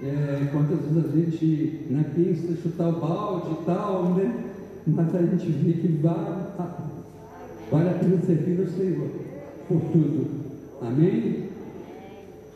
é, 0.02 0.48
quantas 0.54 0.80
vezes 0.80 1.06
a 1.06 1.18
gente 1.18 1.82
né, 1.90 2.06
pensa 2.16 2.62
chutar 2.62 2.88
o 2.88 3.02
balde 3.02 3.52
e 3.52 3.66
tal, 3.66 4.14
né? 4.14 4.46
Mas 4.88 5.14
a 5.14 5.22
gente 5.22 5.52
vê 5.52 5.74
que 5.74 5.88
vale, 6.02 6.46
vale 7.70 7.90
a 7.90 7.94
pena 7.96 8.22
servir 8.26 8.62
ao 8.62 8.68
Senhor 8.68 9.10
por 9.68 9.82
tudo. 9.92 10.28
Amém? 10.82 11.50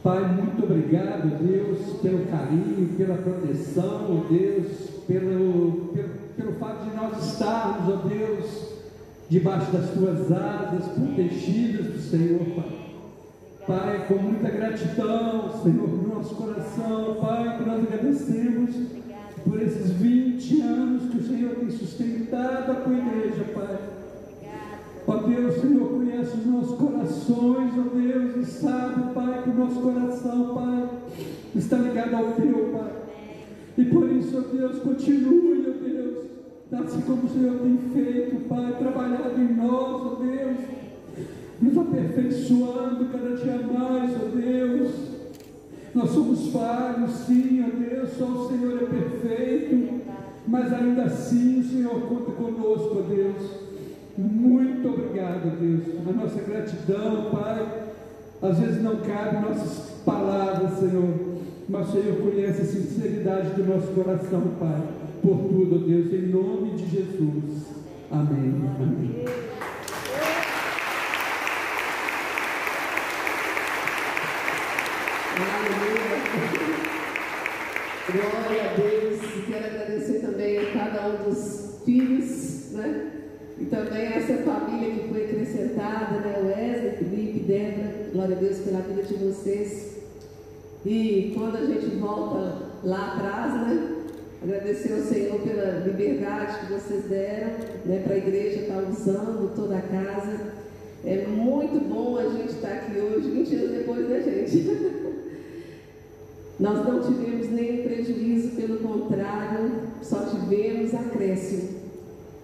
Pai, 0.02 0.34
muito 0.34 0.64
obrigado, 0.64 1.38
Deus, 1.45 1.97
pelo 2.02 2.26
carinho, 2.28 2.88
pela 2.95 3.18
proteção, 3.18 4.28
Deus, 4.30 4.68
pelo, 5.06 5.89
pelo, 5.93 6.10
pelo 6.38 6.54
fato 6.54 6.89
de 6.89 6.95
nós 6.95 7.34
estarmos, 7.34 7.95
ó 7.95 8.08
Deus, 8.08 8.80
debaixo 9.28 9.74
das 9.74 9.89
tuas 9.89 10.32
asas, 10.32 10.88
protegidas 10.93 11.88
do 11.88 11.99
Senhor, 11.99 12.45
Pai. 12.56 12.80
Pai, 13.68 14.05
com 14.07 14.16
muita 14.16 14.49
gratidão, 14.49 15.62
Senhor, 15.62 15.88
no 15.88 16.16
nosso 16.16 16.34
coração, 16.34 17.18
Pai, 17.22 17.57
que 17.57 17.64
nós 17.64 17.84
agradecemos 17.84 18.76
por 19.47 19.62
esses 19.62 19.91
20 19.91 20.62
anos 20.62 21.12
que 21.12 21.18
o 21.18 21.28
Senhor 21.28 21.55
tem 21.55 21.70
sustentado 21.70 22.72
a 22.72 22.76
tua 22.76 22.93
igreja, 22.93 23.43
Pai. 23.53 23.78
Ó 25.05 25.16
Deus, 25.18 25.57
o 25.57 25.62
Senhor 25.62 25.89
conhece 25.89 26.38
os 26.38 26.45
nossos 26.47 26.78
corações, 26.78 27.72
ó 27.78 27.95
Deus, 27.95 28.36
e 28.38 28.51
sabe, 28.51 29.14
Pai, 29.14 29.43
que 29.43 29.49
o 29.51 29.53
nosso 29.53 29.80
coração, 29.80 30.55
Pai, 30.55 30.89
está 31.55 31.78
ligado 31.78 32.16
ao 32.16 32.32
teu, 32.32 32.70
Pai. 32.74 32.91
E 33.78 33.86
por 33.86 34.12
isso, 34.12 34.38
ó 34.38 34.55
Deus, 34.55 34.80
continue, 34.80 35.68
ó 35.68 35.84
Deus, 35.84 36.84
assim 36.84 37.01
como 37.01 37.26
o 37.26 37.30
Senhor 37.30 37.59
tem 37.59 37.78
feito, 37.93 38.47
Pai, 38.47 38.76
trabalhado 38.80 39.39
em 39.39 39.53
nós, 39.55 40.01
ó 40.01 40.16
Deus, 40.16 40.80
nos 41.62 41.78
aperfeiçoando 41.78 43.05
cada 43.12 43.36
dia 43.36 43.59
mais, 43.68 44.12
ó 44.16 44.36
Deus. 44.36 44.91
Nós 45.93 46.09
somos 46.09 46.47
falhos, 46.51 47.12
sim, 47.28 47.64
ó 47.64 47.78
Deus, 47.78 48.09
só 48.18 48.26
o 48.26 48.49
Senhor 48.49 48.82
é 48.82 48.86
perfeito, 48.86 50.01
mas 50.47 50.74
ainda 50.74 51.03
assim 51.03 51.59
o 51.59 51.64
Senhor 51.64 52.01
conta 52.01 52.32
conosco, 52.32 52.97
ó 52.99 53.14
Deus. 53.14 53.62
Muito 54.18 54.88
obrigado, 54.88 55.57
Deus. 55.59 56.07
A 56.07 56.12
nossa 56.14 56.41
gratidão, 56.41 57.30
Pai, 57.32 57.84
às 58.41 58.59
vezes 58.59 58.82
não 58.82 58.97
cabe 58.97 59.47
nossas 59.47 59.91
palavras, 60.05 60.80
Senhor, 60.80 61.14
mas 61.70 61.89
o 61.89 61.91
Senhor 61.91 62.18
conhece 62.18 62.62
a 62.62 62.66
sinceridade 62.66 63.49
do 63.51 63.66
nosso 63.66 63.88
coração, 63.88 64.41
Pai. 64.59 64.82
Por 65.22 65.38
tudo, 65.38 65.88
Deus, 65.88 66.12
em 66.12 66.28
nome 66.28 66.72
de 66.72 66.89
Jesus. 66.89 67.68
Amém. 68.09 68.53
Amém. 68.80 69.61
Glória 78.11 78.71
a 78.71 78.73
Deus. 78.75 79.19
Quero 79.47 79.65
agradecer 79.65 80.19
também 80.19 80.59
a 80.59 80.71
cada 80.71 81.07
um 81.09 81.29
dos 81.29 81.82
filhos, 81.84 82.71
né? 82.71 83.11
E 83.59 83.65
também 83.65 84.07
a 84.07 84.15
essa 84.15 84.38
família 84.38 84.95
que 84.95 85.09
foi 85.09 85.25
acrescentada, 85.25 86.19
né? 86.19 86.38
Wesley, 86.41 86.97
Felipe, 86.97 87.39
Débora. 87.39 88.11
Glória 88.13 88.38
a 88.38 88.39
Deus 88.39 88.59
pela 88.59 88.79
vida 88.79 89.03
de 89.03 89.13
vocês. 89.15 89.97
E 90.86 91.34
quando 91.36 91.57
a 91.57 91.65
gente 91.65 91.97
volta 91.97 92.69
lá 92.84 93.13
atrás, 93.13 93.67
né? 93.67 93.97
Agradecer 94.41 94.93
ao 94.93 95.01
Senhor 95.01 95.39
pela 95.41 95.86
liberdade 95.86 96.65
que 96.65 96.73
vocês 96.73 97.03
deram 97.05 97.51
né, 97.86 98.01
para 98.03 98.15
a 98.15 98.17
igreja 98.17 98.61
estar 98.61 98.82
tá 98.82 98.88
usando 98.89 99.53
toda 99.55 99.77
a 99.77 99.82
casa. 99.82 100.39
É 101.05 101.27
muito 101.27 101.79
bom 101.88 102.17
a 102.17 102.23
gente 102.23 102.53
estar 102.53 102.69
tá 102.69 102.73
aqui 102.75 102.97
hoje, 102.99 103.29
20 103.29 103.55
anos 103.55 103.71
depois 103.71 104.09
da 104.09 104.19
gente. 104.19 105.11
Nós 106.62 106.86
não 106.86 107.01
tivemos 107.01 107.49
nenhum 107.49 107.84
prejuízo, 107.84 108.49
pelo 108.49 108.78
contrário, 108.78 109.72
só 110.03 110.20
tivemos 110.26 110.93
acréscimo. 110.93 111.70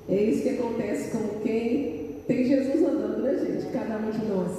É 0.10 0.24
isso 0.24 0.42
que 0.42 0.50
acontece 0.50 1.12
com 1.16 1.40
quem 1.42 2.16
tem 2.28 2.44
Jesus 2.48 2.82
andando, 2.82 3.22
né, 3.22 3.38
gente? 3.38 3.72
Cada 3.72 4.00
um 4.00 4.10
de 4.10 4.26
nós. 4.26 4.52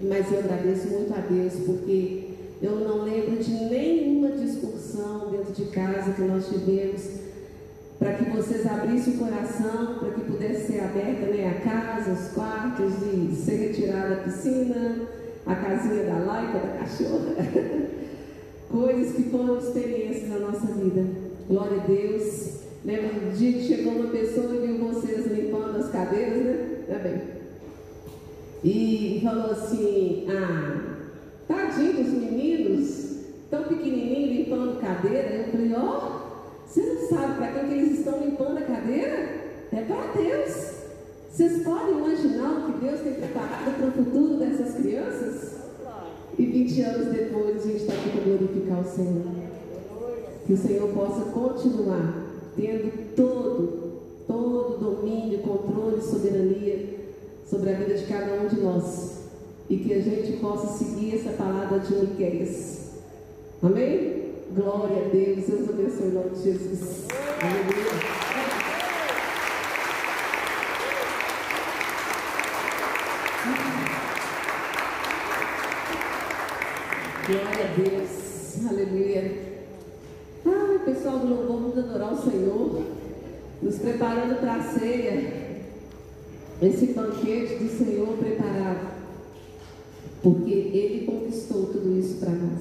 Mas 0.00 0.32
eu 0.32 0.40
agradeço 0.40 0.88
muito 0.88 1.14
a 1.14 1.20
Deus, 1.20 1.52
porque 1.64 2.30
eu 2.60 2.72
não 2.80 3.04
lembro 3.04 3.36
de 3.36 3.52
nenhuma 3.52 4.32
discussão 4.32 5.30
dentro 5.30 5.52
de 5.52 5.66
casa 5.66 6.12
que 6.12 6.22
nós 6.22 6.48
tivemos 6.48 7.20
para 8.00 8.14
que 8.14 8.30
vocês 8.30 8.66
abrissem 8.66 9.14
o 9.14 9.18
coração, 9.18 9.98
para 10.00 10.10
que 10.10 10.22
pudesse 10.22 10.72
ser 10.72 10.80
aberta 10.80 11.26
né, 11.26 11.56
a 11.56 11.60
casa, 11.60 12.10
os 12.10 12.32
quartos 12.32 12.94
e 13.12 13.32
ser 13.36 13.68
retirada 13.68 14.14
a 14.14 14.22
piscina, 14.24 15.02
a 15.46 15.54
casinha 15.54 16.02
da 16.02 16.18
laica, 16.18 16.58
da 16.58 16.78
cachorra. 16.78 17.90
Coisas 18.70 19.16
que 19.16 19.24
foram 19.24 19.58
experiências 19.58 20.28
na 20.28 20.38
nossa 20.38 20.66
vida. 20.66 21.04
Glória 21.48 21.82
a 21.82 21.86
Deus. 21.86 22.60
Lembra 22.84 23.08
do 23.08 23.36
dia 23.36 23.52
que 23.52 23.66
chegou 23.66 23.94
uma 23.94 24.10
pessoa 24.10 24.54
e 24.54 24.66
viu 24.66 24.78
vocês 24.78 25.26
limpando 25.26 25.76
as 25.76 25.90
cadeiras, 25.90 26.44
né? 26.44 26.84
Tá 26.88 26.98
bem. 27.00 27.20
E 28.62 29.20
falou 29.24 29.50
assim: 29.50 30.26
Ah, 30.30 30.98
tadinho 31.48 31.94
dos 31.94 32.12
meninos, 32.12 33.16
tão 33.50 33.64
pequenininho 33.64 34.34
limpando 34.34 34.80
cadeira. 34.80 35.28
Eu 35.34 35.44
falei: 35.50 35.74
Ó, 35.74 35.96
oh, 35.96 36.68
você 36.68 36.80
não 36.80 37.08
sabe 37.08 37.34
para 37.38 37.52
quem 37.52 37.68
que 37.68 37.74
eles 37.74 37.98
estão 37.98 38.20
limpando 38.20 38.58
a 38.58 38.62
cadeira? 38.62 39.16
É 39.72 39.84
para 39.86 40.12
Deus. 40.12 40.70
Vocês 41.28 41.62
podem 41.64 41.98
imaginar 41.98 42.52
o 42.52 42.72
que 42.72 42.86
Deus 42.86 43.00
tem 43.00 43.14
preparado 43.14 43.76
para 43.76 43.88
o 43.88 43.92
futuro 43.92 44.36
dessas 44.38 44.74
crianças? 44.74 45.59
E 46.40 46.46
20 46.46 46.80
anos 46.80 47.12
depois 47.12 47.54
a 47.54 47.68
gente 47.68 47.82
está 47.82 47.92
aqui 47.92 48.08
para 48.12 48.22
glorificar 48.22 48.80
o 48.80 48.84
Senhor. 48.84 49.26
Que 50.46 50.54
o 50.54 50.56
Senhor 50.56 50.88
possa 50.88 51.30
continuar 51.32 52.14
tendo 52.56 53.14
todo, 53.14 54.00
todo 54.26 54.78
domínio, 54.78 55.40
controle, 55.40 56.00
soberania 56.00 56.98
sobre 57.44 57.68
a 57.68 57.74
vida 57.74 57.92
de 57.92 58.06
cada 58.06 58.40
um 58.40 58.48
de 58.48 58.58
nós. 58.58 59.18
E 59.68 59.76
que 59.76 59.92
a 59.92 60.00
gente 60.00 60.38
possa 60.38 60.78
seguir 60.78 61.16
essa 61.16 61.32
palavra 61.32 61.78
de 61.78 61.94
Miqueias. 61.94 62.92
Amém? 63.62 64.30
Glória 64.54 64.96
a 64.96 65.08
Deus. 65.10 65.44
Deus 65.46 65.68
abençoe 65.68 66.06
em 66.06 66.12
nome 66.12 66.30
de 66.30 66.42
Jesus. 66.42 67.06
Aleluia. 67.42 68.30
Glória 77.30 77.64
a 77.64 77.74
Deus. 77.76 78.56
Aleluia. 78.70 79.32
Ah, 80.46 80.78
pessoal 80.84 81.18
do 81.18 81.26
louvor, 81.26 81.60
vamos 81.60 81.76
adorar 81.76 82.12
o 82.12 82.22
Senhor. 82.22 82.82
Nos 83.60 83.78
preparando 83.78 84.38
para 84.38 84.54
a 84.54 84.62
ceia. 84.62 85.58
Esse 86.62 86.86
banquete 86.92 87.64
do 87.64 87.68
Senhor 87.68 88.16
preparado. 88.16 88.92
Porque 90.22 90.52
Ele 90.52 91.04
conquistou 91.04 91.66
tudo 91.66 91.98
isso 91.98 92.20
para 92.20 92.30
nós. 92.30 92.60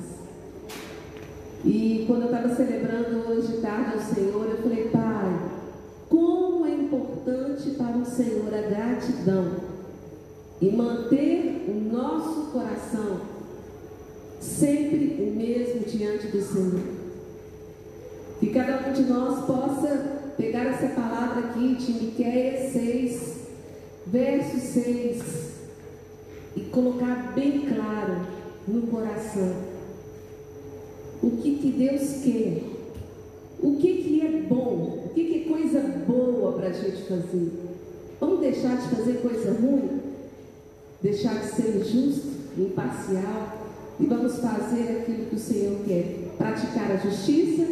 E 1.63 2.05
quando 2.07 2.23
eu 2.23 2.31
estava 2.35 2.55
celebrando 2.55 3.29
hoje 3.29 3.61
tarde 3.61 3.93
ao 3.93 3.99
Senhor, 3.99 4.49
eu 4.49 4.57
falei, 4.63 4.85
Pai, 4.85 5.51
como 6.09 6.65
é 6.65 6.71
importante 6.71 7.69
para 7.77 7.97
o 7.97 8.05
Senhor 8.05 8.51
a 8.51 8.61
gratidão 8.67 9.57
e 10.59 10.71
manter 10.71 11.65
o 11.67 11.93
nosso 11.93 12.38
sempre 14.59 15.15
o 15.19 15.31
mesmo 15.31 15.85
diante 15.85 16.27
do 16.27 16.41
Senhor. 16.41 16.81
Que 18.39 18.47
cada 18.47 18.89
um 18.89 18.93
de 18.93 19.03
nós 19.03 19.45
possa 19.45 20.33
pegar 20.37 20.65
essa 20.65 20.87
palavra 20.89 21.49
aqui 21.49 21.75
de 21.75 21.93
Miqueias 21.93 22.73
6, 22.73 23.37
verso 24.07 24.59
6, 24.59 25.23
e 26.57 26.61
colocar 26.71 27.33
bem 27.33 27.61
claro 27.61 28.27
no 28.67 28.87
coração 28.87 29.69
o 31.21 31.31
que, 31.31 31.55
que 31.55 31.71
Deus 31.71 32.21
quer, 32.23 32.63
o 33.61 33.75
que, 33.75 34.03
que 34.03 34.21
é 34.21 34.41
bom, 34.41 35.05
o 35.05 35.09
que, 35.13 35.23
que 35.25 35.43
é 35.43 35.53
coisa 35.53 35.81
boa 36.07 36.53
para 36.53 36.67
a 36.69 36.73
gente 36.73 37.03
fazer. 37.03 37.51
Vamos 38.19 38.39
deixar 38.39 38.77
de 38.77 38.95
fazer 38.95 39.21
coisa 39.21 39.51
ruim? 39.53 39.99
Deixar 41.01 41.39
de 41.39 41.47
ser 41.47 41.83
justo, 41.83 42.27
imparcial, 42.57 43.58
e 43.99 44.05
vamos 44.05 44.39
fazer 44.39 45.01
aquilo 45.01 45.25
que 45.25 45.35
o 45.35 45.39
Senhor 45.39 45.79
quer: 45.85 46.33
praticar 46.37 46.91
a 46.91 46.97
justiça, 46.97 47.67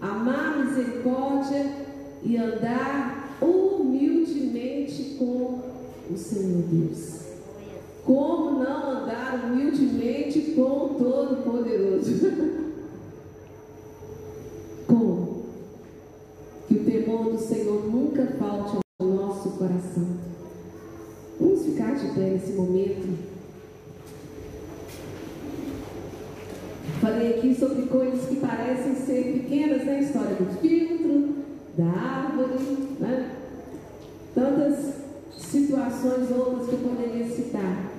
amar 0.00 0.54
a 0.54 0.64
misericórdia 0.64 1.66
e 2.22 2.36
andar 2.36 3.36
humildemente 3.42 5.16
com 5.18 5.60
o 6.10 6.16
Senhor 6.16 6.62
Deus. 6.70 7.18
Como 8.04 8.62
não 8.62 9.02
andar 9.02 9.44
humildemente 9.44 10.52
com 10.52 10.62
o 10.62 10.94
Todo-Poderoso? 10.98 12.12
Como? 14.86 15.42
Que 16.66 16.74
o 16.74 16.84
temor 16.84 17.32
do 17.32 17.38
Senhor 17.38 17.84
nunca 17.86 18.26
falte 18.38 18.78
ao 18.98 19.06
nosso 19.06 19.50
coração. 19.50 20.06
Vamos 21.38 21.64
ficar 21.64 21.94
de 21.94 22.08
pé 22.14 22.30
nesse 22.30 22.52
momento. 22.52 23.27
Falei 27.28 27.38
aqui 27.38 27.54
sobre 27.54 27.82
coisas 27.82 28.26
que 28.26 28.36
parecem 28.36 28.94
ser 28.94 29.32
pequenas, 29.34 29.84
né? 29.84 30.00
História 30.00 30.34
do 30.34 30.60
filtro, 30.60 31.34
da 31.76 31.84
árvore, 31.84 32.58
né? 32.98 33.36
Tantas 34.34 34.94
situações 35.36 36.30
outras 36.30 36.68
que 36.68 36.72
eu 36.72 36.78
poderia 36.78 37.28
citar. 37.28 37.90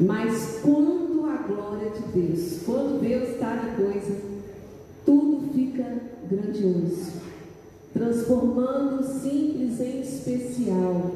Mas 0.00 0.60
quando 0.62 1.26
a 1.26 1.36
glória 1.42 1.90
de 1.90 2.18
Deus, 2.18 2.62
quando 2.64 3.00
Deus 3.00 3.30
está 3.30 3.54
na 3.54 3.74
coisa, 3.74 4.16
tudo 5.04 5.52
fica 5.52 5.84
grandioso, 6.30 7.12
transformando 7.92 9.00
o 9.00 9.04
simples 9.04 9.78
em 9.80 10.00
especial. 10.00 11.12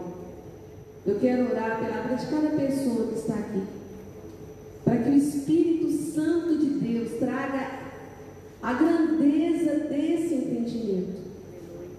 Eu 1.07 1.19
quero 1.19 1.51
orar 1.51 1.81
pela 1.81 2.03
vida 2.03 2.17
de 2.17 2.27
cada 2.27 2.49
pessoa 2.51 3.07
que 3.09 3.15
está 3.15 3.35
aqui 3.35 3.82
para 4.93 5.05
que 5.05 5.09
o 5.09 5.15
Espírito 5.15 5.91
Santo 6.13 6.59
de 6.59 6.67
Deus 6.67 7.13
traga 7.19 7.81
a 8.63 8.75
grandeza 8.75 9.89
desse 9.89 10.35
entendimento. 10.35 11.23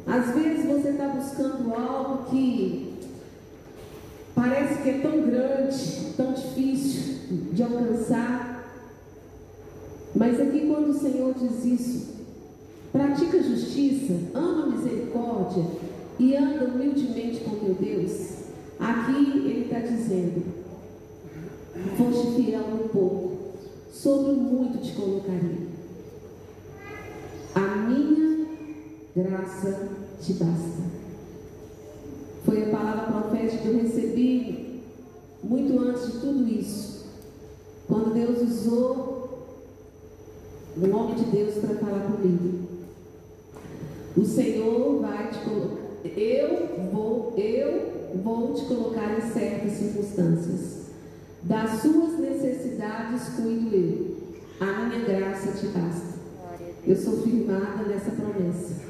Às 0.05 0.35
vezes 0.35 0.65
você 0.67 0.89
está 0.89 1.07
buscando 1.07 1.73
algo 1.73 2.29
que 2.29 2.93
parece 4.35 4.83
que 4.83 4.89
é 4.89 4.99
tão 4.99 5.23
grande, 5.23 6.13
tão 6.15 6.33
difícil 6.33 7.15
de 7.51 7.63
alcançar, 7.63 8.63
mas 10.15 10.39
aqui 10.39 10.67
quando 10.67 10.89
o 10.89 10.99
Senhor 10.99 11.33
diz 11.33 11.65
isso, 11.65 12.13
pratica 12.91 13.41
justiça, 13.41 14.13
ama 14.35 14.67
misericórdia 14.67 15.65
e 16.19 16.35
anda 16.35 16.65
humildemente 16.65 17.39
com 17.39 17.55
teu 17.55 17.73
Deus, 17.73 18.11
aqui 18.79 19.31
ele 19.45 19.63
está 19.63 19.79
dizendo: 19.79 20.62
foste 21.89 22.35
fiel 22.35 22.61
no 22.61 22.89
pouco, 22.89 23.37
sobre 23.91 24.31
o 24.31 24.35
muito 24.35 24.81
te 24.81 24.93
colocarei. 24.93 25.67
A 27.55 27.75
minha 27.87 28.47
graça 29.15 29.89
te 30.21 30.33
basta. 30.33 30.83
Foi 32.45 32.63
a 32.63 32.69
palavra 32.69 33.21
profética 33.21 33.61
que 33.61 33.67
eu 33.67 33.81
recebi 33.81 34.81
muito 35.43 35.79
antes 35.79 36.13
de 36.13 36.19
tudo 36.19 36.47
isso. 36.47 37.05
Quando 37.87 38.13
Deus 38.13 38.41
usou 38.41 39.23
o 40.75 40.87
nome 40.87 41.15
de 41.15 41.25
Deus 41.25 41.55
para 41.55 41.75
falar 41.75 42.11
comigo. 42.11 42.67
O 44.17 44.25
Senhor 44.25 44.99
vai 45.01 45.29
te 45.29 45.39
colocar. 45.39 45.83
Eu 46.03 46.89
vou, 46.91 47.33
eu 47.37 48.19
vou 48.23 48.53
te 48.53 48.65
colocar 48.65 49.17
em 49.17 49.31
certas 49.31 49.73
circunstâncias. 49.73 50.82
Das 51.43 51.81
suas 51.81 52.19
necessidades 52.19 53.35
cuido 53.35 53.75
eu. 53.75 54.13
A 54.59 54.85
minha 54.85 55.03
graça 55.03 55.51
te 55.51 55.67
basta. 55.67 56.13
Eu 56.85 56.95
sou 56.95 57.21
firmada 57.21 57.83
nessa 57.83 58.11
promessa. 58.11 58.81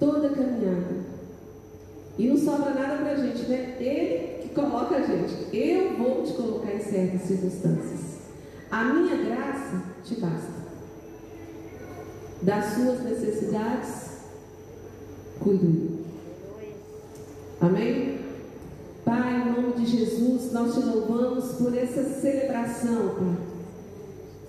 Toda 0.00 0.30
caminhada. 0.30 1.06
E 2.18 2.28
não 2.28 2.36
sobra 2.36 2.72
nada 2.72 2.96
para 2.96 3.12
a 3.12 3.16
gente, 3.16 3.42
né? 3.48 3.76
Ele 3.78 4.42
que 4.42 4.54
coloca 4.54 4.96
a 4.96 5.02
gente. 5.02 5.54
Eu 5.54 5.96
vou 5.98 6.22
te 6.22 6.32
colocar 6.32 6.72
em 6.72 6.80
certas 6.80 7.22
circunstâncias. 7.22 8.16
A 8.70 8.84
minha 8.84 9.16
graça 9.16 9.82
te 10.02 10.14
basta. 10.14 10.56
Das 12.42 12.74
suas 12.74 13.02
necessidades, 13.02 14.20
cuido. 15.40 16.04
Amém? 17.60 18.05
Jesus, 19.86 20.52
nós 20.52 20.74
te 20.74 20.80
louvamos 20.80 21.52
por 21.52 21.76
essa 21.76 22.02
celebração, 22.04 23.14
Pai. 23.16 23.46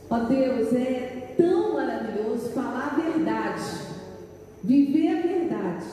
Ó 0.10 0.20
Deus, 0.26 0.74
é 0.74 1.34
tão 1.38 1.74
maravilhoso 1.74 2.50
falar 2.50 2.94
a 2.94 3.02
verdade, 3.02 3.64
viver 4.64 5.10
a 5.10 5.22
verdade. 5.22 5.86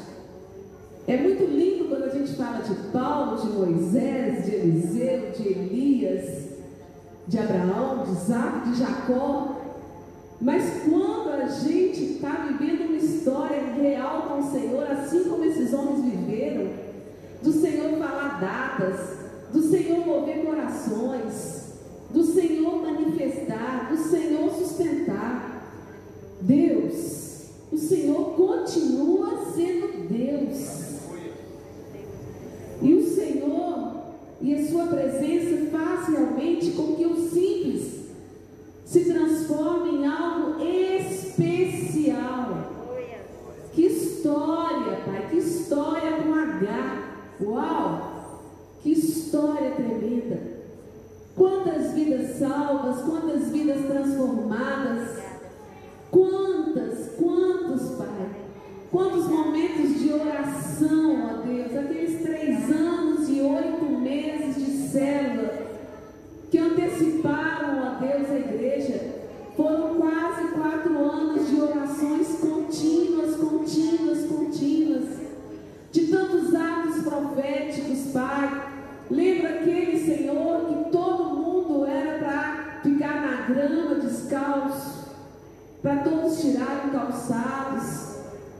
É 1.06 1.16
muito 1.16 1.44
lindo 1.44 1.88
quando 1.88 2.04
a 2.04 2.08
gente 2.08 2.34
fala 2.34 2.62
de 2.62 2.74
Paulo, 2.90 3.36
de 3.36 3.48
Moisés, 3.48 4.46
de 4.46 4.54
Eliseu, 4.54 5.32
de 5.32 5.48
Elias, 5.48 6.44
de 7.26 7.38
Abraão, 7.38 8.04
de 8.04 8.12
Isaac, 8.12 8.70
de 8.70 8.78
Jacó. 8.78 9.60
Mas 10.40 10.84
quando 10.88 11.30
a 11.30 11.46
gente 11.46 12.14
está 12.14 12.46
vivendo 12.46 12.88
uma 12.88 12.96
história 12.96 13.60
real 13.74 14.22
com 14.22 14.38
o 14.40 14.50
Senhor, 14.50 14.90
assim 14.90 15.24
como 15.24 15.44
esses 15.44 15.74
homens 15.74 16.04
viveram, 16.04 16.70
do 17.42 17.52
Senhor 17.52 17.98
falar 17.98 18.40
datas, 18.40 19.13
do 19.54 19.62
Senhor 19.62 20.04
mover 20.04 20.44
corações, 20.44 21.72
do 22.10 22.22
Senhor 22.24 22.82
manifestar, 22.82 23.88
do 23.88 23.96
Senhor 23.96 24.50
sustentar. 24.50 25.70
Deus, 26.40 27.50
o 27.70 27.78
Senhor 27.78 28.34
continua 28.34 29.52
sendo 29.54 30.08
Deus. 30.08 30.98
E 32.82 32.94
o 32.94 33.14
Senhor 33.14 33.92
e 34.40 34.56
a 34.56 34.68
sua 34.68 34.88
presença 34.88 35.70
faz 35.70 36.08
realmente 36.08 36.72
com 36.72 36.96
que 36.96 37.06
o 37.06 37.30
simples 37.30 38.08
se 38.84 39.04
transforme 39.04 39.98
em 39.98 40.06
algo 40.06 40.60
especial. 40.64 42.72
Que 43.72 43.86
história, 43.86 44.96
Pai, 45.06 45.28
que 45.30 45.36
história 45.36 46.22
com 46.22 46.34
H. 46.34 47.04
Uau! 47.40 48.13
Que 48.84 48.92
história 48.92 49.70
tremenda! 49.70 50.38
Quantas 51.34 51.94
vidas 51.94 52.36
salvas, 52.36 53.00
quantas 53.00 53.48
vidas 53.48 53.86
transformadas, 53.86 55.22
quantas, 56.10 57.12
quantos, 57.18 57.96
Pai, 57.96 58.28
quantos 58.92 59.26
momentos 59.26 59.98
de 59.98 60.12
oração, 60.12 61.30
ó 61.30 61.46
Deus, 61.46 61.74
aqueles 61.74 62.22
três 62.22 62.70
anos 62.70 63.26
e 63.30 63.40
oito 63.40 63.86
meses 63.86 64.54
de 64.56 64.88
célula 64.90 65.66
que 66.50 66.58
anteciparam, 66.58 67.86
ó 67.86 68.00
Deus, 68.00 68.30
a 68.30 68.38
igreja, 68.38 69.00
foram 69.56 69.94
quase 69.94 70.48
quatro 70.48 70.98
anos 70.98 71.48
de 71.48 71.58
orações 71.58 72.38
contínuas, 72.38 73.36
contínuas, 73.36 74.26
contínuas, 74.26 75.04
de 75.90 76.06
tantos 76.08 76.54
atos 76.54 77.02
proféticos, 77.02 78.12
Pai. 78.12 78.73
Lembra 79.10 79.50
aquele 79.50 79.98
Senhor 79.98 80.66
que 80.66 80.90
todo 80.90 81.36
mundo 81.36 81.86
era 81.86 82.18
para 82.18 82.80
ficar 82.82 83.20
na 83.20 83.54
grama 83.54 83.96
descalço, 83.96 85.08
para 85.82 85.96
todos 85.98 86.40
tirarem 86.40 86.90
calçados. 86.90 88.14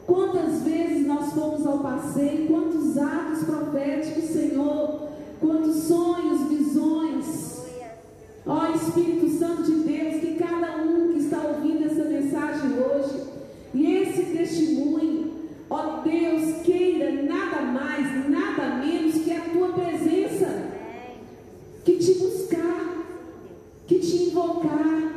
Quantas 0.06 0.62
vezes 0.62 1.06
nós 1.06 1.32
fomos 1.32 1.66
ao 1.66 1.78
passeio, 1.78 2.46
quantos 2.46 2.98
atos 2.98 3.44
proféticos, 3.44 4.24
Senhor, 4.24 5.08
quantos 5.40 5.76
sonhos, 5.84 6.48
visões. 6.48 7.64
Ó 8.46 8.66
Espírito 8.74 9.30
Santo 9.38 9.62
de 9.62 9.76
Deus, 9.76 10.20
que 10.20 10.34
cada 10.34 10.82
um 10.82 11.14
que 11.14 11.20
está 11.20 11.38
ouvindo 11.38 11.86
essa 11.86 12.04
mensagem 12.04 12.70
hoje, 12.78 13.24
e 13.72 13.94
esse 13.96 14.24
testemunho, 14.36 15.33
ó 15.74 16.02
Deus, 16.02 16.62
queira 16.62 17.10
nada 17.22 17.62
mais, 17.62 18.30
nada 18.30 18.76
menos 18.76 19.14
que 19.24 19.32
a 19.32 19.40
tua 19.40 19.72
presença, 19.72 20.70
que 21.84 21.96
te 21.96 22.14
buscar, 22.14 23.04
que 23.86 23.98
te 23.98 24.28
invocar. 24.28 25.12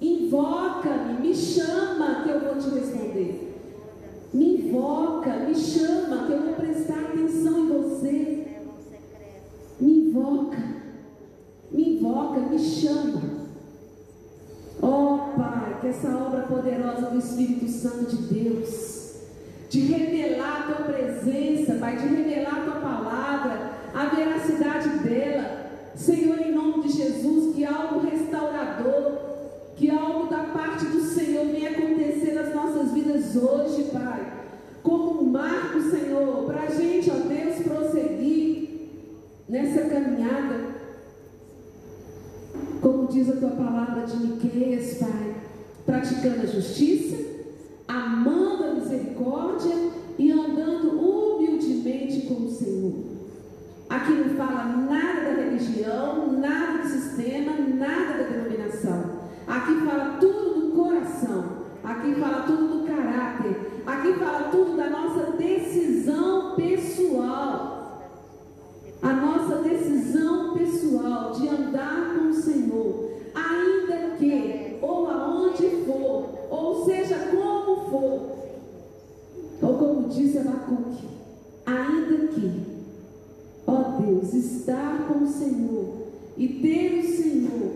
Invoca-me, 0.00 1.20
me 1.20 1.34
chama 1.34 2.22
que 2.22 2.30
eu 2.30 2.40
vou 2.40 2.54
te 2.54 2.70
responder. 2.70 3.58
Me 4.32 4.54
invoca, 4.54 5.30
me 5.36 5.54
chama 5.54 6.26
que 6.26 6.32
eu 6.32 6.42
vou 6.42 6.54
prestar 6.54 7.00
atenção 7.00 7.58
em 7.58 7.68
você. 7.68 8.46
Me 9.78 10.08
invoca, 10.08 10.62
me 11.70 11.96
invoca, 11.96 12.40
me 12.40 12.58
chama. 12.58 13.20
Oh 14.80 15.36
Pai, 15.36 15.78
que 15.82 15.88
essa 15.88 16.08
obra 16.16 16.42
poderosa 16.42 17.10
do 17.10 17.18
Espírito 17.18 17.68
Santo 17.68 18.16
de 18.16 18.34
Deus, 18.34 18.99
de 19.70 19.82
revelar 19.82 20.62
a 20.62 20.74
tua 20.74 20.84
presença, 20.86 21.74
Pai, 21.74 21.96
de 21.96 22.08
revelar 22.08 22.58
a 22.58 22.64
tua 22.64 22.80
palavra, 22.80 23.70
a 23.94 24.06
veracidade 24.06 24.88
dela. 24.98 25.70
Senhor, 25.94 26.40
em 26.40 26.52
nome 26.52 26.82
de 26.82 26.90
Jesus, 26.90 27.54
que 27.54 27.64
algo 27.64 28.00
restaurador, 28.00 29.18
que 29.76 29.88
algo 29.88 30.28
da 30.28 30.42
parte 30.42 30.86
do 30.86 31.00
Senhor 31.00 31.46
venha 31.46 31.70
acontecer 31.70 32.32
nas 32.32 32.52
nossas 32.52 32.92
vidas 32.92 33.36
hoje, 33.36 33.84
Pai. 33.92 34.32
Como 34.82 35.22
um 35.22 35.26
marco, 35.30 35.80
Senhor, 35.82 36.46
para 36.46 36.62
a 36.62 36.70
gente, 36.70 37.08
ó 37.08 37.14
Deus, 37.14 37.62
prosseguir 37.62 38.90
nessa 39.48 39.82
caminhada. 39.82 40.80
Como 42.80 43.06
diz 43.06 43.28
a 43.28 43.36
tua 43.36 43.50
palavra 43.50 44.04
de 44.04 44.16
Miqueias, 44.16 44.94
Pai, 44.94 45.36
praticando 45.86 46.42
a 46.42 46.46
justiça, 46.46 47.39
misericórdia 49.30 49.90
e 50.18 50.32
andando 50.32 50.98
humildemente 50.98 52.26
com 52.26 52.44
o 52.44 52.50
Senhor. 52.50 52.92
Aqui 53.88 54.12
não 54.12 54.36
fala 54.36 54.64
nada 54.64 55.34
da 55.34 55.42
religião, 55.42 56.32
nada 56.32 56.82
do 56.82 56.88
sistema, 56.88 57.52
nada 57.52 58.22
da 58.22 58.28
denominação. 58.28 59.20
Aqui 59.46 59.74
fala 59.84 60.18
tudo 60.20 60.60
do 60.60 60.76
coração. 60.76 61.44
Aqui 61.82 62.14
fala 62.14 62.42
tudo 62.42 62.78
do 62.78 62.86
caráter. 62.86 63.82
Aqui 63.86 64.12
fala 64.14 64.48
tudo 64.50 64.76
da 64.76 64.90
nossa 64.90 65.32
decisão 65.32 66.54
pessoal. 66.54 67.78
A 69.02 69.12
nossa 69.12 69.56
decisão 69.56 70.54
pessoal 70.54 71.32
de 71.32 71.48
andar 71.48 72.14
com 72.14 72.28
o 72.28 72.34
Senhor, 72.34 73.10
ainda 73.34 74.16
que, 74.18 74.78
ou 74.82 75.08
aonde 75.08 75.84
for, 75.86 76.28
ou 76.50 76.84
seja 76.84 77.16
como 77.30 77.90
for, 77.90 78.29
disse 80.10 80.38
Abacuque, 80.38 81.06
ainda 81.64 82.26
que, 82.28 82.50
ó 83.66 84.00
Deus, 84.00 84.34
estar 84.34 85.08
com 85.08 85.24
o 85.24 85.28
Senhor 85.28 86.08
e 86.36 86.48
ter 86.48 86.98
o 86.98 87.16
Senhor 87.16 87.70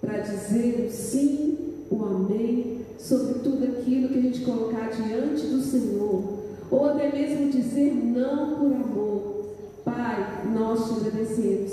para 0.00 0.18
dizer 0.18 0.88
o 0.88 0.92
sim, 0.92 1.58
o 1.90 2.04
amém, 2.04 2.78
sobre 2.98 3.40
tudo 3.40 3.64
aquilo 3.64 4.08
que 4.08 4.18
a 4.18 4.22
gente 4.22 4.44
colocar 4.44 4.90
diante 4.90 5.46
do 5.46 5.60
Senhor, 5.60 6.22
ou 6.70 6.84
até 6.86 7.12
mesmo 7.12 7.50
dizer 7.50 7.94
não 7.94 8.56
por 8.56 8.72
amor. 8.72 9.52
Pai, 9.84 10.44
nós 10.52 10.86
te 10.86 11.00
agradecemos 11.00 11.72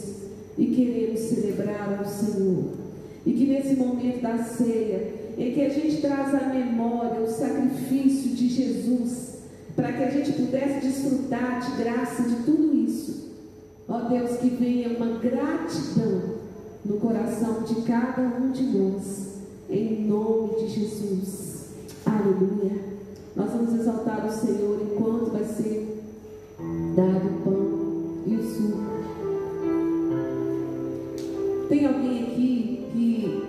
e 0.58 0.68
queremos 0.68 1.20
celebrar 1.22 2.00
ao 2.00 2.06
Senhor. 2.06 2.74
E 3.26 3.34
que 3.34 3.46
nesse 3.48 3.76
momento 3.76 4.22
da 4.22 4.38
ceia, 4.44 5.14
em 5.38 5.54
que 5.54 5.62
a 5.62 5.70
gente 5.70 6.02
traz 6.02 6.34
à 6.36 6.48
memória 6.48 7.22
o 7.22 7.28
sacrifício 7.28 8.32
de 8.32 8.50
Jesus, 8.50 9.29
para 9.80 9.94
que 9.94 10.04
a 10.04 10.10
gente 10.10 10.34
pudesse 10.34 10.82
desfrutar 10.82 11.62
de 11.62 11.82
graça 11.82 12.24
de 12.24 12.36
tudo 12.44 12.76
isso. 12.76 13.30
Ó 13.88 14.10
Deus, 14.10 14.38
que 14.38 14.50
venha 14.50 14.90
uma 14.90 15.18
gratidão 15.20 16.40
no 16.84 16.98
coração 16.98 17.64
de 17.64 17.76
cada 17.84 18.22
um 18.22 18.52
de 18.52 18.64
nós, 18.64 19.38
em 19.70 20.06
nome 20.06 20.60
de 20.60 20.68
Jesus. 20.68 21.70
Aleluia. 22.06 22.78
Nós 23.36 23.52
vamos 23.52 23.74
exaltar 23.74 24.26
o 24.26 24.32
Senhor 24.32 24.82
enquanto 24.82 25.32
vai 25.32 25.46
ser 25.46 26.04
dado 26.96 27.28
o 27.28 27.42
pão 27.44 28.24
e 28.28 28.36
o 28.36 28.44
suco. 28.44 28.90
Tem 31.70 31.86
alguém 31.86 32.24
aqui 32.24 32.86
que 32.92 33.44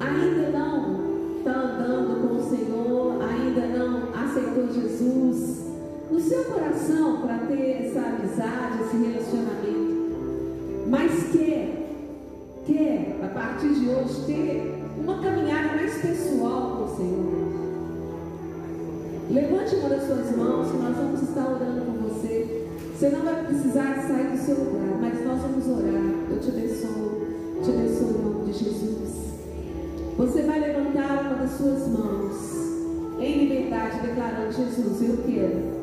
ainda 0.00 0.58
não 0.58 1.38
está 1.38 1.52
andando 1.52 2.28
com 2.28 2.34
o 2.36 2.48
Senhor, 2.48 3.22
ainda 3.22 3.66
não 3.78 4.14
aceitou 4.14 4.72
Jesus 4.72 5.65
no 6.10 6.20
seu 6.20 6.44
coração 6.44 7.22
para 7.22 7.38
ter 7.46 7.86
essa 7.86 8.00
amizade, 8.00 8.82
esse 8.84 8.96
relacionamento, 8.96 9.96
mas 10.88 11.32
quer, 11.32 11.88
quer 12.66 13.18
a 13.22 13.28
partir 13.28 13.74
de 13.74 13.88
hoje 13.88 14.24
ter 14.26 14.74
uma 14.98 15.20
caminhada 15.20 15.76
mais 15.76 16.00
pessoal 16.00 16.76
com 16.76 16.84
o 16.84 16.96
Senhor. 16.96 17.46
Levante 19.30 19.74
uma 19.76 19.88
das 19.88 20.06
suas 20.06 20.36
mãos 20.36 20.70
que 20.70 20.76
nós 20.76 20.96
vamos 20.96 21.22
estar 21.22 21.48
orando 21.48 21.84
com 21.84 22.08
você. 22.08 22.66
Você 22.94 23.08
não 23.08 23.22
vai 23.24 23.44
precisar 23.44 24.06
sair 24.06 24.30
do 24.30 24.38
seu 24.38 24.54
lugar, 24.54 24.98
mas 25.00 25.24
nós 25.24 25.40
vamos 25.42 25.66
orar. 25.66 26.14
Eu 26.30 26.40
te 26.40 26.48
abençoo, 26.48 27.26
te 27.62 27.70
abençoo 27.70 28.10
em 28.10 28.22
nome 28.22 28.52
de 28.52 28.58
Jesus. 28.58 29.26
Você 30.16 30.42
vai 30.42 30.60
levantar 30.60 31.22
uma 31.26 31.34
das 31.34 31.50
suas 31.50 31.88
mãos 31.88 32.56
em 33.18 33.48
liberdade, 33.48 34.00
declarando: 34.00 34.52
Jesus, 34.52 35.02
eu 35.02 35.16
quero 35.26 35.75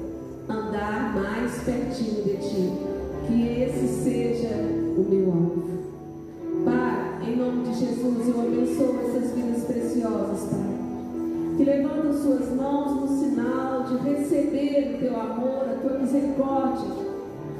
andar 0.49 1.15
mais 1.15 1.51
pertinho 1.63 2.23
de 2.23 2.37
ti. 2.37 2.71
Que 3.27 3.63
esse 3.63 3.87
seja 4.03 4.55
o 4.97 5.05
meu 5.09 5.31
alvo. 5.31 5.63
Pai, 6.65 7.29
em 7.29 7.37
nome 7.37 7.69
de 7.69 7.79
Jesus, 7.79 8.27
eu 8.27 8.41
abençoo 8.41 8.99
essas 8.99 9.31
vidas 9.31 9.63
preciosas, 9.63 10.49
Pai. 10.49 11.57
Que 11.57 11.63
levantam 11.63 12.13
suas 12.13 12.49
mãos 12.53 13.01
no 13.01 13.19
sinal 13.19 13.83
de 13.83 14.09
receber 14.09 14.95
o 14.95 14.99
teu 14.99 15.19
amor, 15.19 15.69
a 15.69 15.75
tua 15.81 15.99
misericórdia. 15.99 17.03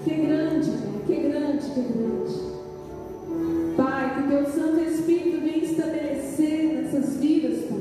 Que 0.04 0.12
é 0.12 0.18
grande, 0.18 0.72
que 1.06 1.14
é 1.14 1.30
grande, 1.30 1.66
que 1.66 1.80
é 1.80 1.84
grande. 1.84 2.54
Pai, 3.78 4.16
que 4.16 4.30
teu 4.30 4.46
Santo 4.46 4.80
Espírito 4.82 5.42
venha 5.42 5.64
estabelecer 5.64 6.74
nessas 6.74 7.16
vidas, 7.18 7.60
Pai. 7.70 7.80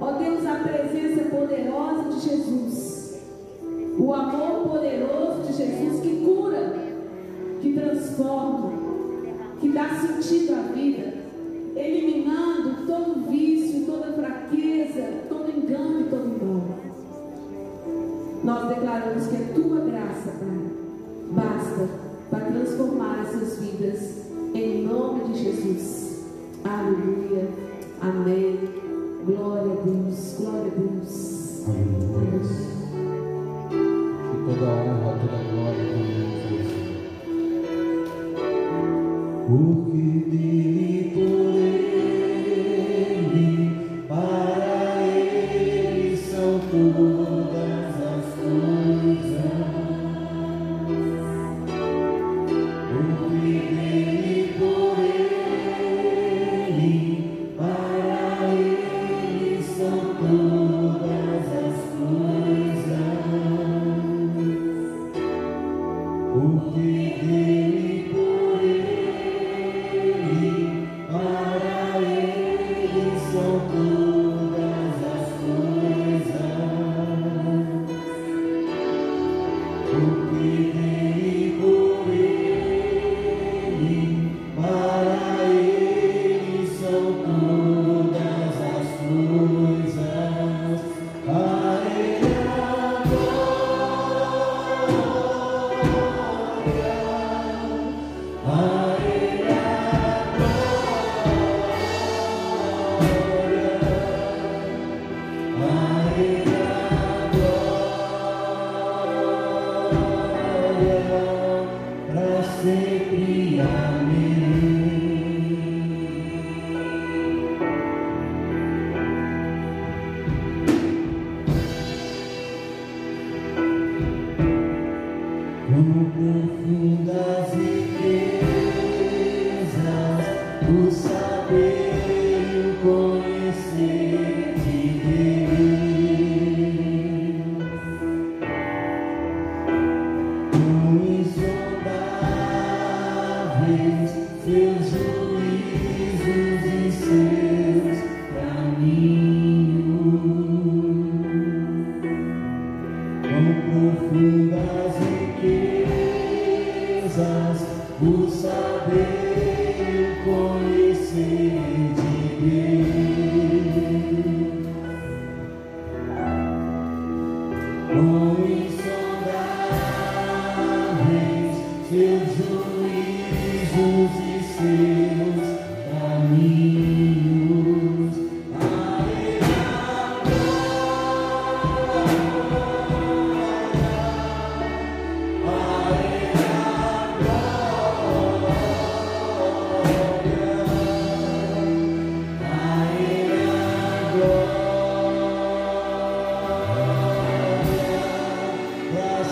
Ó 0.00 0.12
Deus, 0.12 0.46
a 0.46 0.54
presença 0.56 1.28
poderosa 1.28 2.08
de 2.10 2.20
Jesus 2.20 2.95
o 3.98 4.12
amor 4.12 4.68
poderoso 4.68 5.42
de 5.46 5.52
Jesus 5.54 6.00
que 6.00 6.24
cura, 6.24 6.74
que 7.62 7.72
transforma, 7.72 8.72
que 9.60 9.68
dá 9.70 9.88
sentido 9.88 10.54
à 10.54 10.72
vida, 10.72 11.14
eliminando 11.74 12.86
todo 12.86 13.30
vício, 13.30 13.86
toda 13.86 14.12
fraqueza, 14.12 15.24
todo 15.28 15.50
engano 15.50 16.00
e 16.00 16.04
todo 16.04 16.44
mal. 16.44 16.76
Nós 18.44 18.68
declaramos 18.68 19.26
que 19.28 19.36
a 19.36 19.54
tua 19.54 19.80
graça, 19.80 20.30
Pai, 20.38 20.70
basta 21.30 21.88
para 22.30 22.44
transformar 22.44 23.24
essas 23.26 23.58
vidas, 23.58 24.26
em 24.54 24.86
nome 24.86 25.32
de 25.32 25.44
Jesus. 25.44 26.26
Aleluia. 26.64 27.48
Amém. 28.00 28.58
Glória 29.24 29.72
a 29.72 29.84
Deus. 29.84 30.36
Glória 30.38 30.72
a 30.72 30.78
Deus. 30.78 31.64
Aleluia 31.66 32.75
toda 35.18 35.36
toda 35.36 35.38
glória 35.38 35.82
a 35.82 35.96
Porque 39.48 40.05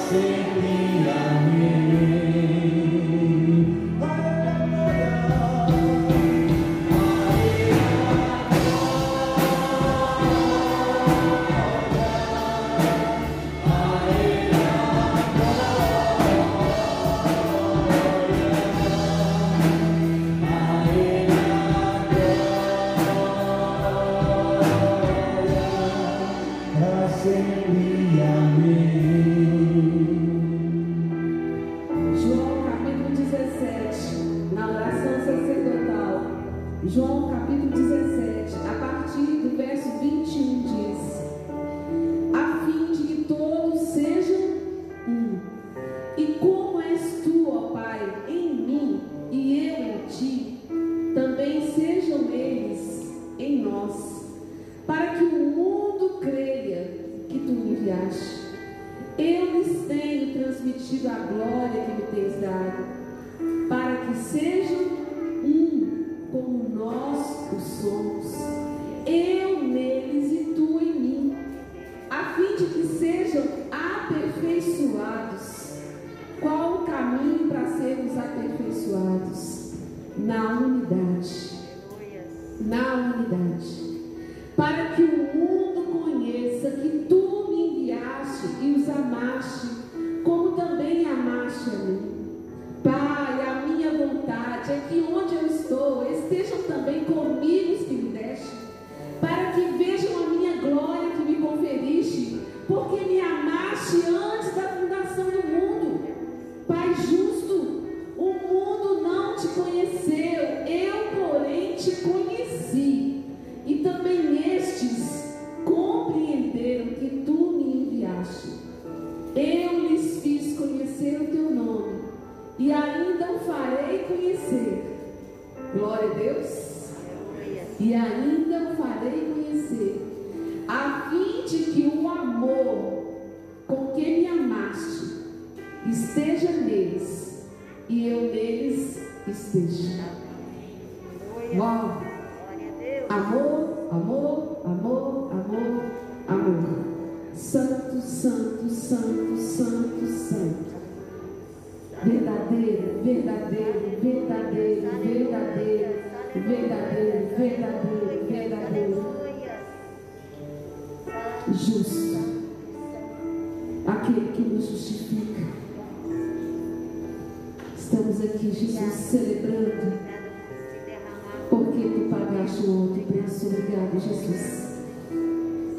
Sempre 0.09 1.09
amém. 1.09 2.14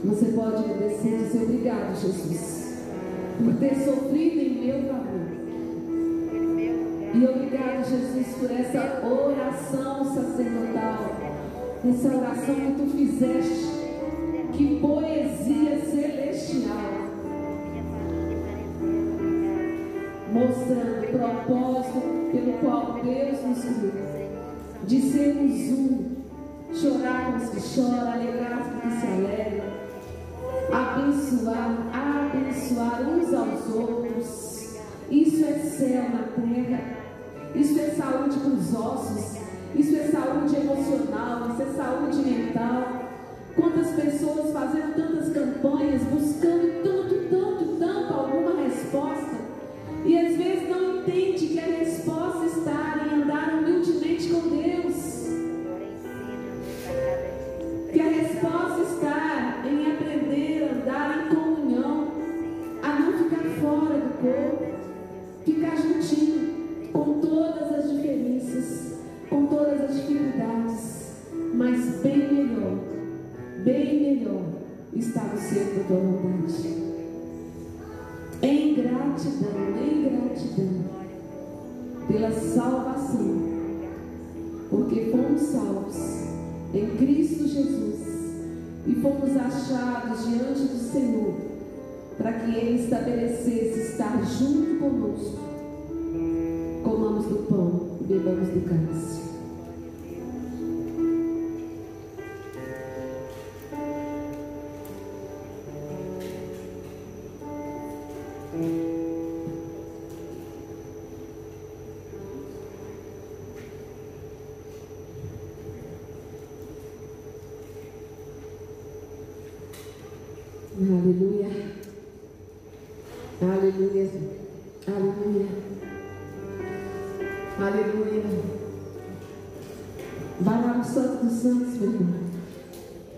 Você 0.08 0.26
pode 0.34 0.56
agradecer 0.58 1.16
e 1.16 1.24
dizer 1.24 1.44
obrigado, 1.44 2.00
Jesus, 2.00 2.78
por 3.44 3.56
ter 3.56 3.76
sofrido 3.76 4.40
em 4.40 4.68
meu 4.68 4.84
favor. 4.84 5.26
E 7.12 7.26
obrigado, 7.26 7.90
Jesus, 7.90 8.28
por 8.40 8.52
essa 8.52 9.02
oração 9.04 10.06
sacerdotal, 10.14 11.10
essa 11.90 12.08
oração 12.18 12.56
que 12.56 12.74
tu 12.74 12.90
fizeste, 12.96 13.66
que 14.54 14.80
poesia 14.80 15.80
celestial, 15.90 16.76
mostrando 20.32 21.04
o 21.04 21.18
propósito 21.18 22.02
pelo 22.32 22.54
qual 22.60 23.00
Deus 23.04 23.44
nos 23.44 23.66
criou, 23.66 24.06
de 24.86 25.02
sermos 25.02 25.72
um, 25.72 26.16
chorar 26.76 27.32
com 27.32 27.38
os 27.44 27.50
que 27.50 27.60
choram, 27.60 28.12
alegrar 28.12 28.60
com 28.60 28.88
os 28.88 28.94
que 28.94 29.00
se 29.00 29.08
alegram, 29.08 29.75
abençoar, 30.72 31.78
abençoar 31.94 33.02
uns 33.02 33.34
aos 33.34 33.76
outros. 33.76 34.76
Isso 35.10 35.46
é 35.46 35.54
céu 35.60 36.04
na 36.10 36.24
terra. 36.24 36.96
Isso 37.56 37.80
é 37.80 37.90
saúde 37.92 38.38
para 38.40 38.52
os 38.52 38.76
ossos. 38.76 39.38
Isso 39.76 39.96
é 39.96 40.08
saúde 40.08 40.56
emocional. 40.56 41.50
Isso 41.52 41.62
é 41.62 41.66
saúde 41.76 42.18
mental. 42.18 43.06
Quantas 43.56 43.92
pessoas 43.92 44.52
fazendo 44.52 44.96
tantas 44.96 45.34
campanhas, 45.34 46.02
buscando 46.04 46.84
tanto, 46.84 47.30
tanto, 47.30 47.78
tanto 47.80 48.14
alguma 48.14 48.64
resposta. 48.64 49.36
E 50.04 50.18
às 50.18 50.36
vezes 50.36 50.70
não 50.70 50.98
entende 50.98 51.48
que 51.48 51.60
a 51.60 51.66
resposta 51.66 52.46
está 52.46 53.06
em 53.06 53.22
andar 53.22 53.60
humildemente 53.60 54.30
com 54.30 54.42
Deus. 54.50 55.26
Que 57.92 58.00
a 58.00 58.10
resposta 58.10 58.82
está 58.82 59.25
fora 63.60 64.00
do 64.00 64.22
corpo, 64.22 64.66
ficar 65.46 65.76
juntinho, 65.78 66.90
com 66.92 67.20
todas 67.20 67.72
as 67.74 67.92
diferenças, 67.92 69.00
com 69.30 69.46
todas 69.46 69.82
as 69.82 69.96
dificuldades, 69.96 71.12
mas 71.54 72.02
bem 72.02 72.18
melhor, 72.18 72.78
bem 73.64 74.02
melhor 74.02 74.42
está 74.94 75.24
no 75.24 75.38
centro 75.38 75.76
da 75.76 75.84
tua 75.84 75.98
vontade. 75.98 76.86
Em 78.42 78.76
gratidão, 78.76 79.52
em 79.82 80.04
gratidão 80.04 80.86
pela 82.08 82.32
salvação, 82.32 83.42
porque 84.70 85.12
fomos 85.12 85.42
salvos 85.42 85.96
em 86.74 86.98
Cristo 86.98 87.48
Jesus 87.48 88.00
e 88.86 88.96
fomos 88.96 89.36
achados 89.36 90.28
diante 90.28 90.62
do 90.62 90.92
Senhor 90.92 91.45
para 92.18 92.34
que 92.34 92.56
Ele 92.56 92.84
estabelecesse 92.84 93.92
estar 93.92 94.24
junto 94.26 94.80
conosco. 94.80 95.40
Comamos 96.84 97.26
do 97.26 97.36
pão 97.48 97.98
e 98.02 98.04
bebamos 98.06 98.50
do 98.50 98.62
cálice. 98.70 99.25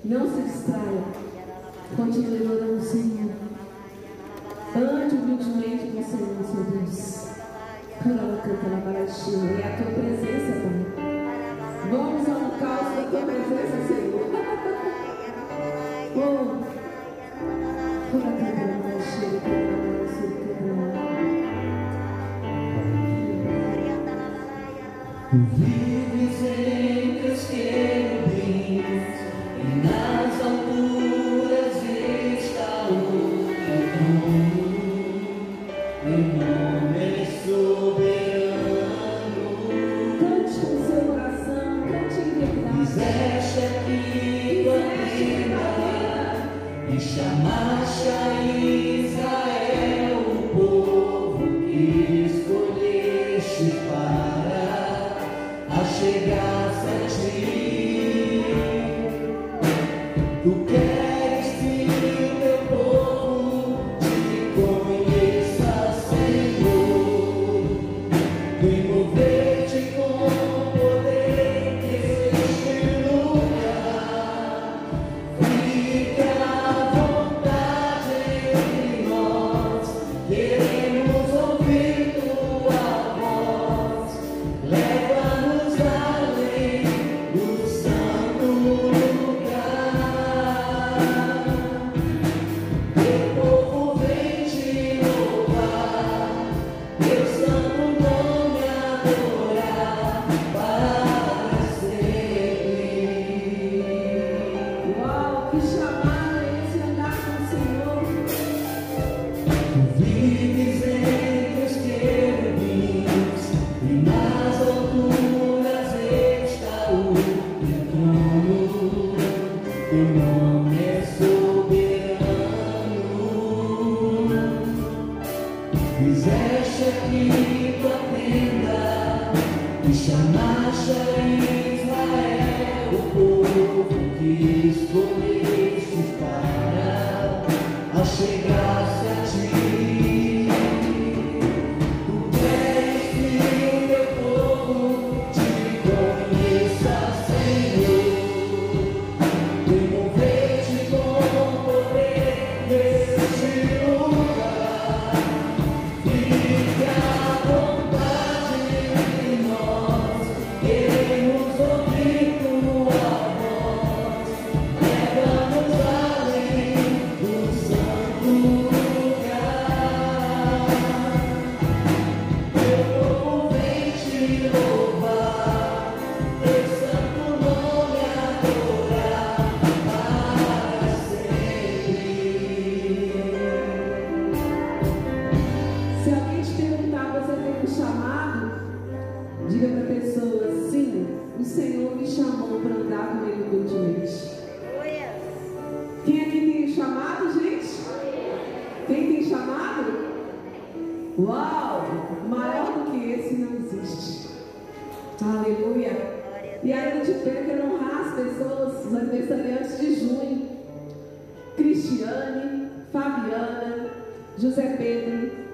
Não 0.07 0.25
se 0.25 0.46
tenda 46.97 46.99
e 46.99 46.99
chamaste 46.99 48.09
a 48.09 48.43
Israel 48.43 48.76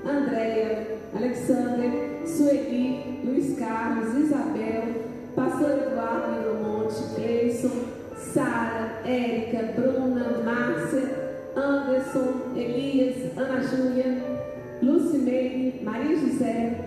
Andréia, 0.05 0.87
Alexander, 1.15 2.27
Sueli, 2.27 3.21
Luiz 3.23 3.57
Carlos, 3.57 4.15
Isabel, 4.17 4.95
Pastor 5.35 5.71
Eduardo 5.71 6.43
do 6.43 6.63
Monte, 6.63 7.15
Gleison, 7.15 7.71
Sara, 8.17 9.01
Érica, 9.05 9.73
Bruna, 9.75 10.43
Márcia, 10.43 11.23
Anderson, 11.55 12.53
Elias, 12.55 13.37
Ana 13.37 13.61
Júlia, 13.61 14.21
Lucimeire, 14.81 15.79
Maria 15.81 16.17
José, 16.17 16.77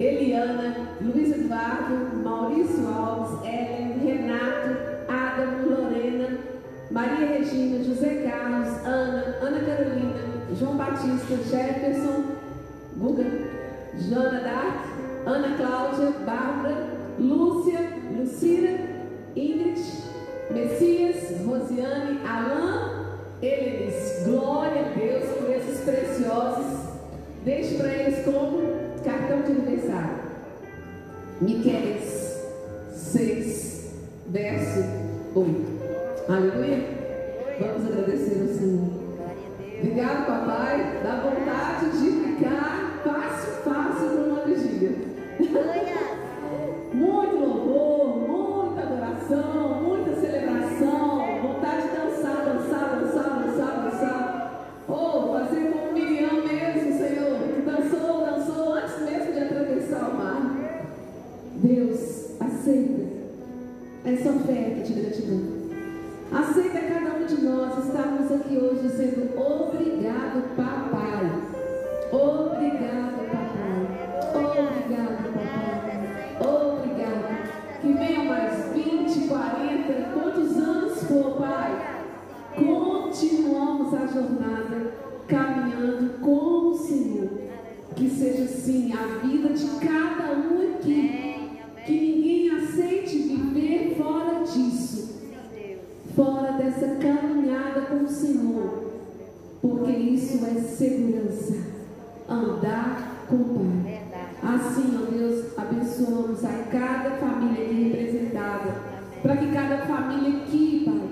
Eliana, 0.00 0.96
Luiz 1.00 1.30
Eduardo, 1.32 2.16
Maurício 2.16 2.86
Alves, 2.88 3.46
Ellen, 3.46 4.00
Renato, 4.04 4.76
Adam, 5.08 5.70
Lorena, 5.70 6.38
Maria 6.90 7.38
Regina, 7.38 7.84
José 7.84 8.24
Carlos, 8.28 8.68
Ana, 8.84 9.36
Ana 9.40 9.60
Carolina, 9.60 10.27
João 10.56 10.76
Batista, 10.76 11.36
Jefferson, 11.50 12.24
Guga, 12.96 13.24
Jana 13.98 14.40
D'Arc, 14.40 14.88
Ana 15.26 15.56
Cláudia, 15.56 16.10
Bárbara, 16.24 16.86
Lúcia, 17.18 17.80
Lucira, 18.16 18.78
Ingrid, 19.36 19.80
Messias, 20.50 21.44
Rosiane, 21.44 22.20
Alain, 22.26 22.98
Elenis. 23.42 24.24
Glória 24.24 24.86
a 24.86 24.98
Deus 24.98 25.24
por 25.36 25.50
esses 25.50 25.80
preciosos. 25.80 26.88
Deixe 27.44 27.74
para 27.76 27.92
eles 27.92 28.24
como 28.24 28.62
cartão 29.04 29.42
de 29.42 29.52
aniversário. 29.52 30.18
Miquelis 31.40 32.42
6, 32.94 33.94
verso 34.28 34.80
8. 35.34 35.78
Aleluia. 36.28 36.98
Vamos 37.60 37.86
agradecer 37.86 38.40
ao 38.40 38.48
Senhor. 38.48 38.97
Obrigado, 39.80 40.26
papai. 40.26 41.00
Dá 41.04 41.20
vontade 41.20 41.90
de 41.90 42.10
ficar 42.10 43.00
fácil, 43.04 43.52
fácil 43.62 44.08
numa 44.08 44.40
vigília. 44.40 44.90
Muito 46.92 47.36
louvor, 47.36 48.18
muita 48.28 48.82
adoração, 48.82 49.82
muita 49.82 50.20
celebração, 50.20 51.40
vontade 51.42 51.82
de 51.82 51.96
dançar, 51.96 52.44
dançar, 52.44 52.98
dançar, 52.98 53.42
dançar, 53.44 53.82
dançar. 53.84 54.64
Ou 54.88 54.96
oh, 54.96 55.38
fazer 55.38 55.70
como 55.70 55.92
Miriam 55.92 56.42
mesmo, 56.44 56.98
Senhor, 56.98 57.38
que 57.54 57.62
dançou, 57.62 58.26
dançou 58.26 58.74
antes 58.74 59.00
mesmo 59.00 59.32
de 59.32 59.38
atravessar 59.38 60.10
o 60.10 60.14
mar. 60.16 60.56
Deus, 61.62 62.32
aceita 62.40 63.06
essa 64.04 64.32
fé. 64.40 64.67
estarmos 67.98 68.30
aqui 68.30 68.56
hoje 68.56 68.88
sendo 68.90 69.36
obrigado, 69.36 70.54
papai. 70.54 71.32
Obrigado, 72.12 73.26
papai. 73.26 73.86
Obrigado, 74.34 75.34
papai. 75.34 76.36
Obrigado. 76.38 77.80
Que 77.80 77.92
venham 77.92 78.24
mais 78.26 78.72
20, 78.72 79.26
40, 79.26 80.10
quantos 80.14 80.56
anos 80.56 81.02
for, 81.02 81.38
pai. 81.38 82.04
Continuamos 82.54 83.94
a 83.94 84.06
jornada 84.06 84.92
caminhando 85.26 86.20
com 86.20 86.68
o 86.68 86.74
Senhor. 86.74 87.30
Que 87.96 88.08
seja 88.08 88.44
assim 88.44 88.92
a 88.92 89.26
vida 89.26 89.48
de 89.48 89.66
cada 89.84 90.34
um 90.34 90.76
aqui. 90.76 91.50
Que 91.84 91.92
ninguém 91.92 92.50
aceite 92.50 93.18
viver 93.18 93.96
fora 93.96 94.44
disso 94.44 94.87
fora 96.18 96.50
dessa 96.54 96.96
caminhada 96.96 97.82
com 97.82 98.02
o 98.02 98.08
Senhor, 98.08 98.90
porque 99.62 99.92
isso 99.92 100.44
é 100.44 100.60
segurança. 100.62 101.54
Andar 102.28 103.24
com 103.28 103.36
o 103.36 103.82
Pai. 103.84 104.02
Assim, 104.42 104.98
ó 105.00 105.10
Deus, 105.12 105.56
abençoamos 105.56 106.44
a 106.44 106.64
cada 106.72 107.10
família 107.18 107.64
aqui 107.64 107.82
representada, 107.84 108.74
para 109.22 109.36
que 109.36 109.52
cada 109.52 109.78
família 109.86 110.40
aqui, 110.40 110.82
Pai, 110.84 111.08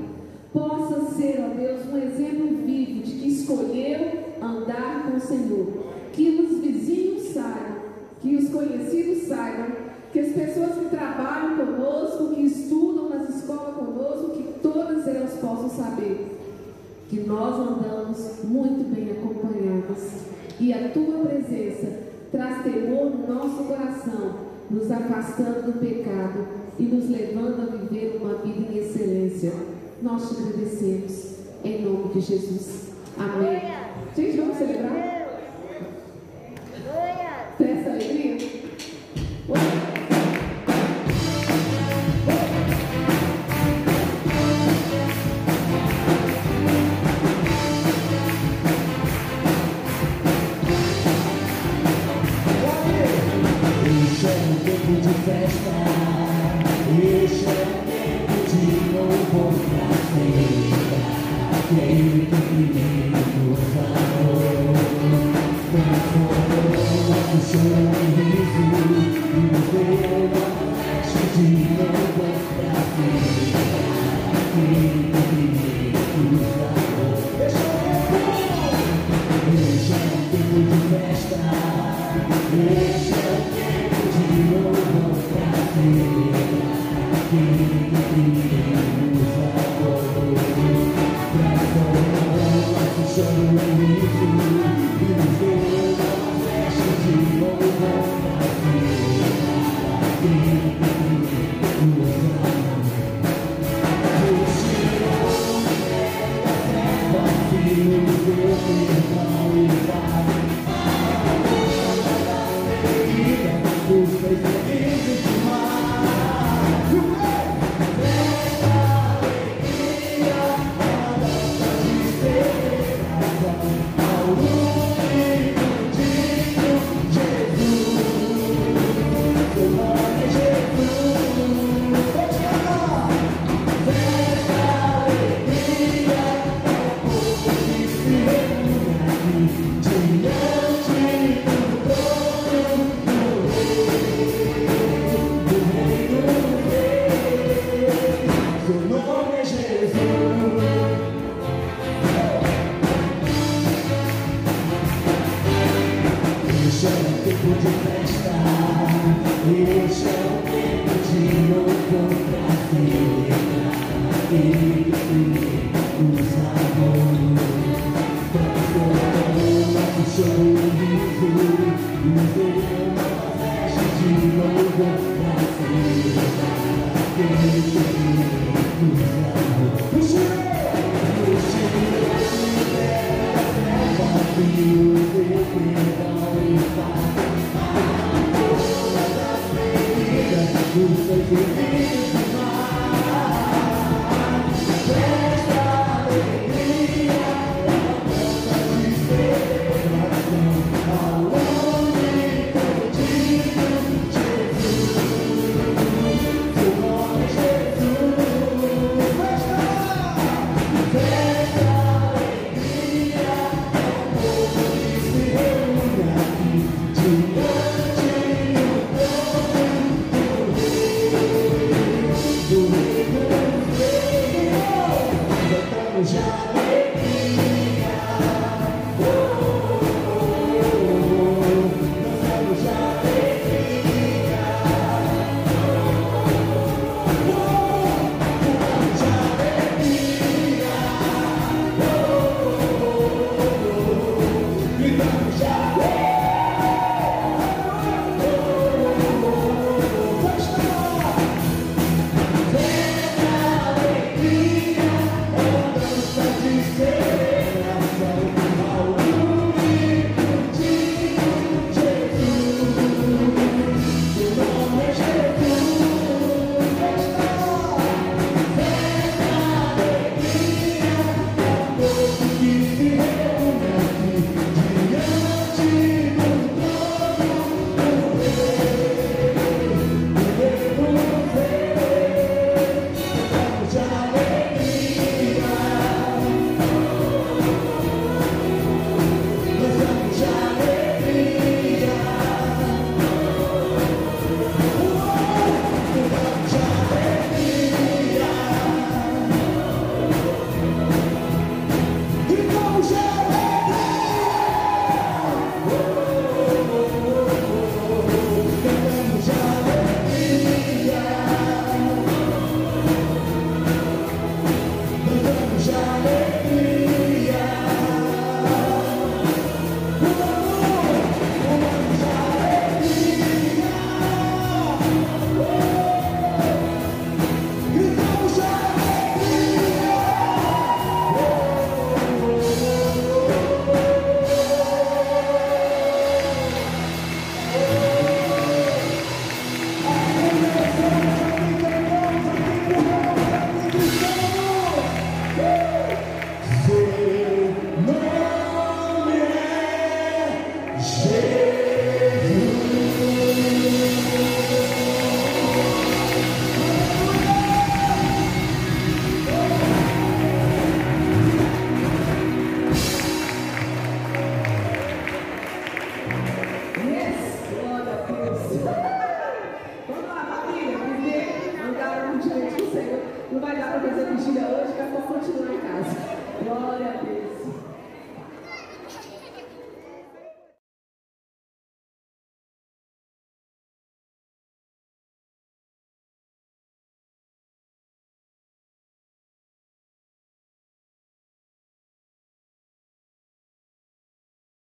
possa 0.52 1.14
ser, 1.14 1.38
ó 1.40 1.54
Deus, 1.54 1.86
um 1.86 1.98
exemplo 1.98 2.48
vivo 2.66 3.02
de 3.02 3.12
que 3.12 3.28
escolheu 3.28 4.24
andar 4.42 5.04
com 5.06 5.18
o 5.18 5.20
Senhor. 5.20 5.86
Que 6.12 6.30
os 6.30 6.58
vizinhos 6.58 7.32
saibam, 7.32 7.76
que 8.20 8.34
os 8.34 8.48
conhecidos 8.50 9.28
saibam 9.28 9.85
que 10.16 10.20
as 10.20 10.32
pessoas 10.32 10.78
que 10.78 10.96
trabalham 10.96 11.58
conosco, 11.58 12.34
que 12.34 12.40
estudam 12.40 13.10
nas 13.10 13.28
escolas 13.28 13.74
conosco, 13.74 14.30
que 14.30 14.60
todas 14.62 15.06
elas 15.06 15.34
possam 15.34 15.68
saber 15.68 16.38
que 17.10 17.20
nós 17.20 17.54
andamos 17.54 18.42
muito 18.44 18.94
bem 18.94 19.10
acompanhados 19.10 20.04
e 20.58 20.72
a 20.72 20.88
tua 20.88 21.18
presença 21.26 21.98
traz 22.32 22.62
temor 22.62 23.10
no 23.10 23.34
nosso 23.34 23.64
coração, 23.64 24.36
nos 24.70 24.90
afastando 24.90 25.70
do 25.70 25.80
pecado 25.80 26.46
e 26.78 26.84
nos 26.84 27.10
levando 27.10 27.68
a 27.68 27.76
viver 27.76 28.18
uma 28.18 28.36
vida 28.36 28.72
em 28.72 28.78
excelência. 28.78 29.52
Nós 30.00 30.30
te 30.30 30.42
agradecemos 30.42 31.34
em 31.62 31.82
nome 31.82 32.14
de 32.14 32.20
Jesus. 32.20 32.86
Amém. 33.18 33.60
Gente, 34.16 34.38
vamos 34.38 34.56
celebrar? 34.56 35.26
Dessa 37.58 37.90
alegria? 37.90 38.36
Oi. 39.48 40.05